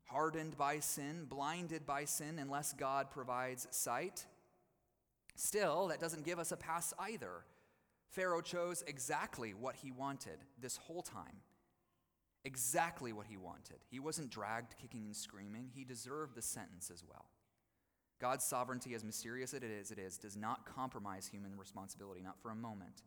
hardened 0.04 0.56
by 0.58 0.80
sin, 0.80 1.26
blinded 1.28 1.86
by 1.86 2.04
sin, 2.04 2.38
unless 2.38 2.72
God 2.72 3.10
provides 3.10 3.66
sight, 3.70 4.26
still, 5.36 5.88
that 5.88 6.00
doesn't 6.00 6.24
give 6.24 6.38
us 6.38 6.52
a 6.52 6.56
pass 6.56 6.92
either. 6.98 7.44
Pharaoh 8.10 8.42
chose 8.42 8.84
exactly 8.86 9.54
what 9.54 9.76
he 9.76 9.90
wanted 9.90 10.38
this 10.60 10.76
whole 10.76 11.02
time. 11.02 11.40
Exactly 12.44 13.12
what 13.12 13.26
he 13.26 13.36
wanted. 13.36 13.78
He 13.88 14.00
wasn't 14.00 14.30
dragged 14.30 14.74
kicking 14.80 15.06
and 15.06 15.16
screaming. 15.16 15.70
He 15.72 15.84
deserved 15.84 16.34
the 16.34 16.42
sentence 16.42 16.90
as 16.92 17.04
well. 17.08 17.26
God's 18.20 18.44
sovereignty, 18.44 18.94
as 18.94 19.02
mysterious 19.02 19.54
as 19.54 19.62
it 19.62 19.70
is, 19.70 19.90
it 19.90 19.98
is, 19.98 20.18
does 20.18 20.36
not 20.36 20.66
compromise 20.66 21.26
human 21.26 21.56
responsibility, 21.56 22.20
not 22.20 22.40
for 22.40 22.50
a 22.50 22.54
moment. 22.54 23.02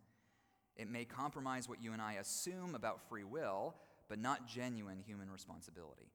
It 0.78 0.89
may 0.89 1.05
compromise 1.05 1.69
what 1.69 1.82
you 1.82 1.93
and 1.93 2.01
I 2.01 2.13
assume 2.13 2.76
about 2.76 3.07
free 3.07 3.23
will, 3.23 3.76
but 4.09 4.19
not 4.19 4.47
genuine 4.47 4.99
human 5.05 5.32
responsibility. 5.32 6.11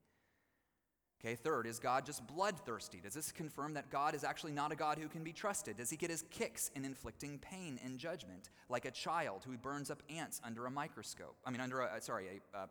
Okay, 1.20 1.34
third, 1.34 1.66
is 1.66 1.78
God 1.78 2.06
just 2.06 2.26
bloodthirsty? 2.26 2.98
Does 3.02 3.12
this 3.12 3.30
confirm 3.30 3.74
that 3.74 3.90
God 3.90 4.14
is 4.14 4.24
actually 4.24 4.52
not 4.52 4.72
a 4.72 4.76
God 4.76 4.98
who 4.98 5.06
can 5.06 5.22
be 5.22 5.34
trusted? 5.34 5.76
Does 5.76 5.90
he 5.90 5.96
get 5.96 6.08
his 6.08 6.24
kicks 6.30 6.70
in 6.74 6.82
inflicting 6.82 7.38
pain 7.38 7.78
and 7.84 7.98
judgment, 7.98 8.48
like 8.70 8.86
a 8.86 8.90
child 8.90 9.44
who 9.46 9.58
burns 9.58 9.90
up 9.90 10.02
ants 10.08 10.40
under 10.42 10.64
a 10.64 10.70
microscope? 10.70 11.36
I 11.44 11.50
mean, 11.50 11.60
under 11.60 11.80
a, 11.80 11.86
uh, 11.86 12.00
sorry, 12.00 12.40
a, 12.54 12.58
uh, 12.58 12.66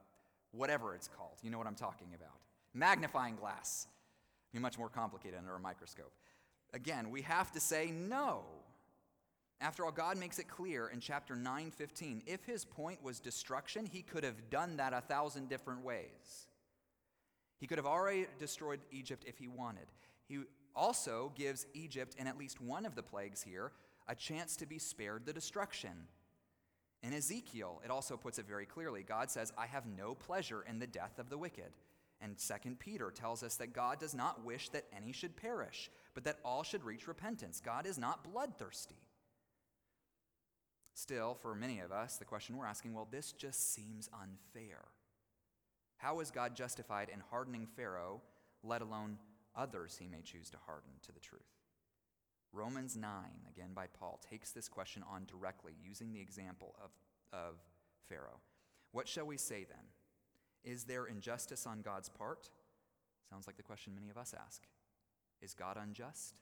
whatever 0.51 0.95
it's 0.95 1.07
called. 1.07 1.37
You 1.43 1.51
know 1.51 1.59
what 1.59 1.67
I'm 1.67 1.75
talking 1.75 2.07
about. 2.15 2.37
Magnifying 2.73 3.35
glass. 3.35 3.85
Be 4.51 4.57
much 4.57 4.79
more 4.79 4.89
complicated 4.89 5.37
under 5.37 5.55
a 5.55 5.59
microscope. 5.59 6.11
Again, 6.73 7.11
we 7.11 7.21
have 7.21 7.51
to 7.51 7.59
say 7.59 7.91
no. 7.91 8.41
After 9.61 9.83
all, 9.83 9.91
God 9.91 10.17
makes 10.17 10.39
it 10.39 10.47
clear 10.47 10.87
in 10.87 11.01
chapter 11.01 11.35
9:15, 11.35 12.23
if 12.25 12.45
his 12.45 12.63
point 12.63 13.03
was 13.03 13.19
destruction, 13.19 13.85
he 13.85 14.01
could 14.01 14.23
have 14.23 14.49
done 14.49 14.77
that 14.77 14.93
a 14.93 15.01
thousand 15.01 15.49
different 15.49 15.81
ways. 15.81 16.47
He 17.57 17.67
could 17.67 17.77
have 17.77 17.85
already 17.85 18.27
destroyed 18.37 18.79
Egypt 18.89 19.25
if 19.27 19.37
he 19.37 19.49
wanted. 19.49 19.87
He 20.25 20.43
also 20.75 21.33
gives 21.35 21.65
Egypt, 21.73 22.15
in 22.17 22.25
at 22.25 22.37
least 22.37 22.61
one 22.61 22.85
of 22.85 22.95
the 22.95 23.03
plagues 23.03 23.41
here, 23.41 23.73
a 24.07 24.15
chance 24.15 24.55
to 24.55 24.65
be 24.65 24.79
spared 24.79 25.25
the 25.25 25.33
destruction. 25.33 26.07
In 27.03 27.13
Ezekiel, 27.13 27.81
it 27.83 27.91
also 27.91 28.15
puts 28.15 28.39
it 28.39 28.47
very 28.47 28.65
clearly. 28.65 29.03
God 29.03 29.29
says, 29.29 29.51
I 29.57 29.65
have 29.67 29.85
no 29.85 30.15
pleasure 30.15 30.61
in 30.61 30.79
the 30.79 30.87
death 30.87 31.19
of 31.19 31.29
the 31.29 31.37
wicked. 31.37 31.73
And 32.21 32.37
2 32.37 32.75
Peter 32.79 33.11
tells 33.11 33.43
us 33.43 33.55
that 33.57 33.73
God 33.73 33.99
does 33.99 34.13
not 34.13 34.43
wish 34.43 34.69
that 34.69 34.85
any 34.95 35.11
should 35.11 35.37
perish, 35.37 35.89
but 36.13 36.23
that 36.25 36.39
all 36.43 36.63
should 36.63 36.83
reach 36.83 37.07
repentance. 37.07 37.61
God 37.61 37.85
is 37.85 37.97
not 37.97 38.23
bloodthirsty. 38.23 38.97
Still, 41.01 41.33
for 41.33 41.55
many 41.55 41.79
of 41.79 41.93
us, 41.93 42.17
the 42.17 42.25
question 42.25 42.57
we're 42.57 42.65
asking 42.65 42.93
well, 42.93 43.07
this 43.09 43.31
just 43.31 43.73
seems 43.73 44.09
unfair. 44.13 44.79
How 45.95 46.19
is 46.19 46.29
God 46.29 46.57
justified 46.57 47.07
in 47.07 47.21
hardening 47.31 47.65
Pharaoh, 47.65 48.21
let 48.63 48.81
alone 48.81 49.17
others 49.55 49.95
he 49.97 50.09
may 50.09 50.21
choose 50.21 50.49
to 50.49 50.57
harden 50.65 50.91
to 51.03 51.13
the 51.13 51.21
truth? 51.21 51.55
Romans 52.51 52.97
9, 52.97 53.11
again 53.49 53.69
by 53.73 53.87
Paul, 53.87 54.19
takes 54.29 54.51
this 54.51 54.67
question 54.67 55.01
on 55.09 55.23
directly 55.25 55.71
using 55.81 56.11
the 56.11 56.19
example 56.19 56.75
of, 56.83 56.91
of 57.31 57.55
Pharaoh. 58.09 58.41
What 58.91 59.07
shall 59.07 59.25
we 59.25 59.37
say 59.37 59.65
then? 59.69 59.85
Is 60.65 60.83
there 60.83 61.05
injustice 61.05 61.65
on 61.65 61.79
God's 61.79 62.09
part? 62.09 62.49
Sounds 63.29 63.47
like 63.47 63.55
the 63.55 63.63
question 63.63 63.95
many 63.95 64.09
of 64.09 64.17
us 64.17 64.35
ask. 64.45 64.63
Is 65.41 65.53
God 65.53 65.77
unjust? 65.81 66.41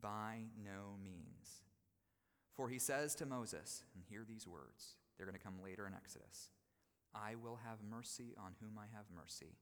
By 0.00 0.42
no 0.64 0.94
means. 1.02 1.64
For 2.58 2.68
he 2.68 2.80
says 2.80 3.14
to 3.14 3.24
Moses, 3.24 3.84
and 3.94 4.02
hear 4.10 4.26
these 4.26 4.44
words, 4.44 4.96
they're 5.14 5.26
going 5.26 5.38
to 5.38 5.44
come 5.44 5.62
later 5.62 5.86
in 5.86 5.94
Exodus 5.94 6.50
I 7.14 7.36
will 7.36 7.60
have 7.64 7.78
mercy 7.88 8.34
on 8.36 8.52
whom 8.60 8.76
I 8.76 8.90
have 8.94 9.06
mercy, 9.14 9.54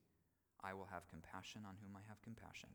I 0.65 0.73
will 0.73 0.89
have 0.91 1.07
compassion 1.07 1.61
on 1.69 1.77
whom 1.83 1.95
I 1.95 2.01
have 2.09 2.23
compassion. 2.23 2.71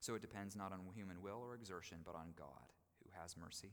So 0.00 0.14
it 0.14 0.22
depends 0.22 0.56
not 0.56 0.72
on 0.72 0.80
human 0.94 1.20
will 1.20 1.44
or 1.44 1.54
exertion, 1.54 1.98
but 2.02 2.14
on 2.14 2.32
God 2.34 2.72
who 3.04 3.10
has 3.20 3.36
mercy. 3.36 3.72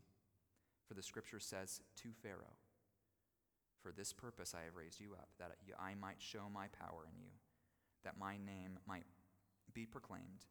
For 0.86 0.96
the 0.96 1.02
scripture 1.02 1.40
says 1.40 1.80
to 2.04 2.10
Pharaoh, 2.22 2.60
For 3.82 3.94
this 3.94 4.12
purpose 4.12 4.54
I 4.54 4.66
have 4.66 4.76
raised 4.76 5.00
you 5.00 5.14
up, 5.14 5.30
that 5.40 5.56
I 5.80 5.96
might 5.96 6.20
show 6.20 6.50
my 6.54 6.68
power 6.68 7.08
in 7.08 7.18
you, 7.24 7.32
that 8.04 8.20
my 8.20 8.36
name 8.36 8.80
might 8.86 9.06
be 9.74 9.86
proclaimed 9.86 10.44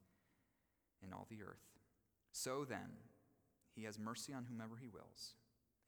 in 1.02 1.12
all 1.12 1.26
the 1.28 1.42
earth. 1.42 1.68
So 2.32 2.64
then, 2.64 2.96
he 3.74 3.84
has 3.84 3.98
mercy 3.98 4.32
on 4.32 4.46
whomever 4.48 4.76
he 4.80 4.88
wills, 4.88 5.34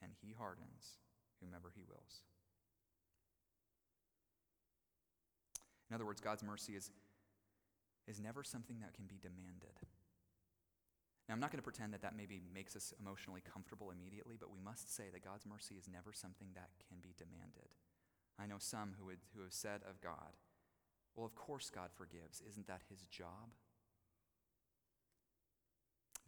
and 0.03 0.13
he 0.21 0.35
hardens 0.37 0.99
whomever 1.41 1.73
he 1.75 1.83
wills. 1.89 2.23
In 5.89 5.95
other 5.95 6.05
words, 6.05 6.21
God's 6.21 6.43
mercy 6.43 6.75
is, 6.75 6.91
is 8.09 8.19
never 8.19 8.43
something 8.43 8.81
that 8.81 8.95
can 8.95 9.07
be 9.07 9.19
demanded. 9.23 9.79
Now, 11.29 11.35
I'm 11.35 11.41
not 11.41 11.51
going 11.51 11.59
to 11.59 11.67
pretend 11.67 11.93
that 11.93 12.03
that 12.03 12.17
maybe 12.17 12.41
makes 12.55 12.77
us 12.77 12.95
emotionally 13.01 13.43
comfortable 13.43 13.91
immediately, 13.91 14.37
but 14.39 14.53
we 14.53 14.61
must 14.63 14.95
say 14.95 15.05
that 15.13 15.25
God's 15.25 15.47
mercy 15.47 15.75
is 15.75 15.89
never 15.91 16.13
something 16.13 16.49
that 16.55 16.71
can 16.87 16.99
be 17.03 17.15
demanded. 17.19 17.75
I 18.39 18.47
know 18.47 18.59
some 18.59 18.95
who, 18.99 19.07
would, 19.07 19.23
who 19.35 19.43
have 19.43 19.53
said 19.53 19.81
of 19.89 20.01
God, 20.01 20.39
well, 21.17 21.27
of 21.27 21.35
course 21.35 21.71
God 21.71 21.91
forgives. 21.97 22.43
Isn't 22.49 22.67
that 22.69 22.83
his 22.91 23.03
job? 23.07 23.51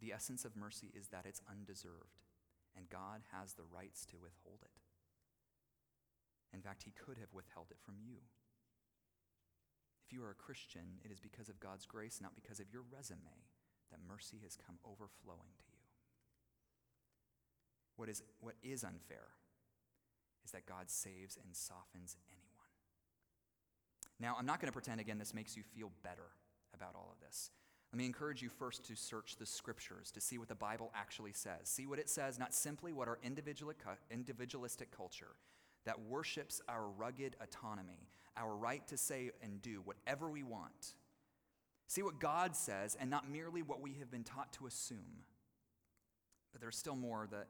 The 0.01 0.13
essence 0.13 0.45
of 0.45 0.57
mercy 0.57 0.93
is 0.95 1.09
that 1.09 1.27
it's 1.27 1.43
undeserved, 1.51 2.23
and 2.77 2.89
God 2.89 3.23
has 3.33 3.55
the 3.55 3.67
rights 3.67 4.07
to 4.07 4.17
withhold 4.17 4.61
it. 4.63 4.79
In 6.55 6.63
fact, 6.63 6.85
He 6.85 6.93
could 6.93 7.19
have 7.19 7.35
withheld 7.35 7.69
it 7.71 7.81
from 7.85 7.97
you. 7.99 8.23
If 10.07 10.13
you 10.13 10.23
are 10.25 10.31
a 10.31 10.35
Christian, 10.35 11.03
it 11.05 11.11
is 11.11 11.21
because 11.21 11.49
of 11.49 11.61
God's 11.61 11.85
grace, 11.85 12.21
not 12.23 12.35
because 12.35 12.61
of 12.61 12.73
your 12.73 12.83
resume, 12.91 13.45
that 13.91 14.01
mercy 14.09 14.41
has 14.43 14.57
come 14.57 14.79
overflowing 14.85 15.53
to 15.59 15.65
you. 15.69 15.85
What 17.97 18.09
is, 18.09 18.23
what 18.41 18.55
is 18.63 18.85
unfair 18.85 19.35
is 20.45 20.53
that 20.53 20.67
God 20.67 20.89
saves 20.89 21.37
and 21.37 21.55
softens 21.55 22.17
anyone. 22.31 22.73
Now, 24.21 24.37
I'm 24.39 24.47
not 24.47 24.61
going 24.61 24.69
to 24.69 24.73
pretend 24.73 25.01
again 25.01 25.19
this 25.19 25.35
makes 25.35 25.57
you 25.57 25.63
feel 25.63 25.91
better 26.03 26.31
about 26.73 26.95
all 26.95 27.11
of 27.13 27.21
this. 27.21 27.51
Let 27.93 27.99
me 27.99 28.07
encourage 28.07 28.43
you 28.43 28.51
first 28.51 28.85
to 28.87 28.97
search 28.97 29.37
the 29.37 29.47
scriptures 29.47 30.11
to 30.11 30.21
see 30.21 30.37
what 30.37 30.49
the 30.49 30.55
Bible 30.55 30.93
actually 30.95 31.33
says. 31.33 31.61
See 31.65 31.87
what 31.87 31.99
it 31.99 32.11
says, 32.11 32.39
not 32.39 32.53
simply 32.53 32.93
what 32.93 33.09
our 33.09 33.19
individualistic 33.23 34.91
culture 34.95 35.37
that 35.87 36.01
worships 36.03 36.61
our 36.69 36.87
rugged 36.87 37.35
autonomy, 37.41 38.09
our 38.37 38.55
right 38.55 38.87
to 38.89 38.99
say 38.99 39.31
and 39.43 39.63
do 39.63 39.81
whatever 39.85 40.29
we 40.29 40.43
want. 40.43 40.97
See 41.87 42.03
what 42.03 42.21
God 42.21 42.55
says 42.55 42.95
and 43.01 43.09
not 43.09 43.31
merely 43.31 43.63
what 43.63 43.81
we 43.81 43.95
have 43.99 44.11
been 44.11 44.25
taught 44.25 44.53
to 44.55 44.67
assume. 44.67 45.25
But 46.53 46.61
there's 46.61 46.77
still 46.77 46.97
more 46.97 47.27
that 47.31 47.47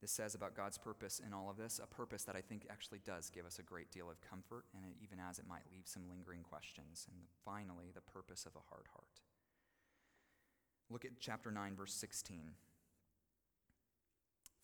this 0.00 0.12
says 0.12 0.34
about 0.34 0.56
God's 0.56 0.78
purpose 0.78 1.20
in 1.26 1.34
all 1.34 1.50
of 1.50 1.56
this, 1.56 1.80
a 1.82 1.86
purpose 1.86 2.24
that 2.24 2.36
I 2.36 2.40
think 2.40 2.66
actually 2.70 3.00
does 3.04 3.28
give 3.28 3.44
us 3.44 3.58
a 3.58 3.62
great 3.62 3.90
deal 3.90 4.10
of 4.10 4.20
comfort, 4.20 4.64
and 4.74 4.84
even 5.02 5.18
as 5.18 5.38
it 5.38 5.46
might 5.48 5.62
leave 5.72 5.86
some 5.86 6.08
lingering 6.08 6.42
questions. 6.42 7.06
And 7.10 7.20
finally, 7.44 7.86
the 7.94 8.02
purpose 8.02 8.46
of 8.46 8.52
a 8.56 8.64
hard 8.68 8.86
heart. 8.92 9.20
Look 10.90 11.04
at 11.04 11.18
chapter 11.20 11.50
9, 11.50 11.74
verse 11.76 11.94
16. 11.94 12.52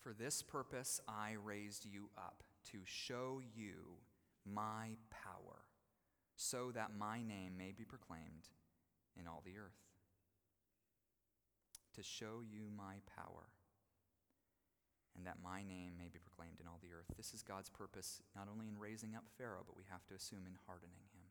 For 0.00 0.12
this 0.12 0.42
purpose 0.42 1.00
I 1.08 1.34
raised 1.42 1.84
you 1.84 2.10
up, 2.16 2.42
to 2.70 2.78
show 2.84 3.40
you 3.54 3.98
my 4.44 4.96
power, 5.10 5.66
so 6.36 6.70
that 6.72 6.96
my 6.96 7.22
name 7.22 7.56
may 7.56 7.72
be 7.76 7.84
proclaimed 7.84 8.48
in 9.18 9.26
all 9.26 9.42
the 9.44 9.58
earth. 9.58 9.78
To 11.96 12.02
show 12.02 12.40
you 12.42 12.68
my 12.76 12.96
power 13.14 13.50
and 15.16 15.26
that 15.26 15.44
my 15.44 15.62
name 15.62 15.92
may 16.00 16.08
be 16.08 16.18
proclaimed 16.18 16.60
in 16.60 16.66
all 16.66 16.80
the 16.80 16.92
earth. 16.92 17.12
This 17.16 17.34
is 17.34 17.44
God's 17.44 17.68
purpose, 17.68 18.22
not 18.34 18.48
only 18.48 18.68
in 18.68 18.80
raising 18.80 19.14
up 19.14 19.28
Pharaoh, 19.36 19.64
but 19.66 19.76
we 19.76 19.84
have 19.92 20.04
to 20.08 20.14
assume 20.16 20.48
in 20.48 20.56
hardening 20.66 21.04
him. 21.12 21.28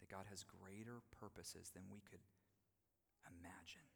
That 0.00 0.08
God 0.08 0.24
has 0.32 0.48
greater 0.48 1.04
purposes 1.12 1.70
than 1.74 1.92
we 1.92 2.00
could 2.00 2.24
imagine, 3.38 3.86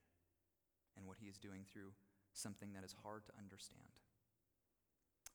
and 0.96 1.06
what 1.06 1.18
he 1.20 1.26
is 1.26 1.38
doing 1.38 1.64
through 1.72 1.92
something 2.32 2.72
that 2.74 2.84
is 2.84 2.94
hard 3.02 3.24
to 3.26 3.32
understand. 3.38 3.80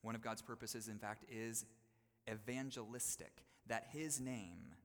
One 0.02 0.16
of 0.16 0.22
God's 0.22 0.42
purposes, 0.42 0.88
in 0.88 0.98
fact, 0.98 1.26
is 1.30 1.66
evangelistic, 2.30 3.44
that 3.68 3.88
his 3.92 4.20
name 4.20 4.76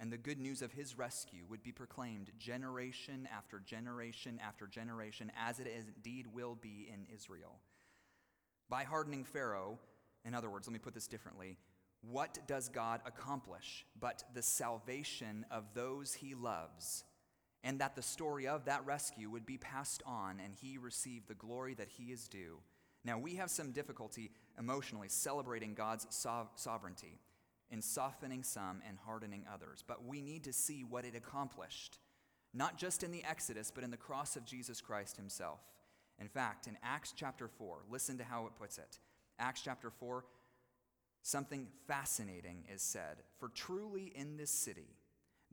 and 0.00 0.12
the 0.12 0.18
good 0.18 0.40
news 0.40 0.62
of 0.62 0.72
his 0.72 0.98
rescue 0.98 1.44
would 1.48 1.62
be 1.62 1.72
proclaimed 1.72 2.30
generation 2.38 3.28
after 3.34 3.60
generation 3.60 4.40
after 4.44 4.66
generation, 4.66 5.30
as 5.38 5.60
it 5.60 5.68
indeed 5.68 6.26
will 6.32 6.56
be 6.60 6.88
in 6.92 7.06
Israel. 7.14 7.60
By 8.68 8.84
hardening 8.84 9.24
Pharaoh, 9.24 9.78
in 10.24 10.34
other 10.34 10.50
words, 10.50 10.66
let 10.66 10.72
me 10.72 10.78
put 10.78 10.94
this 10.94 11.06
differently, 11.06 11.58
what 12.00 12.38
does 12.46 12.68
God 12.68 13.00
accomplish 13.06 13.86
but 13.98 14.24
the 14.34 14.42
salvation 14.42 15.46
of 15.50 15.74
those 15.74 16.14
he 16.14 16.34
loves? 16.34 17.04
And 17.64 17.80
that 17.80 17.96
the 17.96 18.02
story 18.02 18.46
of 18.46 18.66
that 18.66 18.86
rescue 18.86 19.28
would 19.30 19.46
be 19.46 19.58
passed 19.58 20.02
on 20.06 20.38
and 20.38 20.54
he 20.54 20.78
receive 20.78 21.26
the 21.26 21.34
glory 21.34 21.74
that 21.74 21.88
he 21.88 22.12
is 22.12 22.28
due. 22.28 22.58
Now, 23.04 23.18
we 23.18 23.34
have 23.34 23.50
some 23.50 23.72
difficulty 23.72 24.30
emotionally 24.58 25.08
celebrating 25.08 25.74
God's 25.74 26.06
sov- 26.10 26.50
sovereignty 26.54 27.18
in 27.70 27.82
softening 27.82 28.42
some 28.42 28.80
and 28.86 28.96
hardening 29.04 29.44
others, 29.52 29.82
but 29.86 30.04
we 30.06 30.20
need 30.20 30.44
to 30.44 30.52
see 30.52 30.84
what 30.84 31.04
it 31.04 31.16
accomplished, 31.16 31.98
not 32.52 32.78
just 32.78 33.02
in 33.02 33.10
the 33.10 33.24
Exodus, 33.24 33.72
but 33.74 33.82
in 33.82 33.90
the 33.90 33.96
cross 33.96 34.36
of 34.36 34.44
Jesus 34.44 34.80
Christ 34.80 35.16
himself. 35.16 35.60
In 36.20 36.28
fact, 36.28 36.66
in 36.66 36.78
Acts 36.82 37.12
chapter 37.16 37.48
4, 37.48 37.78
listen 37.90 38.18
to 38.18 38.24
how 38.24 38.46
it 38.46 38.54
puts 38.56 38.78
it. 38.78 39.00
Acts 39.38 39.62
chapter 39.62 39.90
4, 39.90 40.24
something 41.22 41.66
fascinating 41.88 42.64
is 42.72 42.82
said. 42.82 43.16
For 43.38 43.48
truly 43.48 44.12
in 44.14 44.36
this 44.36 44.50
city 44.50 44.94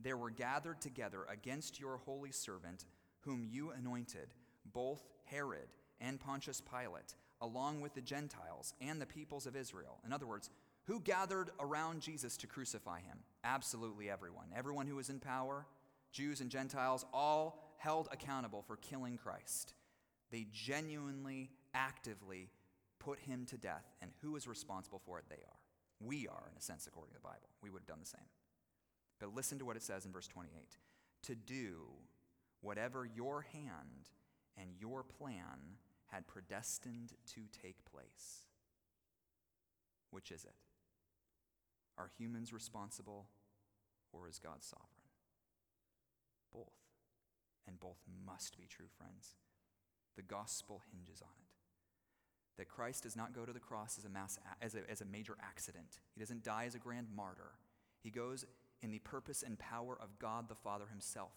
there 0.02 0.16
were 0.16 0.30
gathered 0.30 0.80
together 0.80 1.24
against 1.30 1.80
your 1.80 1.98
holy 1.98 2.32
servant, 2.32 2.84
whom 3.20 3.44
you 3.44 3.70
anointed, 3.70 4.34
both 4.72 5.02
Herod 5.24 5.68
and 6.00 6.20
Pontius 6.20 6.60
Pilate, 6.60 7.14
along 7.40 7.80
with 7.80 7.94
the 7.94 8.00
Gentiles 8.00 8.74
and 8.80 9.00
the 9.00 9.06
peoples 9.06 9.46
of 9.46 9.56
Israel. 9.56 9.98
In 10.04 10.12
other 10.12 10.26
words, 10.26 10.50
who 10.86 11.00
gathered 11.00 11.50
around 11.60 12.00
Jesus 12.00 12.36
to 12.38 12.46
crucify 12.46 13.00
him? 13.00 13.18
Absolutely 13.44 14.10
everyone. 14.10 14.46
Everyone 14.56 14.86
who 14.86 14.96
was 14.96 15.10
in 15.10 15.20
power, 15.20 15.66
Jews 16.10 16.40
and 16.40 16.50
Gentiles, 16.50 17.04
all 17.12 17.74
held 17.78 18.08
accountable 18.12 18.62
for 18.62 18.76
killing 18.76 19.16
Christ. 19.16 19.74
They 20.30 20.46
genuinely, 20.52 21.50
actively 21.74 22.50
put 22.98 23.20
him 23.20 23.46
to 23.46 23.56
death. 23.56 23.84
And 24.00 24.10
who 24.22 24.34
is 24.36 24.48
responsible 24.48 25.00
for 25.04 25.18
it? 25.18 25.24
They 25.28 25.36
are. 25.36 25.58
We 26.00 26.26
are, 26.26 26.48
in 26.50 26.58
a 26.58 26.60
sense, 26.60 26.86
according 26.86 27.14
to 27.14 27.20
the 27.20 27.28
Bible. 27.28 27.48
We 27.62 27.70
would 27.70 27.82
have 27.82 27.86
done 27.86 28.00
the 28.00 28.06
same. 28.06 28.26
But 29.22 29.36
listen 29.36 29.60
to 29.60 29.64
what 29.64 29.76
it 29.76 29.84
says 29.84 30.04
in 30.04 30.10
verse 30.10 30.26
28 30.26 30.50
to 31.22 31.36
do 31.36 31.84
whatever 32.60 33.06
your 33.06 33.42
hand 33.52 34.10
and 34.60 34.70
your 34.80 35.04
plan 35.04 35.78
had 36.08 36.26
predestined 36.26 37.12
to 37.34 37.42
take 37.62 37.84
place. 37.84 38.48
Which 40.10 40.32
is 40.32 40.44
it? 40.44 40.56
Are 41.96 42.10
humans 42.18 42.52
responsible 42.52 43.28
or 44.12 44.26
is 44.28 44.40
God 44.40 44.64
sovereign? 44.64 44.88
Both. 46.52 46.74
And 47.68 47.78
both 47.78 48.00
must 48.26 48.58
be 48.58 48.66
true, 48.68 48.88
friends. 48.98 49.36
The 50.16 50.22
gospel 50.22 50.82
hinges 50.92 51.22
on 51.22 51.28
it. 51.28 52.58
That 52.58 52.68
Christ 52.68 53.04
does 53.04 53.14
not 53.14 53.32
go 53.32 53.44
to 53.44 53.52
the 53.52 53.60
cross 53.60 53.98
as 53.98 54.04
a, 54.04 54.08
mass, 54.08 54.36
as 54.60 54.74
a, 54.74 54.80
as 54.90 55.00
a 55.00 55.04
major 55.06 55.36
accident, 55.40 56.00
He 56.12 56.20
doesn't 56.20 56.42
die 56.42 56.64
as 56.66 56.74
a 56.74 56.80
grand 56.80 57.06
martyr. 57.14 57.52
He 58.02 58.10
goes 58.10 58.44
in 58.82 58.90
the 58.90 58.98
purpose 58.98 59.42
and 59.42 59.58
power 59.58 59.96
of 60.00 60.18
God 60.18 60.48
the 60.48 60.54
Father 60.54 60.86
Himself, 60.90 61.32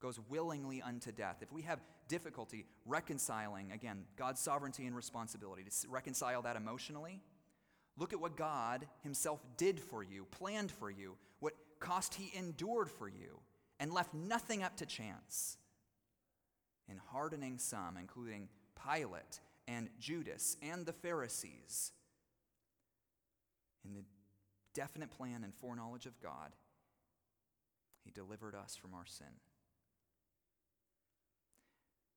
goes 0.00 0.18
willingly 0.28 0.82
unto 0.82 1.12
death. 1.12 1.36
If 1.40 1.52
we 1.52 1.62
have 1.62 1.80
difficulty 2.08 2.66
reconciling, 2.84 3.70
again, 3.72 4.04
God's 4.16 4.40
sovereignty 4.40 4.86
and 4.86 4.96
responsibility, 4.96 5.62
to 5.62 5.88
reconcile 5.88 6.42
that 6.42 6.56
emotionally, 6.56 7.20
look 7.96 8.12
at 8.12 8.20
what 8.20 8.36
God 8.36 8.86
Himself 9.02 9.40
did 9.56 9.78
for 9.78 10.02
you, 10.02 10.26
planned 10.30 10.72
for 10.72 10.90
you, 10.90 11.16
what 11.38 11.54
cost 11.78 12.14
He 12.14 12.36
endured 12.36 12.90
for 12.90 13.08
you, 13.08 13.40
and 13.78 13.92
left 13.92 14.12
nothing 14.12 14.62
up 14.62 14.76
to 14.76 14.86
chance 14.86 15.56
in 16.88 16.98
hardening 17.12 17.58
some, 17.58 17.96
including 17.96 18.48
Pilate 18.84 19.40
and 19.68 19.88
Judas 20.00 20.56
and 20.62 20.84
the 20.84 20.92
Pharisees. 20.92 21.92
In 23.84 23.94
the 23.94 24.04
definite 24.74 25.10
plan 25.10 25.42
and 25.44 25.54
foreknowledge 25.54 26.06
of 26.06 26.20
God, 26.20 26.52
He 28.04 28.10
delivered 28.10 28.54
us 28.54 28.76
from 28.76 28.94
our 28.94 29.06
sin. 29.06 29.40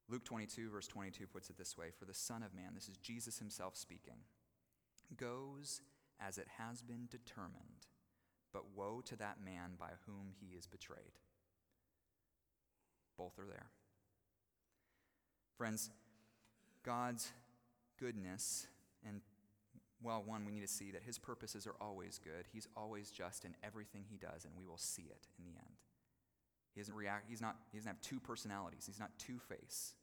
Luke 0.08 0.24
22, 0.24 0.70
verse 0.70 0.88
22 0.88 1.26
puts 1.28 1.49
it 1.49 1.58
this 1.58 1.78
way 1.78 1.88
For 1.97 2.06
the 2.06 2.14
Son 2.14 2.43
of 2.43 2.53
Man, 2.53 2.74
this 2.76 2.88
is 2.88 2.97
Jesus 2.97 3.39
Himself 3.39 3.76
speaking, 3.76 4.20
goes 5.18 5.82
as 6.20 6.38
it 6.38 6.47
has 6.58 6.82
been 6.82 7.08
determined, 7.10 7.88
but 8.53 8.76
woe 8.76 9.01
to 9.06 9.16
that 9.18 9.38
man 9.43 9.72
by 9.80 9.89
whom 10.06 10.32
he 10.39 10.56
is 10.56 10.68
betrayed. 10.68 11.20
Both 13.18 13.39
are 13.39 13.45
there. 13.45 13.68
Friends, 15.58 15.89
God's 16.84 17.32
goodness, 17.99 18.68
and 19.06 19.22
well, 20.01 20.23
one, 20.25 20.45
we 20.45 20.51
need 20.51 20.61
to 20.61 20.67
see 20.67 20.91
that 20.91 21.03
his 21.03 21.17
purposes 21.17 21.65
are 21.65 21.75
always 21.81 22.19
good. 22.23 22.45
He's 22.51 22.67
always 22.75 23.11
just 23.11 23.45
in 23.45 23.55
everything 23.63 24.05
he 24.09 24.17
does, 24.17 24.45
and 24.45 24.53
we 24.57 24.65
will 24.65 24.77
see 24.77 25.03
it 25.09 25.27
in 25.37 25.45
the 25.45 25.57
end. 25.57 25.79
He 26.73 26.81
doesn't 26.81 26.95
react, 26.95 27.25
he's 27.29 27.41
not, 27.41 27.55
he 27.71 27.77
doesn't 27.77 27.89
have 27.89 28.01
two 28.01 28.19
personalities, 28.19 28.85
he's 28.85 28.99
not 28.99 29.17
two 29.17 29.39
face, 29.39 29.95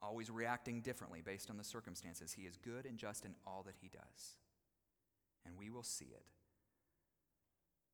always 0.00 0.30
reacting 0.30 0.80
differently 0.80 1.20
based 1.24 1.50
on 1.50 1.56
the 1.56 1.64
circumstances. 1.64 2.32
He 2.32 2.42
is 2.42 2.56
good 2.56 2.86
and 2.86 2.96
just 2.96 3.24
in 3.24 3.34
all 3.44 3.64
that 3.66 3.74
he 3.80 3.88
does. 3.88 4.36
And 5.44 5.56
we 5.58 5.70
will 5.70 5.82
see 5.82 6.06
it. 6.06 6.26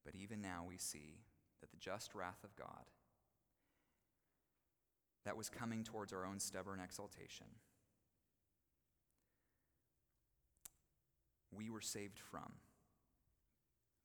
But 0.04 0.14
even 0.14 0.40
now, 0.40 0.64
we 0.68 0.76
see 0.76 1.20
that 1.60 1.70
the 1.70 1.76
just 1.78 2.14
wrath 2.14 2.44
of 2.44 2.54
God 2.56 2.90
that 5.24 5.36
was 5.36 5.48
coming 5.48 5.84
towards 5.84 6.12
our 6.12 6.24
own 6.24 6.40
stubborn 6.40 6.80
exaltation. 6.80 7.46
We 11.52 11.70
were 11.70 11.80
saved 11.80 12.18
from 12.18 12.52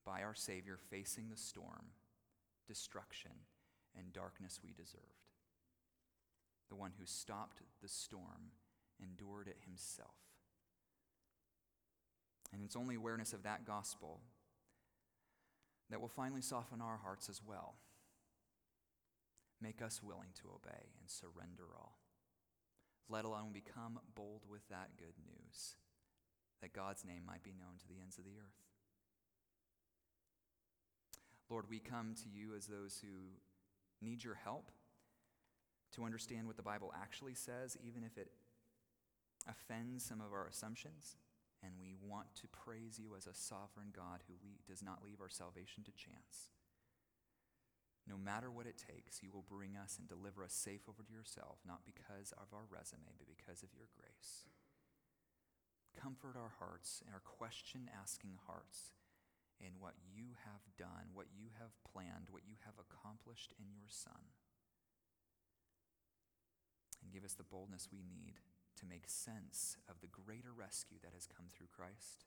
by 0.06 0.22
our 0.24 0.36
Savior 0.36 0.78
facing 0.90 1.30
the 1.30 1.38
storm, 1.38 1.88
destruction, 2.68 3.32
and 3.98 4.14
darkness 4.14 4.60
we 4.64 4.72
deserved. 4.74 5.04
The 6.70 6.76
one 6.76 6.92
who 7.00 7.06
stopped 7.06 7.62
the 7.82 7.90
storm 7.90 8.52
endured 9.02 9.48
it 9.48 9.58
himself. 9.66 10.16
And 12.54 12.64
it's 12.64 12.76
only 12.76 12.96
awareness 12.96 13.34
of 13.34 13.44
that 13.44 13.66
gospel 13.66 14.22
that 15.90 16.02
will 16.02 16.08
finally 16.08 16.42
soften 16.42 16.82
our 16.82 16.98
hearts 17.04 17.30
as 17.30 17.42
well. 17.46 17.76
Make 19.62 19.82
us 19.82 20.02
willing 20.04 20.30
to 20.42 20.48
obey 20.48 20.94
and 21.00 21.10
surrender 21.10 21.66
all, 21.78 21.98
let 23.10 23.26
alone 23.26 23.52
become 23.54 24.00
bold 24.16 24.44
with 24.50 24.68
that 24.70 24.98
good 24.98 25.16
news, 25.26 25.76
that 26.62 26.74
God's 26.74 27.06
name 27.06 27.24
might 27.26 27.44
be 27.44 27.52
known 27.52 27.78
to 27.80 27.88
the 27.88 28.00
ends 28.02 28.18
of 28.18 28.24
the 28.26 28.38
earth. 28.38 28.62
Lord, 31.50 31.66
we 31.70 31.80
come 31.80 32.16
to 32.16 32.30
you 32.30 32.56
as 32.56 32.66
those 32.68 33.00
who 33.02 34.06
need 34.06 34.24
your 34.24 34.36
help 34.36 34.72
to 35.94 36.04
understand 36.04 36.48
what 36.48 36.58
the 36.58 36.64
Bible 36.64 36.94
actually 37.00 37.36
says, 37.36 37.78
even 37.86 38.04
if 38.04 38.18
it 38.18 38.32
offends 39.48 40.04
some 40.04 40.22
of 40.22 40.34
our 40.34 40.48
assumptions 40.48 41.18
And 41.66 41.74
we 41.82 41.96
want 41.98 42.30
to 42.42 42.48
praise 42.48 43.00
you 43.02 43.16
as 43.18 43.26
a 43.26 43.34
sovereign 43.34 43.90
God 43.90 44.22
who 44.28 44.38
le- 44.38 44.62
does 44.70 44.84
not 44.84 45.02
leave 45.04 45.22
our 45.22 45.34
salvation 45.34 45.84
to 45.86 45.92
chance. 45.92 46.54
No 48.06 48.18
matter 48.22 48.52
what 48.52 48.68
it 48.70 48.78
takes, 48.78 49.24
you 49.24 49.32
will 49.34 49.46
bring 49.48 49.74
us 49.74 49.98
and 49.98 50.08
deliver 50.08 50.44
us 50.44 50.54
safe 50.54 50.86
over 50.86 51.02
to 51.02 51.14
yourself, 51.14 51.58
not 51.66 51.82
because 51.90 52.34
of 52.38 52.54
our 52.54 52.70
resume, 52.70 53.18
but 53.18 53.26
because 53.26 53.64
of 53.64 53.74
your 53.74 53.90
grace. 53.98 54.46
Comfort 55.96 56.36
our 56.38 56.54
hearts, 56.60 57.02
and 57.06 57.16
our 57.16 57.24
question 57.24 57.90
asking 57.90 58.38
hearts, 58.46 58.94
in 59.60 59.80
what 59.80 59.96
you 60.04 60.36
have 60.44 60.62
done, 60.78 61.16
what 61.16 61.32
you 61.32 61.50
have 61.58 61.72
planned, 61.82 62.30
what 62.30 62.44
you 62.46 62.60
have 62.68 62.76
accomplished 62.76 63.54
in 63.58 63.72
your 63.74 63.88
Son. 63.88 64.36
And 67.02 67.14
give 67.14 67.24
us 67.24 67.34
the 67.34 67.48
boldness 67.48 67.90
we 67.92 68.04
need 68.04 68.44
to 68.78 68.86
make 68.86 69.08
sense 69.08 69.78
of 69.88 70.02
the 70.02 70.12
greater 70.12 70.52
rescue 70.52 70.98
that 71.02 71.16
has 71.16 71.26
come 71.26 71.48
through 71.50 71.72
Christ. 71.72 72.26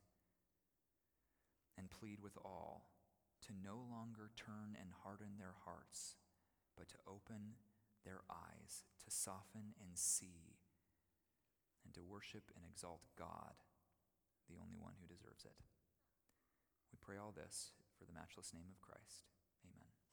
And 1.76 1.90
plead 1.90 2.18
with 2.22 2.38
all 2.44 2.90
to 3.46 3.52
no 3.52 3.78
longer 3.78 4.30
turn 4.34 4.74
and 4.74 4.90
harden 5.04 5.38
their 5.38 5.54
hearts, 5.64 6.16
but 6.76 6.88
to 6.88 6.98
open 7.06 7.60
their 8.04 8.22
eyes, 8.30 8.82
to 9.04 9.10
soften 9.10 9.76
and 9.78 9.94
see, 9.94 10.58
and 11.88 11.96
to 11.96 12.04
worship 12.04 12.52
and 12.52 12.68
exalt 12.68 13.08
God, 13.16 13.56
the 14.52 14.60
only 14.60 14.76
one 14.76 14.92
who 15.00 15.08
deserves 15.08 15.48
it. 15.48 15.56
We 16.92 17.00
pray 17.00 17.16
all 17.16 17.32
this 17.32 17.72
for 17.96 18.04
the 18.04 18.12
matchless 18.12 18.52
name 18.52 18.68
of 18.68 18.84
Christ. 18.84 19.24